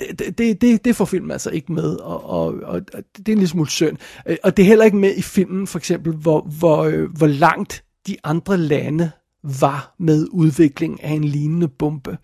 det, 0.00 0.38
det, 0.38 0.60
det, 0.60 0.84
det 0.84 0.96
får 0.96 1.04
filmen 1.04 1.30
altså 1.30 1.50
ikke 1.50 1.72
med, 1.72 1.96
og, 1.96 2.30
og, 2.30 2.54
og 2.62 2.82
det 2.86 3.28
er 3.28 3.32
en 3.32 3.38
lille 3.38 3.48
smule 3.48 3.70
synd. 3.70 3.96
Øh, 4.26 4.36
og 4.42 4.56
det 4.56 4.62
er 4.62 4.66
heller 4.66 4.84
ikke 4.84 4.96
med 4.96 5.16
i 5.16 5.22
filmen, 5.22 5.66
for 5.66 5.78
eksempel, 5.78 6.12
hvor, 6.12 6.40
hvor, 6.40 6.84
øh, 6.84 7.10
hvor 7.16 7.26
langt 7.26 7.84
de 8.06 8.16
andre 8.24 8.56
lande 8.56 9.10
var 9.42 9.94
med 9.98 10.26
udvikling 10.30 11.04
af 11.04 11.10
en 11.10 11.24
lignende 11.24 11.68
bombe. 11.68 12.18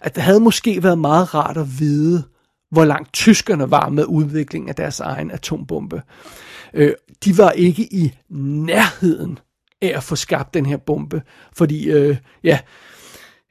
At 0.00 0.14
det 0.14 0.22
havde 0.22 0.40
måske 0.40 0.82
været 0.82 0.98
meget 0.98 1.34
rart 1.34 1.56
at 1.56 1.78
vide, 1.78 2.22
hvor 2.70 2.84
langt 2.84 3.12
tyskerne 3.12 3.70
var 3.70 3.88
med 3.88 4.04
udvikling 4.04 4.68
af 4.68 4.74
deres 4.74 5.00
egen 5.00 5.30
atombombe. 5.30 6.02
Øh, 6.74 6.92
de 7.24 7.38
var 7.38 7.50
ikke 7.50 7.82
i 7.82 8.12
nærheden 8.30 9.38
af 9.82 9.92
at 9.96 10.02
få 10.02 10.16
skabt 10.16 10.54
den 10.54 10.66
her 10.66 10.76
bombe, 10.76 11.22
fordi 11.52 11.90
øh, 11.90 12.16
ja, 12.44 12.58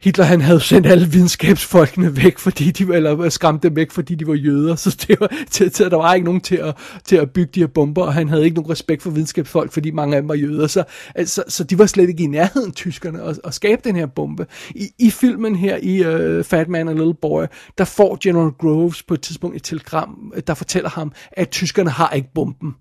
Hitler 0.02 0.26
han 0.26 0.42
havde 0.42 0.60
sendt 0.60 0.88
alle 0.88 1.08
videnskabsfolkene 1.08 2.18
væk, 2.24 2.38
fordi 2.38 2.72
de 2.72 2.96
eller 2.96 3.30
skræmt 3.30 3.64
dem 3.64 3.76
væk, 3.76 3.92
fordi 3.92 4.16
de 4.16 4.28
var 4.28 4.34
jøder, 4.34 4.76
så 4.86 5.06
det 5.08 5.20
var, 5.20 5.32
til, 5.52 5.72
til, 5.72 5.92
der 5.92 5.98
var 5.98 6.14
ikke 6.14 6.26
nogen 6.26 6.42
til 6.42 6.56
at, 6.56 6.78
til 7.06 7.16
at 7.16 7.32
bygge 7.32 7.52
de 7.56 7.60
her 7.60 7.68
bomber, 7.68 8.04
og 8.04 8.14
han 8.14 8.30
havde 8.30 8.44
ikke 8.44 8.56
nogen 8.56 8.72
respekt 8.72 9.04
for 9.04 9.10
videnskabsfolk, 9.10 9.72
fordi 9.72 9.92
mange 9.92 10.16
af 10.16 10.22
dem 10.22 10.30
var 10.30 10.36
jøder, 10.36 10.68
så, 10.68 10.84
altså, 11.16 11.44
så 11.48 11.64
de 11.64 11.80
var 11.80 11.86
slet 11.86 12.10
ikke 12.10 12.24
i 12.24 12.28
nærheden, 12.28 12.72
tyskerne, 12.72 13.24
at, 13.24 13.40
at 13.44 13.54
skabe 13.54 13.82
den 13.84 13.96
her 13.96 14.06
bombe. 14.06 14.48
I, 14.70 14.90
i 15.00 15.10
filmen 15.10 15.56
her, 15.56 15.78
i 15.82 16.00
uh, 16.40 16.46
Fat 16.46 16.70
Man 16.70 16.88
and 16.88 16.98
Little 16.98 17.16
Boy, 17.22 17.46
der 17.78 17.86
får 17.86 18.18
General 18.24 18.52
Groves 18.52 19.04
på 19.04 19.14
et 19.14 19.22
tidspunkt 19.22 19.56
et 19.56 19.64
telegram, 19.64 20.34
der 20.48 20.54
fortæller 20.54 20.90
ham, 20.90 21.12
at 21.32 21.50
tyskerne 21.50 21.90
har 21.90 22.10
ikke 22.10 22.30
bomben. 22.36 22.76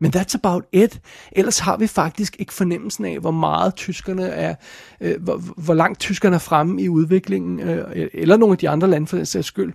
Men 0.00 0.12
that's 0.16 0.34
about 0.34 0.64
it. 0.72 1.00
Ellers 1.32 1.58
har 1.58 1.76
vi 1.76 1.86
faktisk 1.86 2.36
ikke 2.38 2.52
fornemmelsen 2.52 3.04
af, 3.04 3.18
hvor 3.18 3.30
meget 3.30 3.74
tyskerne 3.74 4.22
er, 4.22 4.54
øh, 5.00 5.22
hvor, 5.22 5.36
hvor 5.36 5.74
langt 5.74 6.00
tyskerne 6.00 6.34
er 6.34 6.40
fremme 6.40 6.82
i 6.82 6.88
udviklingen, 6.88 7.60
øh, 7.60 8.08
eller 8.14 8.36
nogle 8.36 8.52
af 8.52 8.58
de 8.58 8.68
andre 8.68 8.88
lande 8.88 9.06
for 9.06 9.16
den 9.16 9.26
sags 9.26 9.46
skyld. 9.46 9.72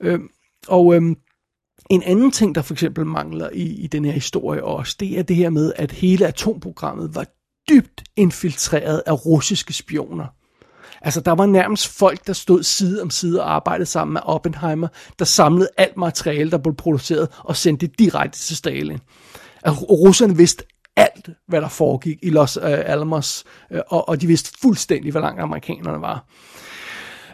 Øh, 0.00 0.20
og 0.68 0.94
øh, 0.94 1.02
en 1.90 2.02
anden 2.02 2.30
ting, 2.30 2.54
der 2.54 2.62
for 2.62 2.74
eksempel 2.74 3.06
mangler 3.06 3.50
i, 3.52 3.62
i 3.62 3.86
den 3.86 4.04
her 4.04 4.12
historie 4.12 4.64
også, 4.64 4.96
det 5.00 5.18
er 5.18 5.22
det 5.22 5.36
her 5.36 5.50
med, 5.50 5.72
at 5.76 5.92
hele 5.92 6.26
atomprogrammet 6.26 7.14
var 7.14 7.26
dybt 7.70 8.04
infiltreret 8.16 9.02
af 9.06 9.26
russiske 9.26 9.72
spioner. 9.72 10.26
Altså, 11.02 11.20
der 11.20 11.32
var 11.32 11.46
nærmest 11.46 11.88
folk, 11.88 12.26
der 12.26 12.32
stod 12.32 12.62
side 12.62 13.02
om 13.02 13.10
side 13.10 13.42
og 13.42 13.54
arbejdede 13.54 13.86
sammen 13.86 14.12
med 14.12 14.20
Oppenheimer, 14.24 14.88
der 15.18 15.24
samlede 15.24 15.68
alt 15.76 15.96
materiale, 15.96 16.50
der 16.50 16.58
blev 16.58 16.74
produceret, 16.74 17.28
og 17.38 17.56
sendte 17.56 17.86
det 17.86 17.98
direkte 17.98 18.38
til 18.38 18.56
Stalin. 18.56 18.98
At 19.62 19.90
russerne 19.90 20.36
vidste 20.36 20.64
alt, 20.96 21.28
hvad 21.48 21.60
der 21.60 21.68
foregik 21.68 22.18
i 22.22 22.30
Los 22.30 22.56
øh, 22.56 22.62
Alamos, 22.64 23.44
øh, 23.70 23.80
og, 23.88 24.08
og 24.08 24.20
de 24.20 24.26
vidste 24.26 24.58
fuldstændig, 24.62 25.10
hvor 25.10 25.20
langt 25.20 25.40
amerikanerne 25.40 26.00
var. 26.00 26.24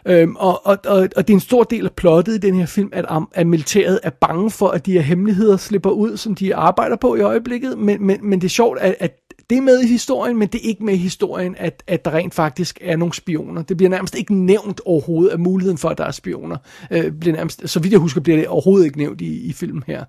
Øhm, 0.07 0.37
og, 0.37 0.67
og, 0.67 0.79
og, 0.87 1.09
og 1.17 1.29
det 1.29 1.31
er 1.31 1.37
en 1.37 1.41
stor 1.41 1.63
del 1.63 1.85
af 1.85 1.93
plottet 1.93 2.35
i 2.35 2.39
den 2.39 2.55
her 2.55 2.67
film, 2.67 2.89
at, 2.93 3.05
at 3.33 3.47
militæret 3.47 4.01
er 4.03 4.11
bange 4.11 4.51
for, 4.51 4.69
at 4.69 4.87
de 4.87 4.93
her 4.93 5.01
hemmeligheder 5.01 5.57
slipper 5.57 5.91
ud, 5.91 6.17
som 6.17 6.35
de 6.35 6.55
arbejder 6.55 6.97
på 6.97 7.17
i 7.17 7.21
øjeblikket. 7.21 7.79
Men, 7.79 8.07
men, 8.07 8.19
men 8.23 8.41
det 8.41 8.47
er 8.47 8.51
sjovt, 8.51 8.79
at, 8.79 8.95
at 9.01 9.21
det 9.51 9.59
er 9.59 9.63
med 9.63 9.81
i 9.81 9.87
historien, 9.87 10.37
men 10.37 10.49
det 10.49 10.61
er 10.65 10.69
ikke 10.69 10.85
med 10.85 10.95
i 10.95 10.97
historien, 10.97 11.55
at, 11.59 11.83
at 11.87 12.05
der 12.05 12.15
rent 12.15 12.35
faktisk 12.35 12.79
er 12.83 12.97
nogle 12.97 13.15
spioner. 13.15 13.63
Det 13.63 13.77
bliver 13.77 13.91
nærmest 13.91 14.15
ikke 14.15 14.35
nævnt 14.35 14.81
overhovedet 14.85 15.31
af 15.31 15.39
muligheden 15.39 15.79
for, 15.79 15.89
at 15.89 15.99
der 15.99 16.05
er 16.05 16.11
spioner. 16.11 16.57
Øh, 16.91 17.13
bliver 17.13 17.37
nærmest, 17.37 17.69
så 17.69 17.81
vidt 17.81 17.93
jeg 17.93 18.01
husker, 18.01 18.21
bliver 18.21 18.39
det 18.39 18.49
overhovedet 18.49 18.85
ikke 18.85 18.99
nævnt 18.99 19.21
i, 19.21 19.49
i 19.49 19.53
filmen 19.53 19.85
her. 19.87 20.05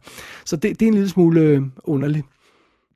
Så 0.45 0.55
det, 0.55 0.79
det 0.79 0.85
er 0.85 0.87
en 0.87 0.93
lille 0.93 1.09
smule 1.09 1.41
øh, 1.41 1.61
underligt. 1.83 2.25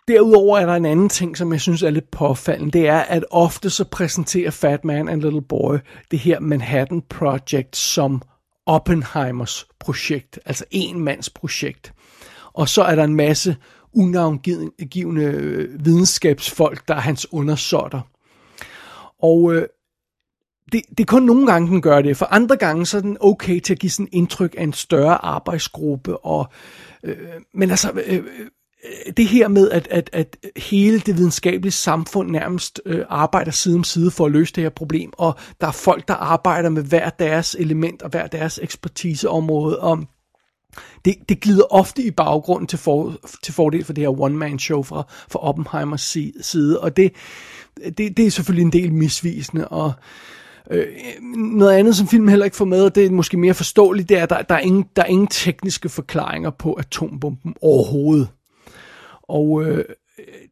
Derudover 0.08 0.60
er 0.60 0.66
der 0.66 0.74
en 0.74 0.86
anden 0.86 1.10
ting, 1.10 1.38
som 1.38 1.52
jeg 1.52 1.62
synes 1.62 1.84
er 1.84 1.90
lidt 1.90 2.12
påfaldende. 2.12 2.72
Det 2.72 2.88
er, 2.88 3.00
at 3.00 3.26
ofte 3.32 3.70
så 3.70 3.86
præsenterer 3.86 4.52
Fat 4.52 4.86
Man 4.86 5.10
and 5.10 5.22
Little 5.22 5.42
Boy 5.42 5.78
det 6.12 6.20
her 6.20 6.40
Manhattan 6.40 7.02
Project 7.10 7.78
som 7.78 8.22
Oppenheimers 8.66 9.68
projekt. 9.80 10.40
Altså 10.46 10.66
en 10.72 11.00
mands 11.00 11.30
projekt. 11.30 11.94
Og 12.54 12.70
så 12.70 12.84
er 12.84 12.96
der 12.96 13.04
en 13.04 13.16
masse 13.16 13.58
unavngivende 13.94 15.24
øh, 15.24 15.86
videnskabsfolk, 15.86 16.88
der 16.88 16.96
er 16.96 17.00
hans 17.00 17.34
undersåtter. 17.34 18.02
Og 19.20 19.54
øh, 19.54 19.68
det, 20.72 20.82
det 20.90 21.00
er 21.00 21.06
kun 21.06 21.24
nogle 21.24 21.48
gange, 21.48 21.68
den 21.68 21.82
gør 21.82 22.02
det. 22.02 22.18
For 22.18 22.26
andre 22.26 22.58
gange, 22.58 22.86
så 22.86 22.98
er 22.98 23.02
den 23.02 23.18
okay 23.20 23.60
til 23.60 23.74
at 23.74 23.80
give 23.80 23.90
sådan 23.90 24.10
indtryk 24.12 24.56
af 24.58 24.64
en 24.64 24.74
større 24.74 25.26
arbejdsgruppe. 25.26 26.18
Og, 26.18 26.52
øh, 27.04 27.18
men 27.54 27.70
altså, 27.70 27.92
øh 28.06 28.24
Øh, 28.86 29.13
det 29.17 29.28
her 29.28 29.48
med, 29.48 29.72
at, 29.72 29.88
at, 29.91 30.10
at 30.13 30.38
hele 30.58 31.00
det 31.00 31.17
videnskabelige 31.17 31.72
samfund 31.72 32.32
nærmest 32.32 32.82
øh, 32.86 33.06
arbejder 33.10 33.52
side 33.52 33.76
om 33.76 33.84
side 33.84 34.12
for 34.12 34.26
at 34.26 34.32
løse 34.32 34.54
det 34.54 34.63
her 34.63 34.70
problem, 34.70 35.12
og 35.17 35.36
der 35.62 35.67
er 35.67 35.72
folk, 35.72 36.08
der 36.08 36.13
arbejder 36.13 36.70
med 36.70 36.84
hver 36.84 37.10
deres 37.10 37.56
element 37.60 38.02
og 38.02 38.10
hver 38.10 38.28
deres 38.28 38.60
ekspertiseområde, 38.63 39.80
og 39.80 40.06
det, 41.06 41.15
det 41.30 41.39
glider 41.39 41.63
ofte 41.70 42.04
i 42.04 42.12
baggrunden 42.12 42.67
til, 42.67 42.80
for, 42.80 43.15
til 43.44 43.54
fordel 43.54 43.84
for 43.84 43.94
det 43.94 44.02
her 44.02 44.22
one-man-show 44.22 44.84
fra, 44.84 45.04
fra 45.32 45.39
Oppenheimers 45.39 46.17
side, 46.41 46.80
og 46.80 46.98
det, 46.98 47.12
det, 47.98 48.17
det 48.17 48.20
er 48.20 48.32
selvfølgelig 48.32 48.65
en 48.65 48.74
del 48.74 48.94
misvisende, 48.94 49.67
og 49.67 49.94
øh, 50.72 50.86
noget 51.36 51.78
andet, 51.78 51.96
som 51.96 52.08
filmen 52.08 52.30
heller 52.30 52.46
ikke 52.46 52.58
får 52.58 52.65
med, 52.65 52.84
og 52.84 52.96
det 52.96 53.06
er 53.06 53.12
måske 53.12 53.38
mere 53.38 53.54
forståeligt, 53.54 54.10
det 54.10 54.17
er, 54.17 54.24
at 54.24 54.30
der, 54.30 54.41
der, 54.41 54.56
er 54.56 54.60
ingen, 54.60 54.86
der 54.96 55.02
er 55.02 55.08
ingen 55.08 55.28
tekniske 55.28 55.89
forklaringer 55.89 56.50
på 56.50 56.74
atombomben 56.74 57.56
overhovedet. 57.62 58.28
Og 59.32 59.63
øh, 59.63 59.86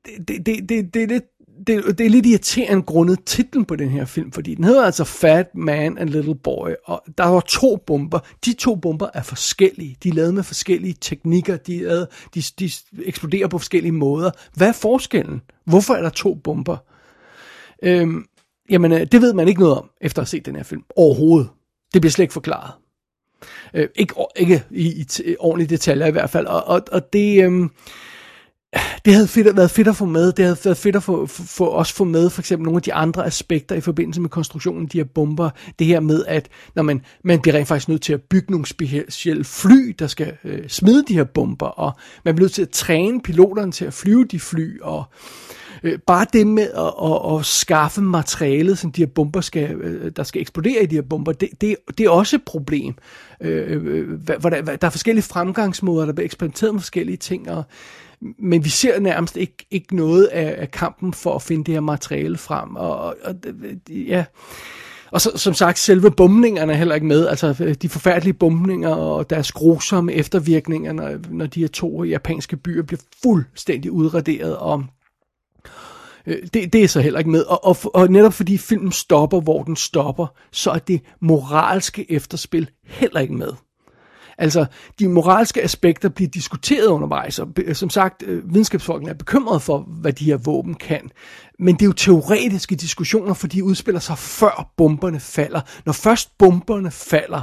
det, 0.05 0.27
det, 0.27 0.45
det, 0.45 0.69
det, 0.69 0.93
det 0.93 1.03
er 1.03 1.07
lidt 1.07 1.23
det, 1.67 1.97
det 1.97 2.05
er 2.05 2.09
lidt 2.09 2.25
irriterende 2.25 2.83
grundet 2.83 3.25
titlen 3.25 3.65
på 3.65 3.75
den 3.75 3.89
her 3.89 4.05
film, 4.05 4.31
fordi 4.31 4.55
den 4.55 4.63
hedder 4.63 4.85
altså 4.85 5.03
Fat 5.03 5.55
Man 5.55 5.97
and 5.97 6.09
Little 6.09 6.35
Boy, 6.35 6.69
og 6.85 7.03
der 7.17 7.25
var 7.25 7.39
to 7.39 7.75
bomber. 7.87 8.19
De 8.45 8.53
to 8.53 8.75
bomber 8.75 9.07
er 9.13 9.21
forskellige. 9.21 9.97
De 10.03 10.09
er 10.09 10.13
lavet 10.13 10.33
med 10.33 10.43
forskellige 10.43 10.95
teknikker. 11.01 11.57
De, 11.57 11.85
er, 11.85 12.05
de, 12.35 12.43
de 12.59 12.71
eksploderer 13.03 13.47
på 13.47 13.57
forskellige 13.57 13.91
måder. 13.91 14.31
Hvad 14.55 14.67
er 14.67 14.73
forskellen? 14.73 15.41
Hvorfor 15.65 15.93
er 15.93 16.01
der 16.01 16.09
to 16.09 16.33
bomber? 16.33 16.77
Øhm, 17.83 18.25
jamen, 18.69 18.91
øh, 18.91 19.07
det 19.11 19.21
ved 19.21 19.33
man 19.33 19.47
ikke 19.47 19.59
noget 19.59 19.77
om, 19.77 19.89
efter 20.01 20.21
at 20.21 20.25
have 20.25 20.29
set 20.29 20.45
den 20.45 20.55
her 20.55 20.63
film. 20.63 20.83
Overhovedet. 20.95 21.49
Det 21.93 22.01
bliver 22.01 22.11
slet 22.11 22.23
ikke 22.23 22.33
forklaret. 22.33 22.71
Øh, 23.73 23.87
ikke 23.95 24.13
ikke 24.35 24.63
i, 24.71 25.05
i 25.25 25.35
ordentlige 25.39 25.69
detaljer 25.69 26.05
i 26.05 26.11
hvert 26.11 26.29
fald. 26.29 26.45
Og, 26.45 26.63
og, 26.63 26.81
og 26.91 27.13
det... 27.13 27.43
Øhm, 27.43 27.71
det 29.05 29.13
havde 29.13 29.27
fedt, 29.27 29.57
været 29.57 29.71
fedt 29.71 29.87
at 29.87 29.95
få 29.95 30.05
med. 30.05 30.31
Det 30.31 30.45
havde 30.45 30.57
været 30.63 30.77
fedt 30.77 30.95
at 30.95 31.03
få, 31.03 31.25
få, 31.25 31.43
få 31.43 31.65
også 31.65 31.93
få 31.93 32.03
med 32.03 32.29
for 32.29 32.41
eksempel 32.41 32.65
nogle 32.65 32.77
af 32.77 32.81
de 32.81 32.93
andre 32.93 33.25
aspekter 33.25 33.75
i 33.75 33.81
forbindelse 33.81 34.21
med 34.21 34.29
konstruktionen 34.29 34.83
af 34.83 34.89
de 34.89 34.97
her 34.97 35.05
bomber. 35.05 35.49
Det 35.79 35.87
her 35.87 35.99
med, 35.99 36.25
at 36.27 36.47
når 36.75 36.83
man, 36.83 37.01
man 37.23 37.41
bliver 37.41 37.55
rent 37.55 37.67
faktisk 37.67 37.89
nødt 37.89 38.01
til 38.01 38.13
at 38.13 38.21
bygge 38.21 38.51
nogle 38.51 38.65
specielle 38.65 39.43
fly, 39.43 39.95
der 39.99 40.07
skal 40.07 40.33
øh, 40.43 40.67
smide 40.67 41.03
de 41.07 41.13
her 41.13 41.23
bomber, 41.23 41.65
og 41.65 41.93
man 42.25 42.35
bliver 42.35 42.45
nødt 42.45 42.53
til 42.53 42.61
at 42.61 42.69
træne 42.69 43.21
piloterne 43.21 43.71
til 43.71 43.85
at 43.85 43.93
flyve 43.93 44.25
de 44.25 44.39
fly, 44.39 44.81
og 44.81 45.03
øh, 45.83 45.99
bare 46.07 46.25
det 46.33 46.47
med 46.47 46.69
at, 46.77 46.93
at, 47.03 47.39
at 47.39 47.45
skaffe 47.45 48.01
materialet, 48.01 48.77
som 48.77 48.91
de 48.91 49.01
her 49.01 49.07
bomber 49.15 49.41
skal, 49.41 49.75
øh, 49.75 50.11
der 50.15 50.23
skal 50.23 50.41
eksplodere 50.41 50.83
i 50.83 50.85
de 50.85 50.95
her 50.95 51.01
bomber, 51.01 51.31
det, 51.31 51.49
det, 51.61 51.75
det 51.97 52.05
er 52.05 52.09
også 52.09 52.35
et 52.35 52.43
problem. 52.45 52.95
Øh, 53.41 53.83
øh, 53.85 54.09
hvor 54.39 54.49
der, 54.49 54.61
der 54.61 54.87
er 54.87 54.89
forskellige 54.89 55.23
fremgangsmåder, 55.23 56.05
der 56.05 56.13
bliver 56.13 56.25
eksperimenteret 56.25 56.73
med 56.73 56.81
forskellige 56.81 57.17
ting, 57.17 57.51
og 57.51 57.63
men 58.39 58.63
vi 58.63 58.69
ser 58.69 58.99
nærmest 58.99 59.37
ikke, 59.37 59.65
ikke 59.71 59.95
noget 59.95 60.25
af, 60.25 60.55
af 60.57 60.71
kampen 60.71 61.13
for 61.13 61.35
at 61.35 61.41
finde 61.41 61.63
det 61.63 61.73
her 61.73 61.81
materiale 61.81 62.37
frem. 62.37 62.75
Og, 62.75 62.99
og, 62.99 63.15
og 63.23 63.35
ja... 63.89 64.25
Og 65.11 65.21
så, 65.21 65.31
som 65.35 65.53
sagt, 65.53 65.79
selve 65.79 66.11
bombningerne 66.11 66.73
er 66.73 66.77
heller 66.77 66.95
ikke 66.95 67.07
med. 67.07 67.27
Altså 67.27 67.75
de 67.81 67.89
forfærdelige 67.89 68.33
bombninger 68.33 68.89
og 68.89 69.29
deres 69.29 69.51
grusomme 69.51 70.13
eftervirkninger, 70.13 70.93
når, 70.93 71.11
når 71.29 71.45
de 71.45 71.59
her 71.59 71.67
to 71.67 72.03
japanske 72.03 72.57
byer 72.57 72.83
bliver 72.83 73.01
fuldstændig 73.23 73.91
udraderet. 73.91 74.57
Og 74.57 74.83
øh, 76.25 76.37
det, 76.53 76.73
det 76.73 76.83
er 76.83 76.87
så 76.87 77.01
heller 77.01 77.19
ikke 77.19 77.31
med. 77.31 77.43
Og, 77.43 77.65
og, 77.65 77.77
og 77.93 78.11
netop 78.11 78.33
fordi 78.33 78.57
filmen 78.57 78.91
stopper, 78.91 79.41
hvor 79.41 79.63
den 79.63 79.75
stopper, 79.75 80.27
så 80.51 80.71
er 80.71 80.79
det 80.79 81.01
moralske 81.19 82.11
efterspil 82.11 82.69
heller 82.83 83.19
ikke 83.19 83.33
med. 83.33 83.53
Altså, 84.39 84.65
de 84.99 85.07
moralske 85.07 85.63
aspekter 85.63 86.09
bliver 86.09 86.29
diskuteret 86.29 86.87
undervejs, 86.87 87.39
og 87.39 87.47
som 87.73 87.89
sagt, 87.89 88.23
øh, 88.27 88.53
videnskabsfolkene 88.53 89.09
er 89.11 89.15
bekymrede 89.15 89.59
for, 89.59 89.79
hvad 89.79 90.13
de 90.13 90.25
her 90.25 90.37
våben 90.37 90.73
kan. 90.73 91.11
Men 91.59 91.75
det 91.75 91.81
er 91.81 91.85
jo 91.85 91.93
teoretiske 91.93 92.75
diskussioner, 92.75 93.33
for 93.33 93.47
de 93.47 93.63
udspiller 93.63 93.99
sig 93.99 94.17
før 94.17 94.71
bomberne 94.77 95.19
falder. 95.19 95.61
Når 95.85 95.93
først 95.93 96.37
bomberne 96.37 96.91
falder, 96.91 97.41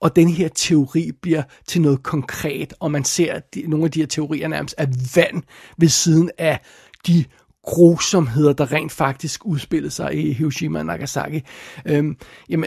og 0.00 0.16
den 0.16 0.28
her 0.28 0.48
teori 0.48 1.12
bliver 1.22 1.42
til 1.66 1.80
noget 1.80 2.02
konkret, 2.02 2.74
og 2.80 2.90
man 2.90 3.04
ser, 3.04 3.32
at 3.34 3.54
de, 3.54 3.64
nogle 3.68 3.84
af 3.84 3.90
de 3.90 4.00
her 4.00 4.06
teorier 4.06 4.48
nærmest 4.48 4.74
er 4.78 4.86
vand 5.16 5.42
ved 5.78 5.88
siden 5.88 6.30
af 6.38 6.60
de 7.06 7.24
grusomheder, 7.68 8.52
der 8.52 8.72
rent 8.72 8.92
faktisk 8.92 9.46
udspillede 9.46 9.90
sig 9.90 10.14
i 10.14 10.32
Hiroshima 10.32 10.78
og 10.78 10.86
Nagasaki, 10.86 11.40
øhm, 11.86 12.16
jamen, 12.48 12.66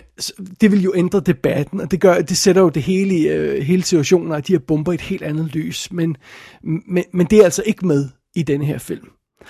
det 0.62 0.72
vil 0.72 0.84
jo 0.84 0.94
ændre 0.96 1.20
debatten, 1.20 1.82
og 1.82 1.92
det, 1.92 2.02
gør, 2.02 2.22
det 2.22 2.38
sætter 2.38 2.62
jo 2.62 2.70
det 2.70 2.84
hele, 2.84 3.30
øh, 3.30 3.62
hele 3.64 3.84
situationen 3.84 4.32
og 4.32 4.48
de 4.48 4.54
her 4.54 4.60
bomber 4.60 4.92
i 4.92 4.96
et 4.96 5.02
helt 5.02 5.24
andet 5.24 5.46
lys, 5.56 5.92
men, 5.92 6.18
men, 6.88 7.04
men 7.14 7.28
det 7.28 7.40
er 7.40 7.44
altså 7.44 7.64
ikke 7.66 7.88
med 7.88 8.10
i 8.36 8.44
denne 8.44 8.66
her 8.66 8.78
film. 8.78 9.10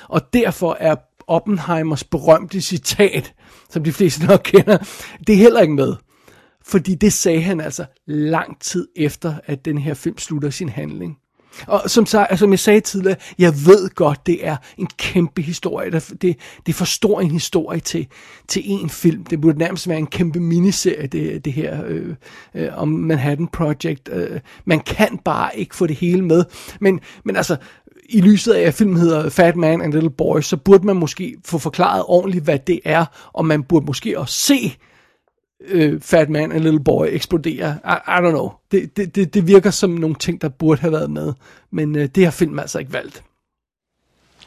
Og 0.09 0.21
derfor 0.33 0.77
er 0.79 0.95
Oppenheimers 1.27 2.03
berømte 2.03 2.61
citat, 2.61 3.33
som 3.69 3.83
de 3.83 3.91
fleste 3.91 4.25
nok 4.25 4.41
kender, 4.43 4.77
det 5.27 5.33
er 5.33 5.37
heller 5.37 5.61
ikke 5.61 5.73
med. 5.73 5.95
Fordi 6.65 6.95
det 6.95 7.13
sagde 7.13 7.41
han 7.41 7.61
altså 7.61 7.85
lang 8.07 8.59
tid 8.59 8.87
efter, 8.95 9.33
at 9.45 9.65
den 9.65 9.77
her 9.77 9.93
film 9.93 10.17
slutter 10.17 10.49
sin 10.49 10.69
handling. 10.69 11.17
Og 11.67 11.89
som, 11.89 12.01
altså, 12.01 12.37
som 12.37 12.51
jeg 12.51 12.59
sagde 12.59 12.79
tidligere, 12.79 13.17
jeg 13.39 13.53
ved 13.65 13.89
godt, 13.95 14.25
det 14.25 14.47
er 14.47 14.57
en 14.77 14.87
kæmpe 14.97 15.41
historie. 15.41 15.91
Det, 15.91 16.21
det 16.21 16.37
er 16.67 16.73
for 16.73 16.85
stor 16.85 17.21
en 17.21 17.31
historie 17.31 17.79
til, 17.79 18.07
til 18.47 18.59
én 18.59 18.87
film. 18.87 19.23
Det 19.23 19.41
burde 19.41 19.59
nærmest 19.59 19.87
være 19.87 19.97
en 19.97 20.07
kæmpe 20.07 20.39
miniserie, 20.39 21.07
det, 21.07 21.45
det 21.45 21.53
her 21.53 21.85
øh, 21.85 22.15
øh, 22.55 22.69
om 22.73 22.87
Manhattan 22.87 23.47
Project. 23.47 24.09
Øh, 24.11 24.39
man 24.65 24.79
kan 24.79 25.19
bare 25.25 25.59
ikke 25.59 25.75
få 25.75 25.87
det 25.87 25.95
hele 25.95 26.21
med. 26.21 26.43
Men, 26.79 26.99
men 27.25 27.35
altså, 27.35 27.57
i 28.09 28.21
lyset 28.21 28.53
af, 28.53 28.61
at 28.61 28.73
filmen 28.73 28.97
hedder 28.97 29.29
Fat 29.29 29.55
Man 29.55 29.81
and 29.81 29.93
Little 29.93 30.09
Boy, 30.09 30.41
så 30.41 30.57
burde 30.57 30.85
man 30.85 30.95
måske 30.95 31.35
få 31.45 31.57
forklaret 31.57 32.03
ordentligt, 32.07 32.43
hvad 32.43 32.59
det 32.67 32.79
er, 32.85 33.05
og 33.33 33.45
man 33.45 33.63
burde 33.63 33.85
måske 33.85 34.19
også 34.19 34.35
se 34.35 34.77
øh, 35.65 36.01
Fat 36.01 36.29
Man 36.29 36.51
and 36.51 36.61
Little 36.61 36.83
Boy 36.83 37.07
eksploderer. 37.09 37.73
I, 37.73 38.11
I 38.11 38.27
don't 38.27 38.31
know. 38.31 38.49
Det, 38.71 38.97
det, 38.97 39.15
det, 39.15 39.33
det 39.33 39.47
virker 39.47 39.71
som 39.71 39.89
nogle 39.89 40.15
ting, 40.15 40.41
der 40.41 40.49
burde 40.49 40.81
have 40.81 40.91
været 40.91 41.11
med. 41.11 41.33
Men 41.71 41.95
øh, 41.95 42.09
det 42.15 42.23
har 42.23 42.31
filmen 42.31 42.59
altså 42.59 42.79
ikke 42.79 42.93
valgt. 42.93 43.23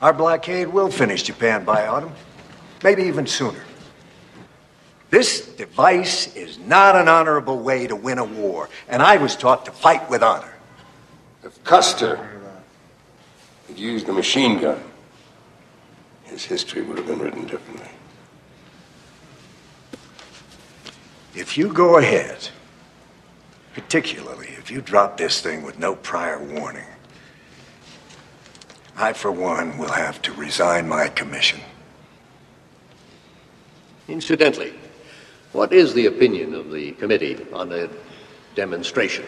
Our 0.00 0.12
blockade 0.12 0.68
will 0.68 0.92
finish 0.92 1.28
Japan 1.28 1.64
by 1.64 1.78
autumn. 1.88 2.12
Maybe 2.82 3.08
even 3.08 3.26
sooner. 3.26 3.60
This 5.10 5.48
device 5.58 6.30
is 6.36 6.58
not 6.66 6.96
an 6.96 7.08
honorable 7.08 7.58
way 7.64 7.86
to 7.86 7.94
win 7.94 8.18
a 8.18 8.24
war, 8.24 8.68
and 8.88 9.02
I 9.02 9.22
was 9.22 9.36
taught 9.36 9.64
to 9.64 9.72
fight 9.72 10.10
with 10.10 10.22
honor. 10.22 10.54
If 11.44 11.62
Custer 11.64 12.16
had 13.68 13.78
used 13.78 14.08
a 14.08 14.12
machine 14.12 14.60
gun, 14.60 14.80
his 16.24 16.44
history 16.44 16.82
would 16.82 16.98
have 16.98 17.06
been 17.06 17.20
written 17.20 17.46
differently. 17.46 17.90
If 21.34 21.58
you 21.58 21.72
go 21.72 21.98
ahead, 21.98 22.48
particularly 23.74 24.48
if 24.58 24.70
you 24.70 24.80
drop 24.80 25.16
this 25.16 25.40
thing 25.40 25.62
with 25.62 25.78
no 25.78 25.96
prior 25.96 26.38
warning, 26.38 26.86
I, 28.96 29.12
for 29.12 29.32
one, 29.32 29.76
will 29.76 29.90
have 29.90 30.22
to 30.22 30.32
resign 30.32 30.88
my 30.88 31.08
commission. 31.08 31.60
Incidentally, 34.06 34.74
what 35.52 35.72
is 35.72 35.94
the 35.94 36.06
opinion 36.06 36.54
of 36.54 36.70
the 36.70 36.92
committee 36.92 37.44
on 37.52 37.72
a 37.72 37.88
demonstration? 38.54 39.24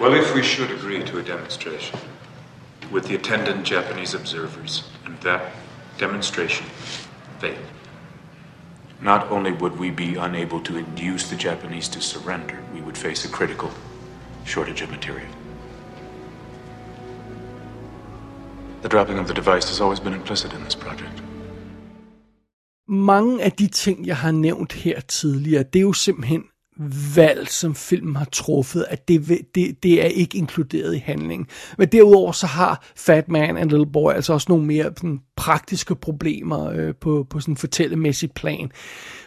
Well, 0.00 0.14
if 0.14 0.24
if 0.24 0.34
we 0.34 0.42
should 0.42 0.72
agree 0.72 1.04
to 1.04 1.18
a 1.18 1.22
demonstration 1.22 1.98
with 2.90 3.06
the 3.06 3.14
attendant 3.14 3.64
Japanese 3.64 4.14
observers, 4.14 4.90
and 5.04 5.16
that 5.20 5.52
demonstration 5.98 6.66
failed? 7.38 7.73
Not 9.04 9.30
only 9.30 9.52
would 9.52 9.78
we 9.78 9.90
be 9.90 10.16
unable 10.16 10.60
to 10.60 10.78
induce 10.78 11.28
the 11.28 11.36
Japanese 11.36 11.88
to 11.90 12.00
surrender, 12.00 12.56
we 12.74 12.80
would 12.80 12.96
face 12.96 13.28
a 13.28 13.30
critical 13.30 13.70
shortage 14.46 14.80
of 14.84 14.90
material. 14.90 15.28
The 18.82 18.88
dropping 18.88 19.18
of 19.18 19.26
the 19.26 19.34
device 19.34 19.68
has 19.68 19.80
always 19.80 20.00
been 20.00 20.14
implicit 20.14 20.52
in 20.52 20.64
this 20.64 20.74
project. 20.74 21.22
Mange 22.88 23.42
af 23.42 23.52
de 23.52 23.68
ting, 23.68 24.06
jeg 24.06 24.16
har 24.16 24.30
nævnt 24.30 24.72
her 24.72 25.00
tidligere, 25.00 25.62
det 25.62 25.78
er 25.78 25.82
jo 25.82 25.92
simpelthen 25.92 26.44
valg, 27.16 27.48
som 27.48 27.74
filmen 27.74 28.16
har 28.16 28.24
truffet, 28.24 28.86
at 28.88 29.08
det, 29.08 29.28
det, 29.54 29.82
det 29.82 30.02
er 30.02 30.06
ikke 30.06 30.38
inkluderet 30.38 30.94
i 30.94 30.98
handlingen. 30.98 31.46
Men 31.78 31.88
derudover 31.88 32.32
så 32.32 32.46
har 32.46 32.86
Fat 32.96 33.28
Man 33.28 33.56
and 33.56 33.70
Little 33.70 33.92
Boy 33.92 34.12
altså 34.12 34.32
også 34.32 34.46
nogle 34.48 34.64
mere 34.64 34.84
sådan, 34.84 35.20
praktiske 35.36 35.94
problemer 35.94 36.70
øh, 36.70 36.94
på, 37.00 37.26
på 37.30 37.40
sådan 37.40 37.52
en 37.52 37.56
fortællemæssig 37.56 38.32
plan. 38.32 38.70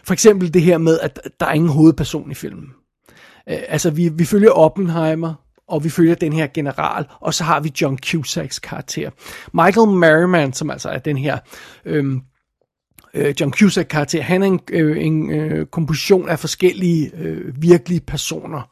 For 0.04 0.12
eksempel 0.12 0.54
det 0.54 0.62
her 0.62 0.78
med, 0.78 1.00
at 1.00 1.20
der 1.40 1.46
er 1.46 1.52
ingen 1.52 1.70
hovedperson 1.70 2.30
i 2.30 2.34
filmen. 2.34 2.66
Øh, 3.48 3.58
altså, 3.68 3.90
vi, 3.90 4.08
vi 4.08 4.24
følger 4.24 4.50
Oppenheimer, 4.50 5.34
og 5.68 5.84
vi 5.84 5.88
følger 5.88 6.14
den 6.14 6.32
her 6.32 6.46
general, 6.46 7.06
og 7.20 7.34
så 7.34 7.44
har 7.44 7.60
vi 7.60 7.72
John 7.80 7.98
Cusacks 7.98 8.58
karakter. 8.58 9.10
Michael 9.52 9.88
Merriman, 9.88 10.52
som 10.52 10.70
altså 10.70 10.88
er 10.88 10.98
den 10.98 11.16
her... 11.16 11.38
Øh, 11.84 12.16
øh, 13.18 13.34
John 13.40 13.52
Cusack 13.52 13.88
karakter, 13.88 14.22
han 14.22 14.42
er 14.42 14.46
en, 14.46 14.60
øh, 14.70 15.04
en 15.04 15.30
øh, 15.30 15.66
komposition 15.66 16.28
af 16.28 16.38
forskellige 16.38 17.10
øh, 17.16 17.62
virkelige 17.62 18.00
personer. 18.00 18.68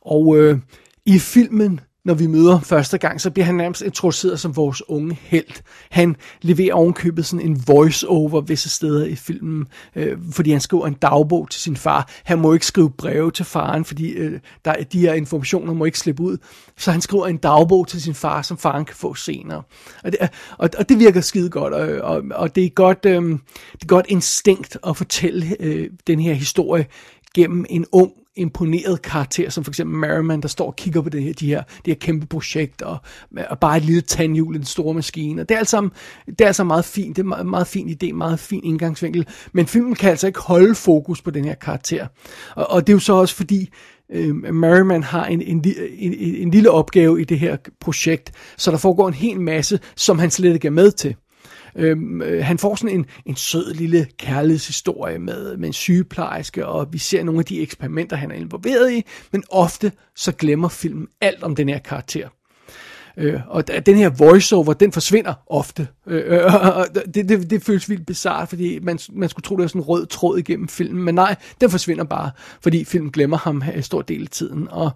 Og 0.00 0.38
øh, 0.38 0.58
i 1.06 1.18
filmen 1.18 1.80
når 2.06 2.14
vi 2.14 2.26
møder 2.26 2.60
første 2.60 2.98
gang, 2.98 3.20
så 3.20 3.30
bliver 3.30 3.46
han 3.46 3.54
nærmest 3.54 3.82
introduceret 3.82 4.40
som 4.40 4.56
vores 4.56 4.88
unge 4.88 5.18
held. 5.22 5.62
Han 5.90 6.16
leverer 6.42 6.74
ovenkøbet 6.74 7.26
sådan 7.26 7.46
en 7.46 7.62
voice-over 7.66 8.40
visse 8.40 8.70
steder 8.70 9.06
i 9.06 9.14
filmen, 9.14 9.66
øh, 9.96 10.18
fordi 10.32 10.50
han 10.50 10.60
skriver 10.60 10.86
en 10.86 10.94
dagbog 10.94 11.50
til 11.50 11.60
sin 11.60 11.76
far. 11.76 12.10
Han 12.24 12.38
må 12.38 12.52
ikke 12.52 12.66
skrive 12.66 12.90
breve 12.90 13.30
til 13.30 13.44
faren, 13.44 13.84
fordi 13.84 14.10
øh, 14.10 14.40
der, 14.64 14.74
de 14.92 15.00
her 15.00 15.14
informationer 15.14 15.74
må 15.74 15.84
ikke 15.84 15.98
slippe 15.98 16.22
ud. 16.22 16.38
Så 16.76 16.92
han 16.92 17.00
skriver 17.00 17.26
en 17.26 17.36
dagbog 17.36 17.88
til 17.88 18.02
sin 18.02 18.14
far, 18.14 18.42
som 18.42 18.58
faren 18.58 18.84
kan 18.84 18.96
få 18.96 19.14
senere. 19.14 19.62
Og 20.04 20.12
det, 20.12 20.20
og, 20.58 20.70
og 20.78 20.88
det 20.88 20.98
virker 20.98 21.20
skide 21.20 21.50
godt, 21.50 21.74
og, 21.74 22.14
og, 22.14 22.22
og 22.34 22.54
det, 22.54 22.64
er 22.64 22.70
godt, 22.70 23.06
øh, 23.06 23.22
det 23.72 23.82
er 23.82 23.86
godt 23.86 24.06
instinkt 24.08 24.78
at 24.86 24.96
fortælle 24.96 25.56
øh, 25.60 25.90
den 26.06 26.20
her 26.20 26.34
historie 26.34 26.86
gennem 27.34 27.64
en 27.68 27.86
ung 27.92 28.12
imponeret 28.36 29.02
karakter, 29.02 29.50
som 29.50 29.64
for 29.64 29.70
eksempel 29.70 29.96
Merriman, 29.96 30.40
der 30.40 30.48
står 30.48 30.66
og 30.66 30.76
kigger 30.76 31.00
på 31.00 31.08
det 31.08 31.22
her, 31.22 31.32
de 31.32 31.46
her, 31.46 31.62
de 31.62 31.90
her 31.90 31.94
kæmpe 31.94 32.26
projekter, 32.26 32.86
og, 32.86 32.98
og 33.50 33.58
bare 33.58 33.76
et 33.76 33.84
lille 33.84 34.00
tandhjul 34.00 34.54
i 34.54 34.58
den 34.58 34.66
store 34.66 34.94
maskine. 34.94 35.42
Og 35.42 35.48
det 35.48 35.54
er 35.54 35.58
altså, 35.58 35.88
det 36.26 36.40
er 36.40 36.46
altså 36.46 36.64
meget 36.64 36.84
fint, 36.84 37.16
det 37.16 37.22
er 37.22 37.26
meget, 37.26 37.46
meget 37.46 37.66
fin 37.66 37.88
idé, 37.88 38.12
meget 38.12 38.40
fin 38.40 38.60
indgangsvinkel, 38.64 39.26
men 39.52 39.66
filmen 39.66 39.94
kan 39.94 40.10
altså 40.10 40.26
ikke 40.26 40.40
holde 40.40 40.74
fokus 40.74 41.22
på 41.22 41.30
den 41.30 41.44
her 41.44 41.54
karakter. 41.54 42.06
Og, 42.54 42.70
og 42.70 42.86
det 42.86 42.92
er 42.92 42.96
jo 42.96 43.00
så 43.00 43.12
også 43.12 43.34
fordi, 43.34 43.70
øh, 44.12 44.34
Merriman 44.54 45.02
har 45.02 45.26
en, 45.26 45.42
en, 45.42 45.64
en, 45.98 46.14
en 46.18 46.50
lille 46.50 46.70
opgave 46.70 47.20
i 47.20 47.24
det 47.24 47.38
her 47.38 47.56
projekt, 47.80 48.32
så 48.56 48.70
der 48.70 48.78
foregår 48.78 49.08
en 49.08 49.14
hel 49.14 49.40
masse, 49.40 49.80
som 49.96 50.18
han 50.18 50.30
slet 50.30 50.54
ikke 50.54 50.66
er 50.66 50.72
med 50.72 50.90
til. 50.90 51.16
Øhm, 51.76 52.22
øh, 52.22 52.44
han 52.44 52.58
får 52.58 52.74
sådan 52.74 52.98
en, 52.98 53.06
en 53.26 53.36
sød 53.36 53.74
lille 53.74 54.06
kærlighedshistorie 54.18 55.18
med, 55.18 55.56
med 55.56 55.66
en 55.66 55.72
sygeplejerske, 55.72 56.66
og 56.66 56.92
vi 56.92 56.98
ser 56.98 57.24
nogle 57.24 57.38
af 57.38 57.44
de 57.44 57.60
eksperimenter, 57.60 58.16
han 58.16 58.30
er 58.30 58.34
involveret 58.34 58.92
i, 58.92 59.04
men 59.32 59.44
ofte 59.50 59.92
så 60.16 60.32
glemmer 60.32 60.68
filmen 60.68 61.08
alt 61.20 61.42
om 61.42 61.56
den 61.56 61.68
her 61.68 61.78
karakter. 61.78 62.28
Øh, 63.18 63.40
og 63.48 63.86
den 63.86 63.96
her 63.96 64.08
voiceover, 64.08 64.72
den 64.72 64.92
forsvinder 64.92 65.34
ofte. 65.46 65.88
Øh, 66.06 66.22
øh, 66.26 66.32
øh, 66.32 66.54
øh 66.54 66.76
og 66.76 66.86
det, 67.14 67.28
det, 67.28 67.50
det 67.50 67.62
føles 67.62 67.90
vildt 67.90 68.06
bizart, 68.06 68.48
fordi 68.48 68.78
man, 68.78 68.98
man 69.12 69.28
skulle 69.28 69.44
tro, 69.44 69.56
det 69.56 69.62
var 69.62 69.68
sådan 69.68 69.80
en 69.80 69.84
rød 69.84 70.06
tråd 70.06 70.38
igennem 70.38 70.68
filmen, 70.68 71.04
men 71.04 71.14
nej, 71.14 71.36
den 71.60 71.70
forsvinder 71.70 72.04
bare, 72.04 72.30
fordi 72.60 72.84
filmen 72.84 73.12
glemmer 73.12 73.36
ham 73.36 73.62
en 73.74 73.82
stor 73.82 74.02
del 74.02 74.22
af 74.22 74.28
tiden. 74.28 74.68
Og, 74.70 74.90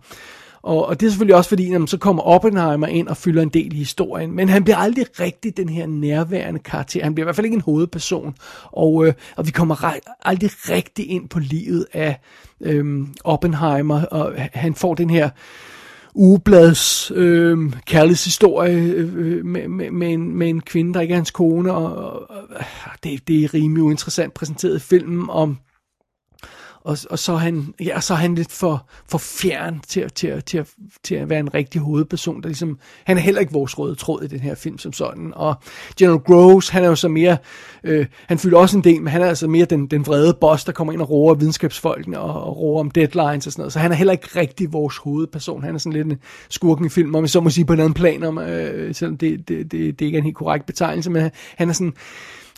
og, 0.62 0.86
og 0.86 1.00
det 1.00 1.06
er 1.06 1.10
selvfølgelig 1.10 1.36
også 1.36 1.48
fordi, 1.48 1.70
jamen, 1.70 1.88
så 1.88 1.98
kommer 1.98 2.22
Oppenheimer 2.22 2.86
ind 2.86 3.08
og 3.08 3.16
fylder 3.16 3.42
en 3.42 3.48
del 3.48 3.72
i 3.72 3.76
historien. 3.76 4.32
Men 4.32 4.48
han 4.48 4.64
bliver 4.64 4.76
aldrig 4.76 5.06
rigtig 5.20 5.56
den 5.56 5.68
her 5.68 5.86
nærværende 5.86 6.60
karakter. 6.60 7.04
Han 7.04 7.14
bliver 7.14 7.24
i 7.24 7.26
hvert 7.26 7.36
fald 7.36 7.44
ikke 7.44 7.54
en 7.54 7.60
hovedperson. 7.60 8.34
Og, 8.64 9.06
øh, 9.06 9.12
og 9.36 9.46
vi 9.46 9.50
kommer 9.50 9.84
re- 9.84 10.20
aldrig 10.22 10.50
rigtig 10.68 11.10
ind 11.10 11.28
på 11.28 11.38
livet 11.38 11.86
af 11.92 12.20
øh, 12.60 13.06
Oppenheimer. 13.24 14.04
Og 14.04 14.32
han 14.36 14.74
får 14.74 14.94
den 14.94 15.10
her 15.10 15.30
ugeblads 16.14 17.12
øh, 17.14 17.58
kærlighedshistorie 17.86 18.76
øh, 18.76 19.44
med, 19.44 19.68
med, 19.68 19.90
med, 19.90 20.12
en, 20.12 20.36
med 20.36 20.48
en 20.48 20.60
kvinde, 20.60 20.94
der 20.94 21.00
ikke 21.00 21.12
er 21.12 21.16
hans 21.16 21.30
kone. 21.30 21.72
Og, 21.72 21.96
og, 21.96 22.30
og 22.84 22.94
det, 23.04 23.28
det 23.28 23.44
er 23.44 23.54
rimelig 23.54 23.82
uinteressant 23.82 24.34
præsenteret 24.34 24.76
i 24.76 24.80
filmen 24.80 25.26
om 25.30 25.58
og, 26.84 26.98
og 27.10 27.18
så, 27.18 27.32
er 27.32 27.36
han, 27.36 27.74
ja, 27.80 28.00
så 28.00 28.14
er 28.14 28.18
han 28.18 28.34
lidt 28.34 28.52
for, 28.52 28.86
for 29.08 29.18
fjern 29.18 29.80
til, 29.88 30.10
til, 30.10 30.42
til, 30.42 30.66
til 31.04 31.14
at 31.14 31.28
være 31.28 31.40
en 31.40 31.54
rigtig 31.54 31.80
hovedperson. 31.80 32.42
Der 32.42 32.48
ligesom, 32.48 32.78
han 33.04 33.16
er 33.16 33.20
heller 33.20 33.40
ikke 33.40 33.52
vores 33.52 33.78
røde 33.78 33.94
tråd 33.94 34.22
i 34.22 34.26
den 34.26 34.40
her 34.40 34.54
film 34.54 34.78
som 34.78 34.92
sådan. 34.92 35.32
Og 35.36 35.54
General 35.98 36.18
Groves, 36.18 36.68
han 36.68 36.84
er 36.84 36.88
jo 36.88 36.94
så 36.94 37.08
mere, 37.08 37.36
øh, 37.84 38.06
han 38.26 38.38
fylder 38.38 38.58
også 38.58 38.76
en 38.76 38.84
del, 38.84 39.02
men 39.02 39.08
han 39.08 39.22
er 39.22 39.26
altså 39.26 39.48
mere 39.48 39.64
den, 39.64 39.86
den 39.86 40.06
vrede 40.06 40.36
boss, 40.40 40.64
der 40.64 40.72
kommer 40.72 40.92
ind 40.92 41.02
og 41.02 41.10
roer 41.10 41.34
videnskabsfolkene 41.34 42.20
og, 42.20 42.44
og 42.44 42.56
roer 42.56 42.80
om 42.80 42.90
deadlines 42.90 43.46
og 43.46 43.52
sådan 43.52 43.60
noget. 43.60 43.72
Så 43.72 43.78
han 43.78 43.92
er 43.92 43.96
heller 43.96 44.12
ikke 44.12 44.28
rigtig 44.36 44.72
vores 44.72 44.96
hovedperson. 44.96 45.62
Han 45.62 45.74
er 45.74 45.78
sådan 45.78 45.92
lidt 45.92 46.06
en 46.06 46.18
skurken 46.48 46.86
i 46.86 46.88
film, 46.88 47.14
om 47.14 47.26
så 47.26 47.40
må 47.40 47.50
sige 47.50 47.64
på 47.64 47.72
en 47.72 47.80
anden 47.80 47.94
plan, 47.94 48.22
om, 48.22 48.38
øh, 48.38 48.94
selvom 48.94 49.16
det, 49.16 49.48
det, 49.48 49.72
det, 49.72 49.98
det 49.98 50.06
ikke 50.06 50.16
er 50.16 50.20
en 50.20 50.24
helt 50.24 50.36
korrekt 50.36 50.66
betegnelse, 50.66 51.10
men 51.10 51.30
han 51.56 51.68
er 51.68 51.72
sådan 51.72 51.94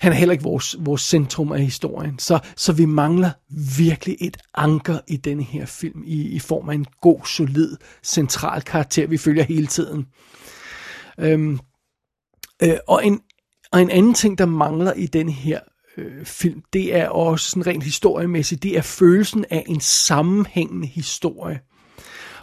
han 0.02 0.12
er 0.12 0.16
heller 0.16 0.32
ikke 0.32 0.44
vores, 0.44 0.76
vores 0.78 1.02
centrum 1.02 1.52
af 1.52 1.60
historien. 1.60 2.18
Så, 2.18 2.38
så 2.56 2.72
vi 2.72 2.84
mangler 2.84 3.30
virkelig 3.76 4.16
et 4.20 4.36
anker 4.54 4.98
i 5.08 5.16
denne 5.16 5.42
her 5.42 5.66
film, 5.66 6.02
i, 6.06 6.28
i 6.28 6.38
form 6.38 6.68
af 6.68 6.74
en 6.74 6.86
god, 7.00 7.26
solid, 7.26 7.76
central 8.02 8.62
karakter, 8.62 9.06
vi 9.06 9.18
følger 9.18 9.42
hele 9.42 9.66
tiden. 9.66 10.06
Øhm, 11.18 11.58
øh, 12.62 12.76
og, 12.88 13.06
en, 13.06 13.20
og 13.72 13.82
en 13.82 13.90
anden 13.90 14.14
ting, 14.14 14.38
der 14.38 14.46
mangler 14.46 14.92
i 14.92 15.06
den 15.06 15.28
her 15.28 15.60
øh, 15.96 16.24
film, 16.24 16.62
det 16.72 16.96
er 16.96 17.08
også 17.08 17.50
sådan 17.50 17.66
rent 17.66 17.84
historiemæssigt, 17.84 18.62
det 18.62 18.76
er 18.76 18.82
følelsen 18.82 19.44
af 19.50 19.64
en 19.68 19.80
sammenhængende 19.80 20.86
historie. 20.86 21.60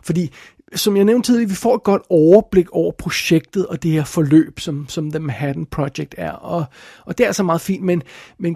Fordi 0.03 0.31
som 0.75 0.97
jeg 0.97 1.05
nævnte 1.05 1.27
tidligere, 1.27 1.49
vi 1.49 1.55
får 1.55 1.75
et 1.75 1.83
godt 1.83 2.01
overblik 2.09 2.69
over 2.71 2.91
projektet 2.91 3.67
og 3.67 3.83
det 3.83 3.91
her 3.91 4.03
forløb, 4.03 4.59
som, 4.59 4.85
som 4.89 5.11
The 5.11 5.19
Manhattan 5.19 5.65
Project 5.65 6.15
er. 6.17 6.31
Og, 6.31 6.65
og 7.05 7.17
det 7.17 7.23
er 7.23 7.27
altså 7.27 7.43
meget 7.43 7.61
fint, 7.61 7.83
men, 7.83 8.03
men 8.39 8.55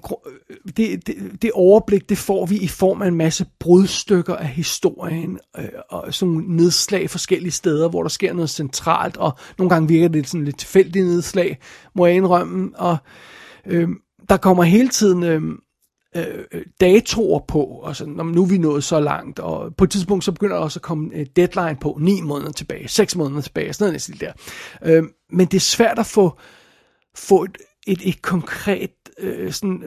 øh, 0.50 0.58
det, 0.78 1.08
det, 1.08 1.16
det 1.42 1.52
overblik, 1.54 2.10
det 2.10 2.18
får 2.18 2.46
vi 2.46 2.58
i 2.58 2.68
form 2.68 3.02
af 3.02 3.08
en 3.08 3.16
masse 3.16 3.46
brudstykker 3.60 4.36
af 4.36 4.48
historien, 4.48 5.40
øh, 5.58 5.66
og 5.90 6.14
sådan 6.14 6.34
nogle 6.34 6.56
nedslag 6.56 7.10
forskellige 7.10 7.52
steder, 7.52 7.90
hvor 7.90 8.02
der 8.02 8.10
sker 8.10 8.34
noget 8.34 8.50
centralt, 8.50 9.18
og 9.18 9.38
nogle 9.58 9.70
gange 9.70 9.88
virker 9.88 10.08
det 10.08 10.30
sådan 10.30 10.46
lidt 10.46 10.60
tilfældigt 10.60 11.06
nedslag, 11.06 11.58
må 11.96 12.06
jeg 12.06 12.16
indrømme. 12.16 12.72
Og 12.76 12.98
øh, 13.66 13.90
der 14.30 14.38
kommer 14.38 14.64
hele 14.64 14.90
tiden... 14.90 15.24
Øh, 15.24 15.42
Øh, 16.16 16.46
øh, 16.52 16.66
datoer 16.82 17.40
på, 17.40 17.64
og 17.64 17.96
sådan, 17.96 18.14
når 18.14 18.24
nu 18.24 18.44
er 18.44 18.48
vi 18.48 18.58
nået 18.58 18.84
så 18.84 19.00
langt, 19.00 19.40
og 19.40 19.76
på 19.76 19.84
et 19.84 19.92
tidspunkt 19.92 20.24
så 20.24 20.32
begynder 20.32 20.56
der 20.56 20.64
også 20.64 20.80
at 20.80 20.84
komme 20.84 21.10
øh, 21.14 21.26
deadline 21.36 21.78
på, 21.82 21.98
ni 22.02 22.22
måneder 22.22 22.52
tilbage, 22.52 22.88
seks 22.88 23.16
måneder 23.16 23.42
tilbage, 23.42 23.74
sådan 23.74 23.84
noget 23.84 23.94
næsten 23.94 24.16
der. 24.20 24.32
Øh, 24.84 25.04
men 25.32 25.48
det 25.48 25.58
er 25.58 25.62
svært 25.62 26.00
at 26.00 26.06
få, 26.06 26.38
få 27.16 27.44
et, 27.44 27.58
et, 27.88 28.00
et 28.04 28.22
konkret 28.22 28.92
øh, 29.20 29.52
sådan, 29.52 29.84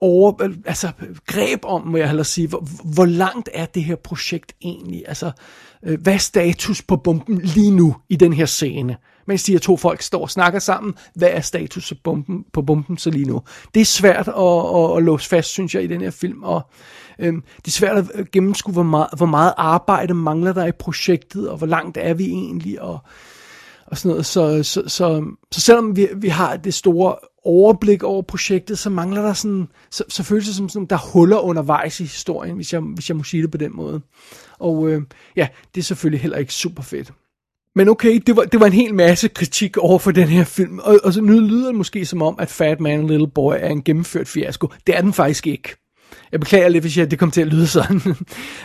over, 0.00 0.54
altså, 0.66 0.92
greb 1.26 1.64
om, 1.64 1.86
må 1.86 1.96
jeg 1.96 2.06
hellere 2.06 2.24
sige, 2.24 2.48
hvor, 2.48 2.66
hvor 2.94 3.06
langt 3.06 3.48
er 3.54 3.66
det 3.66 3.84
her 3.84 3.96
projekt 3.96 4.52
egentlig? 4.60 5.04
Altså, 5.08 5.32
øh, 5.84 6.00
hvad 6.02 6.14
er 6.14 6.18
status 6.18 6.82
på 6.82 6.96
bomben 6.96 7.40
lige 7.42 7.70
nu 7.70 7.96
i 8.08 8.16
den 8.16 8.32
her 8.32 8.46
scene? 8.46 8.96
Mens 9.26 9.42
de 9.42 9.52
her 9.52 9.58
to 9.58 9.76
folk 9.76 10.02
står 10.02 10.22
og 10.22 10.30
snakker 10.30 10.58
sammen. 10.58 10.94
Hvad 11.14 11.28
er 11.32 11.40
status 11.40 11.92
på 11.94 12.00
bomben, 12.04 12.44
på 12.52 12.62
bomben 12.62 12.98
så 12.98 13.10
lige 13.10 13.24
nu? 13.24 13.42
Det 13.74 13.80
er 13.80 13.84
svært 13.84 14.28
at, 14.28 14.34
at, 14.34 14.96
at 14.96 15.02
låse 15.02 15.28
fast, 15.28 15.48
synes 15.48 15.74
jeg, 15.74 15.84
i 15.84 15.86
den 15.86 16.00
her 16.00 16.10
film, 16.10 16.42
og 16.42 16.70
øhm, 17.18 17.42
det 17.56 17.66
er 17.66 17.70
svært 17.70 18.10
at 18.14 18.30
gennemskue, 18.30 18.72
hvor 18.72 18.82
meget, 18.82 19.08
hvor 19.16 19.26
meget 19.26 19.52
arbejde 19.56 20.14
mangler 20.14 20.52
der 20.52 20.66
i 20.66 20.72
projektet, 20.72 21.48
og 21.48 21.56
hvor 21.56 21.66
langt 21.66 21.96
er 21.96 22.14
vi 22.14 22.24
egentlig, 22.24 22.80
og, 22.80 22.98
og 23.86 23.98
sådan 23.98 24.08
noget. 24.08 24.26
Så, 24.26 24.62
så, 24.62 24.82
så, 24.86 25.24
så 25.52 25.60
selvom 25.60 25.96
vi, 25.96 26.08
vi 26.16 26.28
har 26.28 26.56
det 26.56 26.74
store 26.74 27.16
overblik 27.44 28.02
over 28.02 28.22
projektet, 28.22 28.78
så 28.78 28.90
mangler 28.90 29.22
der 29.22 29.32
sådan, 29.32 29.68
så, 29.90 30.04
så 30.08 30.22
føles 30.22 30.46
det 30.46 30.54
som 30.54 30.68
sådan, 30.68 30.86
der 30.86 31.12
huller 31.12 31.38
undervejs 31.38 32.00
i 32.00 32.02
historien, 32.02 32.56
hvis 32.56 32.72
jeg, 32.72 32.80
hvis 32.80 33.08
jeg 33.08 33.16
må 33.16 33.22
sige 33.22 33.42
det 33.42 33.50
på 33.50 33.58
den 33.58 33.76
måde. 33.76 34.00
Og 34.58 34.88
øh, 34.88 35.02
ja, 35.36 35.48
det 35.74 35.80
er 35.80 35.84
selvfølgelig 35.84 36.20
heller 36.20 36.38
ikke 36.38 36.52
super 36.52 36.82
fedt. 36.82 37.12
Men 37.76 37.88
okay, 37.88 38.20
det 38.26 38.36
var, 38.36 38.42
det 38.42 38.60
var 38.60 38.66
en 38.66 38.72
hel 38.72 38.94
masse 38.94 39.28
kritik 39.28 39.76
over 39.76 39.98
for 39.98 40.10
den 40.10 40.28
her 40.28 40.44
film, 40.44 40.78
og, 40.78 40.98
og 41.04 41.12
så 41.12 41.20
nu 41.20 41.40
lyder 41.40 41.66
det 41.66 41.74
måske 41.74 42.06
som 42.06 42.22
om, 42.22 42.36
at 42.38 42.50
Fat 42.50 42.80
Man 42.80 42.98
and 42.98 43.08
Little 43.08 43.28
Boy 43.28 43.54
er 43.58 43.68
en 43.68 43.82
gennemført 43.82 44.28
fiasko. 44.28 44.68
Det 44.86 44.96
er 44.96 45.00
den 45.00 45.12
faktisk 45.12 45.46
ikke. 45.46 45.76
Jeg 46.32 46.40
beklager 46.40 46.68
lidt, 46.68 46.84
hvis 46.84 46.98
jeg, 46.98 47.10
det 47.10 47.18
kommer 47.18 47.32
til 47.32 47.40
at 47.40 47.46
lyde 47.46 47.66
sådan. 47.66 48.00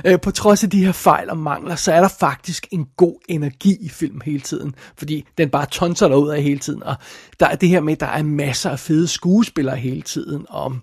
Øh, 0.05 0.21
på 0.21 0.31
trods 0.31 0.63
af 0.63 0.69
de 0.69 0.85
her 0.85 0.91
fejl 0.91 1.29
og 1.29 1.37
mangler, 1.37 1.75
så 1.75 1.91
er 1.91 1.99
der 1.99 2.07
faktisk 2.19 2.67
en 2.71 2.85
god 2.97 3.19
energi 3.29 3.77
i 3.81 3.89
film 3.89 4.21
hele 4.25 4.39
tiden. 4.39 4.75
Fordi 4.97 5.25
den 5.37 5.49
bare 5.49 5.65
tonser 5.65 6.15
ud 6.15 6.29
af 6.29 6.43
hele 6.43 6.59
tiden. 6.59 6.83
Og 6.83 6.95
der 7.39 7.45
er 7.45 7.55
det 7.55 7.69
her 7.69 7.81
med, 7.81 7.93
at 7.93 7.99
der 7.99 8.05
er 8.05 8.23
masser 8.23 8.69
af 8.69 8.79
fede 8.79 9.07
skuespillere 9.07 9.75
hele 9.75 10.01
tiden. 10.01 10.45
Og 10.49 10.75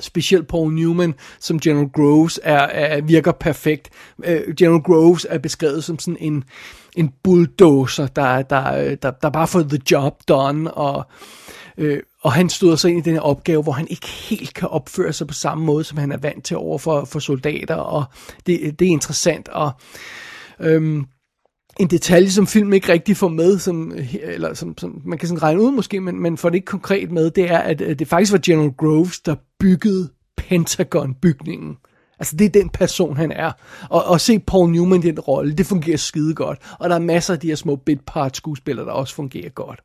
specielt 0.00 0.46
Paul 0.46 0.72
Newman 0.72 1.14
som 1.40 1.60
General 1.60 1.88
Groves 1.88 2.40
er, 2.42 2.58
er 2.58 3.00
virker 3.00 3.32
perfekt. 3.32 3.90
Øh, 4.24 4.54
General 4.54 4.82
Groves 4.82 5.26
er 5.30 5.38
beskrevet 5.38 5.84
som 5.84 5.98
sådan 5.98 6.16
en, 6.20 6.44
en 6.96 7.12
bulldozer, 7.22 8.06
der, 8.06 8.42
der, 8.42 8.94
der, 8.94 9.10
der 9.10 9.30
bare 9.30 9.46
får 9.46 9.62
the 9.62 9.80
job 9.90 10.22
done, 10.28 10.74
og, 10.74 11.06
øh, 11.78 12.00
og 12.22 12.32
han 12.32 12.48
støder 12.48 12.76
sig 12.76 12.90
ind 12.90 12.98
i 12.98 13.02
den 13.02 13.12
her 13.12 13.20
opgave, 13.20 13.62
hvor 13.62 13.72
han 13.72 13.86
ikke 13.90 14.06
helt 14.06 14.54
kan 14.54 14.68
opføre 14.68 15.12
sig 15.12 15.26
på 15.26 15.34
samme 15.34 15.64
måde, 15.64 15.84
som 15.84 15.98
han 15.98 16.12
er 16.12 16.16
vant 16.16 16.44
til 16.44 16.56
over 16.56 16.78
for, 16.78 17.04
for 17.04 17.18
soldater, 17.18 17.74
og 17.74 18.04
det, 18.46 18.78
det 18.78 18.88
er 18.88 18.92
interessant, 18.92 19.48
og 19.48 19.70
øhm, 20.60 21.06
en 21.80 21.86
detalje, 21.86 22.30
som 22.30 22.46
film 22.46 22.72
ikke 22.72 22.92
rigtig 22.92 23.16
får 23.16 23.28
med, 23.28 23.58
som, 23.58 23.92
eller 24.22 24.54
som, 24.54 24.78
som 24.78 25.02
man 25.04 25.18
kan 25.18 25.28
sådan 25.28 25.42
regne 25.42 25.62
ud 25.62 25.72
måske, 25.72 26.00
men, 26.00 26.20
men 26.20 26.36
får 26.36 26.48
det 26.48 26.56
ikke 26.56 26.66
konkret 26.66 27.10
med, 27.10 27.30
det 27.30 27.50
er, 27.50 27.58
at, 27.58 27.80
at 27.80 27.98
det 27.98 28.08
faktisk 28.08 28.32
var 28.32 28.40
General 28.44 28.70
Groves, 28.70 29.20
der 29.20 29.34
byggede 29.58 30.10
Pentagon-bygningen. 30.36 31.76
Altså, 32.18 32.36
det 32.36 32.44
er 32.44 32.50
den 32.50 32.68
person, 32.68 33.16
han 33.16 33.32
er. 33.32 33.52
Og, 33.90 34.04
og 34.04 34.20
se 34.20 34.38
Paul 34.38 34.70
Newman 34.70 35.02
i 35.02 35.06
den 35.06 35.20
rolle, 35.20 35.54
det 35.54 35.66
fungerer 35.66 35.96
skide 35.96 36.34
godt. 36.34 36.58
Og 36.78 36.88
der 36.88 36.94
er 36.94 37.00
masser 37.00 37.34
af 37.34 37.40
de 37.40 37.46
her 37.46 37.54
små 37.54 37.76
bit 37.76 38.00
part 38.06 38.36
skuespillere, 38.36 38.86
der 38.86 38.92
også 38.92 39.14
fungerer 39.14 39.48
godt. 39.48 39.80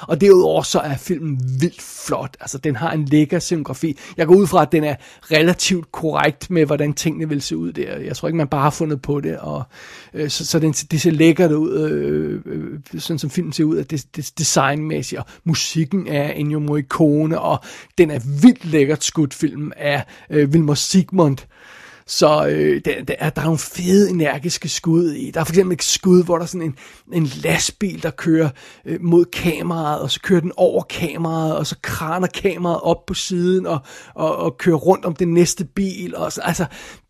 Og 0.00 0.20
derudover 0.20 0.62
så 0.62 0.78
er 0.78 0.96
filmen 0.96 1.40
vildt 1.60 1.82
flot. 1.82 2.36
Altså, 2.40 2.58
den 2.58 2.76
har 2.76 2.92
en 2.92 3.04
lækker 3.04 3.38
scenografi. 3.38 3.98
Jeg 4.16 4.26
går 4.26 4.34
ud 4.34 4.46
fra, 4.46 4.62
at 4.62 4.72
den 4.72 4.84
er 4.84 4.94
relativt 5.22 5.92
korrekt 5.92 6.50
med, 6.50 6.66
hvordan 6.66 6.94
tingene 6.94 7.28
vil 7.28 7.42
se 7.42 7.56
ud 7.56 7.72
der. 7.72 7.98
Jeg 7.98 8.16
tror 8.16 8.28
ikke, 8.28 8.36
man 8.36 8.48
bare 8.48 8.62
har 8.62 8.70
fundet 8.70 9.02
på 9.02 9.20
det. 9.20 9.38
Og, 9.38 9.62
øh, 10.14 10.30
så, 10.30 10.46
så 10.46 10.58
den, 10.58 10.72
det 10.72 11.00
ser 11.00 11.10
lækkert 11.10 11.52
ud, 11.52 11.78
øh, 11.90 12.40
øh, 12.46 13.00
sådan 13.00 13.18
som 13.18 13.30
filmen 13.30 13.52
ser 13.52 13.64
ud, 13.64 13.78
at 13.78 13.90
det, 13.90 14.06
det 14.16 14.32
designmæssigt. 14.38 15.18
Og 15.18 15.26
musikken 15.44 16.06
er 16.06 16.32
Ennio 16.32 16.58
Morricone, 16.58 17.40
og 17.40 17.58
den 17.98 18.10
er 18.10 18.20
vildt 18.42 18.64
lækkert 18.64 19.04
skudt 19.04 19.34
film 19.34 19.72
af 19.76 20.04
øh, 20.30 20.52
Vilmos 20.52 20.78
Sigmund. 20.78 21.38
Så 22.06 22.46
øh, 22.46 22.80
der, 22.84 23.04
der, 23.04 23.14
er, 23.18 23.30
der 23.30 23.40
er 23.40 23.44
nogle 23.44 23.58
fede, 23.58 24.10
energiske 24.10 24.68
skud 24.68 25.10
i. 25.10 25.30
Der 25.30 25.40
er 25.40 25.44
for 25.44 25.52
eksempel 25.52 25.74
et 25.74 25.82
skud, 25.82 26.24
hvor 26.24 26.36
der 26.36 26.42
er 26.42 26.46
sådan 26.46 26.62
en, 26.62 26.76
en 27.12 27.26
lastbil, 27.26 28.02
der 28.02 28.10
kører 28.10 28.48
øh, 28.84 28.98
mod 29.00 29.24
kameraet, 29.24 30.00
og 30.00 30.10
så 30.10 30.20
kører 30.20 30.40
den 30.40 30.52
over 30.56 30.82
kameraet, 30.82 31.56
og 31.56 31.66
så 31.66 31.76
kraner 31.82 32.26
kameraet 32.26 32.80
op 32.80 33.06
på 33.06 33.14
siden, 33.14 33.66
og, 33.66 33.78
og, 34.14 34.36
og 34.36 34.58
kører 34.58 34.76
rundt 34.76 35.04
om 35.04 35.16
den 35.16 35.34
næste 35.34 35.64
bil. 35.64 36.16
Og 36.16 36.32
så, 36.32 36.40
altså, 36.40 36.66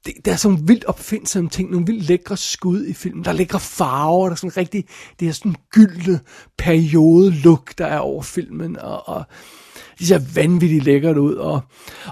det, 0.06 0.14
der 0.24 0.32
er 0.32 0.36
sådan 0.36 0.54
nogle 0.54 0.66
vildt 0.66 0.84
opfindsomme 0.84 1.50
ting, 1.50 1.70
nogle 1.70 1.86
vildt 1.86 2.08
lækre 2.08 2.36
skud 2.36 2.86
i 2.86 2.92
filmen. 2.92 3.24
Der 3.24 3.30
er 3.30 3.34
lækre 3.34 3.60
farver, 3.60 4.24
der 4.24 4.32
er 4.32 4.36
sådan 4.36 4.56
rigtig, 4.56 4.84
det 5.20 5.28
er 5.28 5.32
sådan 5.32 5.50
en 5.50 5.56
gyldne 5.70 6.20
periode-look, 6.58 7.78
der 7.78 7.86
er 7.86 7.98
over 7.98 8.22
filmen, 8.22 8.78
og, 8.78 9.08
og 9.08 9.24
de 10.02 10.06
ser 10.06 10.20
vanvittigt 10.34 10.84
lækkert 10.84 11.18
ud. 11.18 11.34
Og, 11.34 11.60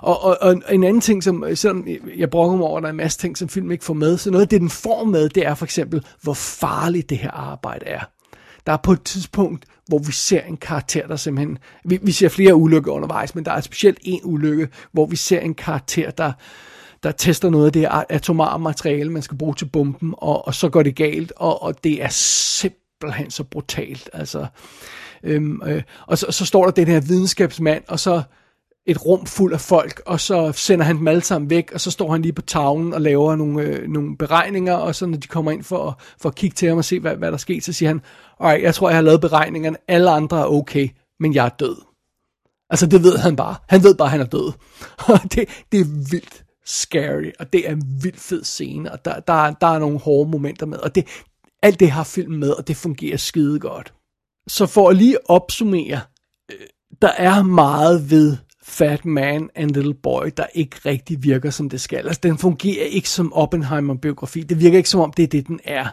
og, 0.02 0.24
og, 0.24 0.36
og 0.40 0.74
en 0.74 0.84
anden 0.84 1.00
ting, 1.00 1.22
som, 1.22 1.44
selvom 1.54 1.86
jeg 2.16 2.30
brokker 2.30 2.56
mig 2.56 2.66
over, 2.66 2.76
at 2.76 2.82
der 2.82 2.88
er 2.88 2.90
en 2.90 2.96
masse 2.96 3.18
ting, 3.18 3.38
som 3.38 3.48
film 3.48 3.70
ikke 3.70 3.84
får 3.84 3.94
med, 3.94 4.18
så 4.18 4.30
noget 4.30 4.42
af 4.42 4.48
det, 4.48 4.60
den 4.60 4.70
får 4.70 5.04
med, 5.04 5.28
det 5.28 5.46
er 5.46 5.54
for 5.54 5.64
eksempel, 5.64 6.04
hvor 6.22 6.34
farligt 6.34 7.10
det 7.10 7.18
her 7.18 7.30
arbejde 7.30 7.86
er. 7.86 8.00
Der 8.66 8.72
er 8.72 8.76
på 8.76 8.92
et 8.92 9.02
tidspunkt, 9.02 9.64
hvor 9.86 9.98
vi 9.98 10.12
ser 10.12 10.40
en 10.40 10.56
karakter, 10.56 11.06
der 11.06 11.16
simpelthen... 11.16 11.58
Vi, 11.84 11.98
vi 12.02 12.12
ser 12.12 12.28
flere 12.28 12.54
ulykker 12.54 12.92
undervejs, 12.92 13.34
men 13.34 13.44
der 13.44 13.52
er 13.52 13.60
specielt 13.60 13.98
en 14.02 14.20
ulykke, 14.24 14.68
hvor 14.92 15.06
vi 15.06 15.16
ser 15.16 15.40
en 15.40 15.54
karakter, 15.54 16.10
der, 16.10 16.32
der 17.02 17.12
tester 17.12 17.50
noget 17.50 17.66
af 17.66 17.72
det 17.72 17.88
atomare 18.08 18.58
materiale, 18.58 19.10
man 19.10 19.22
skal 19.22 19.38
bruge 19.38 19.54
til 19.54 19.64
bomben, 19.64 20.14
og, 20.16 20.46
og 20.46 20.54
så 20.54 20.68
går 20.68 20.82
det 20.82 20.96
galt, 20.96 21.32
og, 21.36 21.62
og 21.62 21.84
det 21.84 22.02
er 22.02 22.08
simpelthen 22.08 23.30
så 23.30 23.44
brutalt. 23.44 24.10
Altså, 24.12 24.46
Øhm, 25.24 25.62
øh, 25.66 25.82
og 26.06 26.18
så, 26.18 26.26
så 26.30 26.44
står 26.44 26.64
der 26.64 26.70
den 26.70 26.88
her 26.88 27.00
videnskabsmand, 27.00 27.82
og 27.88 28.00
så 28.00 28.22
et 28.86 29.06
rum 29.06 29.26
fuld 29.26 29.52
af 29.52 29.60
folk, 29.60 30.02
og 30.06 30.20
så 30.20 30.52
sender 30.52 30.84
han 30.84 30.96
dem 30.96 31.08
alle 31.08 31.22
sammen 31.22 31.50
væk, 31.50 31.70
og 31.74 31.80
så 31.80 31.90
står 31.90 32.12
han 32.12 32.22
lige 32.22 32.32
på 32.32 32.42
tavlen 32.42 32.94
og 32.94 33.00
laver 33.00 33.36
nogle, 33.36 33.62
øh, 33.62 33.88
nogle 33.88 34.16
beregninger, 34.16 34.74
og 34.74 34.94
så 34.94 35.06
når 35.06 35.18
de 35.18 35.28
kommer 35.28 35.50
ind 35.50 35.62
for, 35.62 35.88
at, 35.88 35.94
for 36.20 36.28
at 36.28 36.34
kigge 36.34 36.54
til 36.54 36.68
ham 36.68 36.78
og 36.78 36.84
se, 36.84 37.00
hvad, 37.00 37.16
hvad 37.16 37.32
der 37.32 37.38
sker, 37.38 37.60
så 37.60 37.72
siger 37.72 37.88
han, 37.88 38.00
Alright, 38.40 38.62
jeg 38.62 38.74
tror, 38.74 38.88
jeg 38.88 38.96
har 38.96 39.02
lavet 39.02 39.20
beregningerne, 39.20 39.76
alle 39.88 40.10
andre 40.10 40.40
er 40.40 40.46
okay, 40.46 40.88
men 41.20 41.34
jeg 41.34 41.44
er 41.44 41.48
død. 41.48 41.76
Altså, 42.70 42.86
det 42.86 43.02
ved 43.02 43.18
han 43.18 43.36
bare. 43.36 43.56
Han 43.68 43.82
ved 43.82 43.94
bare, 43.94 44.06
at 44.06 44.12
han 44.12 44.20
er 44.20 44.24
død. 44.24 44.52
Og 45.08 45.20
det, 45.22 45.48
det 45.72 45.80
er 45.80 46.10
vildt 46.10 46.44
scary, 46.66 47.30
og 47.38 47.52
det 47.52 47.68
er 47.68 47.72
en 47.72 47.82
vildt 48.02 48.20
fed 48.20 48.44
scene, 48.44 48.92
og 48.92 49.04
der, 49.04 49.20
der, 49.20 49.50
der 49.50 49.66
er 49.66 49.78
nogle 49.78 49.98
hårde 49.98 50.30
momenter 50.30 50.66
med, 50.66 50.78
og 50.78 50.94
det, 50.94 51.06
alt 51.62 51.80
det 51.80 51.90
har 51.90 52.04
filmen 52.04 52.40
med, 52.40 52.50
og 52.50 52.68
det 52.68 52.76
fungerer 52.76 53.16
skide 53.16 53.58
godt. 53.58 53.92
Så 54.48 54.66
for 54.66 54.88
at 54.88 54.96
lige 54.96 55.30
opsummere, 55.30 56.00
øh, 56.52 56.66
der 57.02 57.12
er 57.18 57.42
meget 57.42 58.10
ved 58.10 58.36
Fat 58.70 59.04
Man 59.04 59.50
and 59.54 59.70
Little 59.70 59.94
Boy, 59.94 60.26
der 60.36 60.46
ikke 60.54 60.76
rigtig 60.86 61.22
virker 61.22 61.50
som 61.50 61.70
det 61.70 61.80
skal. 61.80 62.06
Altså, 62.06 62.20
den 62.22 62.38
fungerer 62.38 62.84
ikke 62.84 63.08
som 63.08 63.32
Oppenheimer-biografi. 63.32 64.42
Det 64.42 64.60
virker 64.60 64.76
ikke 64.76 64.88
som 64.88 65.00
om, 65.00 65.12
det 65.12 65.22
er 65.22 65.26
det, 65.26 65.46
den 65.46 65.60
er. 65.64 65.86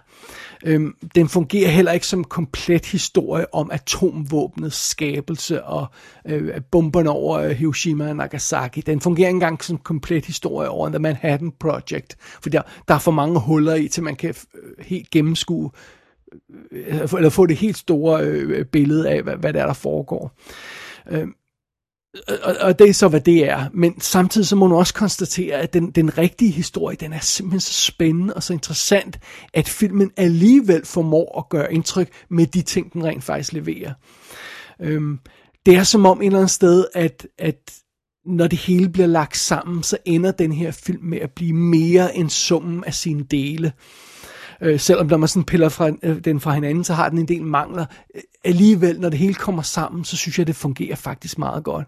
Øhm, 0.65 0.95
den 1.15 1.29
fungerer 1.29 1.69
heller 1.69 1.91
ikke 1.91 2.07
som 2.07 2.23
komplet 2.23 2.85
historie 2.85 3.53
om 3.53 3.71
atomvåbnets 3.71 4.89
skabelse 4.89 5.63
og 5.63 5.87
øh, 6.27 6.61
bomberne 6.71 7.09
over 7.09 7.39
øh, 7.39 7.51
Hiroshima 7.51 8.09
og 8.09 8.15
Nagasaki. 8.15 8.81
Den 8.81 9.01
fungerer 9.01 9.27
ikke 9.27 9.35
engang 9.35 9.63
som 9.63 9.77
komplet 9.77 10.25
historie 10.25 10.69
over 10.69 10.89
The 10.89 10.99
Manhattan 10.99 11.51
Project, 11.59 12.15
for 12.41 12.49
der, 12.49 12.61
der 12.87 12.93
er 12.93 12.99
for 12.99 13.11
mange 13.11 13.39
huller 13.39 13.75
i, 13.75 13.87
til 13.87 14.03
man 14.03 14.15
kan 14.15 14.29
øh, 14.29 14.85
helt 14.85 15.09
gennemskue 15.09 15.71
Øh, 15.73 15.96
Øh, 16.71 16.99
eller 17.17 17.29
få 17.29 17.45
det 17.45 17.57
helt 17.57 17.77
store 17.77 18.23
øh, 18.23 18.65
billede 18.65 19.09
af, 19.09 19.23
hvad, 19.23 19.35
hvad 19.35 19.53
der 19.53 19.61
er, 19.61 19.65
der 19.65 19.73
foregår. 19.73 20.31
Øh, 21.11 21.27
og, 22.43 22.55
og 22.61 22.79
det 22.79 22.89
er 22.89 22.93
så, 22.93 23.07
hvad 23.07 23.21
det 23.21 23.49
er. 23.49 23.65
Men 23.73 24.01
samtidig 24.01 24.47
så 24.47 24.55
må 24.55 24.67
man 24.67 24.77
også 24.77 24.93
konstatere, 24.93 25.55
at 25.55 25.73
den, 25.73 25.91
den 25.91 26.17
rigtige 26.17 26.51
historie, 26.51 26.95
den 26.95 27.13
er 27.13 27.19
simpelthen 27.19 27.59
så 27.59 27.73
spændende 27.73 28.33
og 28.33 28.43
så 28.43 28.53
interessant, 28.53 29.19
at 29.53 29.69
filmen 29.69 30.11
alligevel 30.17 30.85
formår 30.85 31.39
at 31.39 31.49
gøre 31.49 31.73
indtryk 31.73 32.09
med 32.29 32.47
de 32.47 32.61
ting, 32.61 32.93
den 32.93 33.03
rent 33.03 33.23
faktisk 33.23 33.53
leverer. 33.53 33.93
Øhm, 34.81 35.19
det 35.65 35.75
er 35.75 35.83
som 35.83 36.05
om 36.05 36.21
et 36.21 36.25
eller 36.25 36.39
andet 36.39 36.51
sted, 36.51 36.85
at, 36.93 37.27
at 37.37 37.73
når 38.25 38.47
det 38.47 38.59
hele 38.59 38.89
bliver 38.89 39.07
lagt 39.07 39.37
sammen, 39.37 39.83
så 39.83 39.97
ender 40.05 40.31
den 40.31 40.51
her 40.51 40.71
film 40.71 41.03
med 41.03 41.17
at 41.17 41.31
blive 41.31 41.53
mere 41.53 42.15
end 42.15 42.29
summen 42.29 42.83
af 42.83 42.93
sine 42.93 43.23
dele. 43.23 43.67
Øh, 43.67 44.06
Øh, 44.61 44.79
selvom 44.79 45.09
der 45.09 45.17
man 45.17 45.29
sådan 45.29 45.43
piller 45.43 45.69
fra, 45.69 45.91
øh, 46.03 46.19
den 46.19 46.39
fra 46.39 46.53
hinanden, 46.53 46.83
så 46.83 46.93
har 46.93 47.09
den 47.09 47.19
en 47.19 47.27
del 47.27 47.43
mangler. 47.43 47.85
Øh, 48.15 48.21
alligevel, 48.43 48.99
når 48.99 49.09
det 49.09 49.19
hele 49.19 49.33
kommer 49.33 49.61
sammen, 49.61 50.05
så 50.05 50.17
synes 50.17 50.39
jeg, 50.39 50.47
det 50.47 50.55
fungerer 50.55 50.95
faktisk 50.95 51.37
meget 51.37 51.63
godt. 51.63 51.87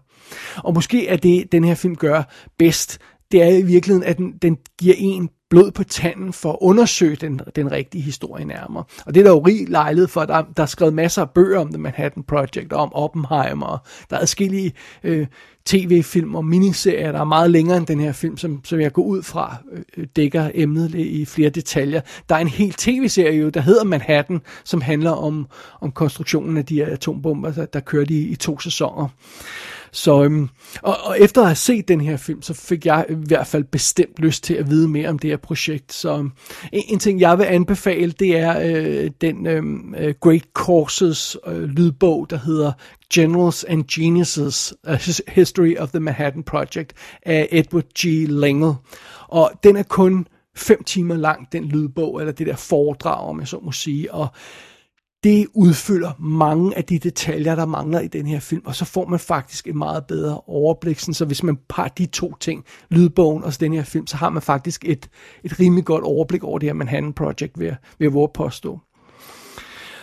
Og 0.56 0.74
måske 0.74 1.08
er 1.08 1.16
det, 1.16 1.52
den 1.52 1.64
her 1.64 1.74
film 1.74 1.96
gør 1.96 2.22
bedst, 2.58 2.98
det 3.32 3.42
er 3.42 3.48
i 3.48 3.62
virkeligheden, 3.62 4.08
at 4.08 4.18
den, 4.18 4.32
den 4.42 4.58
giver 4.78 4.94
en 4.98 5.28
blod 5.50 5.70
på 5.70 5.84
tanden 5.84 6.32
for 6.32 6.52
at 6.52 6.58
undersøge 6.60 7.16
den, 7.16 7.40
den 7.56 7.72
rigtige 7.72 8.02
historie 8.02 8.44
nærmere. 8.44 8.84
Og 9.06 9.14
det 9.14 9.20
er 9.20 9.24
der 9.24 9.30
jo 9.30 9.38
rig 9.38 9.68
lejlighed 9.68 10.08
for, 10.08 10.24
der, 10.24 10.42
der 10.56 10.62
er 10.62 10.66
skrevet 10.66 10.94
masser 10.94 11.22
af 11.22 11.30
bøger 11.30 11.60
om 11.60 11.68
The 11.68 11.78
Manhattan 11.78 12.22
Project, 12.22 12.72
om 12.72 12.92
Oppenheimer, 12.94 13.78
der 14.10 14.16
er 14.16 14.20
adskillige 14.20 14.72
øh, 15.04 15.26
tv-film 15.64 16.34
og 16.34 16.44
miniserier, 16.44 17.12
der 17.12 17.20
er 17.20 17.24
meget 17.24 17.50
længere 17.50 17.76
end 17.76 17.86
den 17.86 18.00
her 18.00 18.12
film, 18.12 18.36
som, 18.36 18.60
som 18.64 18.80
jeg 18.80 18.92
går 18.92 19.02
ud 19.02 19.22
fra, 19.22 19.56
øh, 19.96 20.06
dækker 20.16 20.50
emnet 20.54 20.94
i 20.94 21.24
flere 21.24 21.50
detaljer. 21.50 22.00
Der 22.28 22.34
er 22.34 22.38
en 22.38 22.48
hel 22.48 22.72
tv-serie, 22.72 23.50
der 23.50 23.60
hedder 23.60 23.84
Manhattan, 23.84 24.40
som 24.64 24.80
handler 24.80 25.10
om, 25.10 25.46
om 25.80 25.92
konstruktionen 25.92 26.56
af 26.56 26.66
de 26.66 26.74
her 26.74 26.92
atombomber, 26.92 27.52
der, 27.52 27.66
der 27.66 27.80
kører 27.80 28.06
i, 28.08 28.18
i 28.18 28.36
to 28.36 28.58
sæsoner. 28.58 29.08
Så, 29.92 30.24
øhm, 30.24 30.48
og, 30.82 30.96
og 31.04 31.20
efter 31.20 31.40
at 31.40 31.46
have 31.46 31.56
set 31.56 31.88
den 31.88 32.00
her 32.00 32.16
film, 32.16 32.42
så 32.42 32.54
fik 32.54 32.86
jeg 32.86 33.06
i 33.08 33.14
hvert 33.14 33.46
fald 33.46 33.64
bestemt 33.64 34.18
lyst 34.18 34.44
til 34.44 34.54
at 34.54 34.70
vide 34.70 34.88
mere 34.88 35.08
om 35.08 35.18
det 35.18 35.30
her 35.30 35.36
projekt. 35.36 35.92
Så 35.92 36.18
øhm, 36.18 36.32
en, 36.72 36.82
en 36.88 36.98
ting, 36.98 37.20
jeg 37.20 37.38
vil 37.38 37.44
anbefale, 37.44 38.12
det 38.12 38.38
er 38.38 38.60
øh, 38.60 39.10
den 39.20 39.46
øhm, 39.46 39.94
øh, 39.98 40.14
Great 40.20 40.44
Courses 40.54 41.36
øh, 41.46 41.62
lydbog, 41.62 42.30
der 42.30 42.38
hedder 42.38 42.72
Generals 43.14 43.64
and 43.64 43.84
Geniuses, 43.84 44.74
A 44.84 44.98
History 45.28 45.76
of 45.76 45.90
the 45.90 46.00
Manhattan 46.00 46.42
Project 46.42 46.92
af 47.22 47.48
Edward 47.50 47.84
G. 47.98 48.28
Langell. 48.28 48.74
Og 49.28 49.50
den 49.64 49.76
er 49.76 49.82
kun 49.82 50.26
fem 50.56 50.84
timer 50.84 51.16
lang, 51.16 51.52
den 51.52 51.64
lydbog, 51.64 52.20
eller 52.20 52.32
det 52.32 52.46
der 52.46 52.56
foredrag, 52.56 53.28
om 53.28 53.40
jeg 53.40 53.48
så 53.48 53.58
må 53.62 53.72
sige. 53.72 54.14
Og 54.14 54.28
det 55.24 55.46
udfylder 55.54 56.12
mange 56.18 56.76
af 56.76 56.84
de 56.84 56.98
detaljer, 56.98 57.54
der 57.54 57.66
mangler 57.66 58.00
i 58.00 58.08
den 58.08 58.26
her 58.26 58.40
film, 58.40 58.62
og 58.64 58.74
så 58.74 58.84
får 58.84 59.06
man 59.06 59.18
faktisk 59.18 59.66
et 59.68 59.74
meget 59.74 60.06
bedre 60.06 60.40
overblik. 60.46 60.98
Så 60.98 61.24
hvis 61.24 61.42
man 61.42 61.58
har 61.70 61.88
de 61.88 62.06
to 62.06 62.34
ting, 62.40 62.64
lydbogen 62.88 63.44
og 63.44 63.52
så 63.52 63.58
den 63.60 63.72
her 63.72 63.82
film, 63.82 64.06
så 64.06 64.16
har 64.16 64.30
man 64.30 64.42
faktisk 64.42 64.84
et, 64.84 65.08
et 65.44 65.60
rimelig 65.60 65.84
godt 65.84 66.04
overblik 66.04 66.44
over 66.44 66.58
det 66.58 66.68
her 66.68 66.74
Manhattan 66.74 67.12
Project, 67.12 67.58
ved, 67.58 67.72
ved 67.98 68.22
at 68.22 68.32
påstå. 68.32 68.80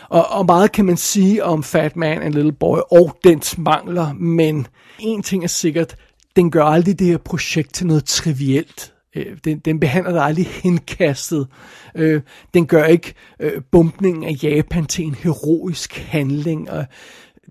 Og, 0.08 0.30
og 0.30 0.46
meget 0.46 0.72
kan 0.72 0.84
man 0.84 0.96
sige 0.96 1.44
om 1.44 1.62
Fat 1.62 1.96
Man 1.96 2.22
and 2.22 2.34
Little 2.34 2.52
Boy 2.52 2.78
og 2.90 3.16
dens 3.24 3.58
mangler, 3.58 4.12
men 4.12 4.66
en 4.98 5.22
ting 5.22 5.44
er 5.44 5.48
sikkert, 5.48 5.96
den 6.36 6.50
gør 6.50 6.64
aldrig 6.64 6.98
det 6.98 7.06
her 7.06 7.18
projekt 7.18 7.74
til 7.74 7.86
noget 7.86 8.04
trivielt. 8.04 8.92
Øh, 9.16 9.36
den, 9.44 9.58
den 9.58 9.80
behandler 9.80 10.12
det 10.12 10.20
aldrig 10.22 10.46
henkastet. 10.46 11.48
Øh, 11.94 12.22
den 12.54 12.66
gør 12.66 12.84
ikke 12.84 13.14
øh, 13.40 13.62
bumpningen 13.70 14.24
af 14.24 14.36
Japan 14.42 14.86
til 14.86 15.04
en 15.04 15.14
heroisk 15.14 15.98
handling. 15.98 16.70
Og 16.70 16.86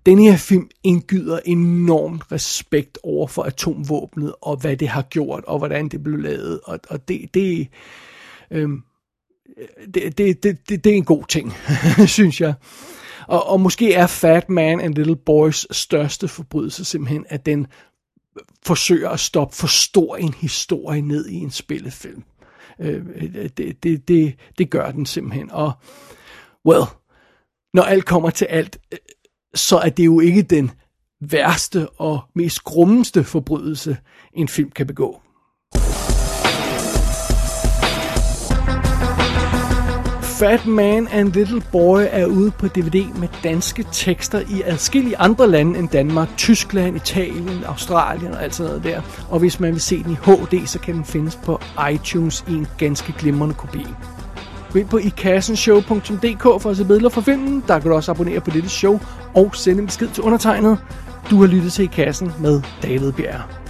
den 0.05 0.19
her 0.19 0.37
film 0.37 0.69
indgyder 0.83 1.39
enormt 1.45 2.31
respekt 2.31 2.97
over 3.03 3.27
for 3.27 3.43
atomvåbnet, 3.43 4.33
og 4.41 4.57
hvad 4.57 4.77
det 4.77 4.87
har 4.87 5.01
gjort, 5.01 5.43
og 5.45 5.57
hvordan 5.57 5.87
det 5.87 6.03
blev 6.03 6.19
lavet. 6.19 6.59
Og, 6.63 6.79
og 6.89 7.07
det, 7.07 7.33
det, 7.33 7.67
øh, 8.51 8.69
det, 9.93 10.17
det, 10.17 10.43
det, 10.43 10.69
det, 10.69 10.83
det 10.83 10.91
er 10.91 10.95
en 10.95 11.05
god 11.05 11.23
ting, 11.29 11.53
synes 12.17 12.41
jeg. 12.41 12.53
Og, 13.27 13.49
og 13.49 13.61
måske 13.61 13.93
er 13.93 14.07
Fat 14.07 14.49
Man 14.49 14.81
and 14.81 14.95
Little 14.95 15.15
Boys 15.15 15.75
største 15.75 16.27
forbrydelse 16.27 16.85
simpelthen, 16.85 17.25
at 17.29 17.45
den 17.45 17.67
forsøger 18.65 19.09
at 19.09 19.19
stoppe 19.19 19.55
for 19.55 19.67
stor 19.67 20.15
en 20.15 20.33
historie 20.33 21.01
ned 21.01 21.27
i 21.27 21.35
en 21.35 21.51
spillefilm. 21.51 22.23
Øh, 22.79 23.05
det, 23.57 23.83
det, 23.83 24.07
det, 24.07 24.35
det 24.57 24.69
gør 24.69 24.91
den 24.91 25.05
simpelthen. 25.05 25.51
Og, 25.51 25.71
well, 26.65 26.83
når 27.73 27.83
alt 27.83 28.05
kommer 28.05 28.29
til 28.29 28.45
alt, 28.45 28.77
øh, 28.91 28.97
så 29.55 29.77
er 29.77 29.89
det 29.89 30.05
jo 30.05 30.19
ikke 30.19 30.41
den 30.41 30.71
værste 31.21 31.89
og 31.89 32.19
mest 32.35 32.63
grummeste 32.63 33.23
forbrydelse, 33.23 33.97
en 34.33 34.47
film 34.47 34.71
kan 34.71 34.87
begå. 34.87 35.21
Fat 40.39 40.65
Man 40.65 41.07
and 41.07 41.33
Little 41.33 41.61
Boy 41.71 42.01
er 42.11 42.25
ude 42.25 42.51
på 42.51 42.67
DVD 42.67 43.05
med 43.19 43.27
danske 43.43 43.85
tekster 43.91 44.39
i 44.39 44.61
adskillige 44.65 45.17
andre 45.17 45.47
lande 45.47 45.79
end 45.79 45.89
Danmark. 45.89 46.27
Tyskland, 46.37 46.95
Italien, 46.95 47.63
Australien 47.65 48.33
og 48.33 48.43
alt 48.43 48.55
sådan 48.55 48.69
noget 48.69 48.83
der. 48.83 49.01
Og 49.29 49.39
hvis 49.39 49.59
man 49.59 49.73
vil 49.73 49.81
se 49.81 50.03
den 50.03 50.11
i 50.11 50.15
HD, 50.15 50.67
så 50.67 50.79
kan 50.79 50.95
den 50.95 51.05
findes 51.05 51.35
på 51.35 51.61
iTunes 51.91 52.45
i 52.47 52.53
en 52.53 52.67
ganske 52.77 53.13
glimrende 53.19 53.55
kopi. 53.55 53.85
Gå 54.73 54.79
ind 54.79 54.87
på 54.87 54.97
ikassenshow.dk 54.97 56.61
for 56.61 56.69
at 56.69 56.77
se 56.77 56.85
billeder 56.85 57.09
fra 57.09 57.21
filmen. 57.21 57.63
Der 57.67 57.79
kan 57.79 57.89
du 57.89 57.95
også 57.95 58.11
abonnere 58.11 58.39
på 58.39 58.49
dette 58.49 58.69
show 58.69 58.99
og 59.35 59.55
sende 59.55 59.79
en 59.79 59.85
besked 59.85 60.07
til 60.07 60.23
undertegnet. 60.23 60.77
Du 61.29 61.39
har 61.39 61.47
lyttet 61.47 61.73
til 61.73 61.83
I 61.83 61.87
Kassen 61.87 62.31
med 62.39 62.61
David 62.83 63.11
Bjerg. 63.11 63.66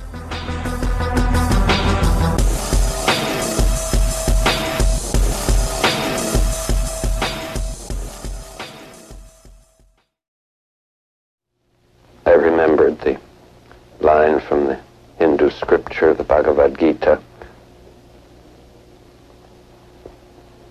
The 16.14 16.24
Bhagavad 16.24 16.78
Gita, 16.78 17.20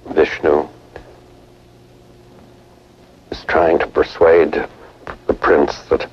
Vishnu 0.09 0.67
is 3.31 3.45
trying 3.45 3.79
to 3.79 3.87
persuade 3.87 4.67
the 5.27 5.35
prince 5.35 5.79
that 5.91 6.09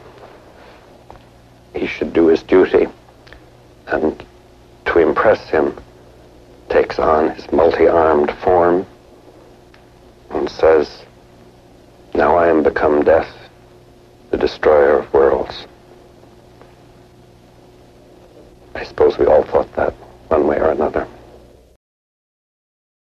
he 1.73 1.87
should 1.87 2.13
do 2.13 2.27
his 2.27 2.43
duty 2.43 2.87
and 3.87 4.25
to 4.85 4.99
impress 4.99 5.49
him 5.49 5.77
takes 6.69 6.99
on 6.99 7.29
his 7.35 7.51
multi-armed 7.51 8.31
form 8.39 8.85
and 10.31 10.49
says, 10.49 11.03
Now 12.13 12.35
I 12.35 12.47
am 12.47 12.63
become 12.63 13.03
death, 13.03 13.29
the 14.31 14.37
destroyer 14.37 14.99
of 14.99 15.13
worlds. 15.13 15.67
I 18.75 18.83
suppose 18.83 19.17
we 19.17 19.25
all 19.25 19.43
thought 19.43 19.71
that 19.75 19.93
one 20.29 20.47
way 20.47 20.57
or 20.57 20.71
another. 20.71 21.07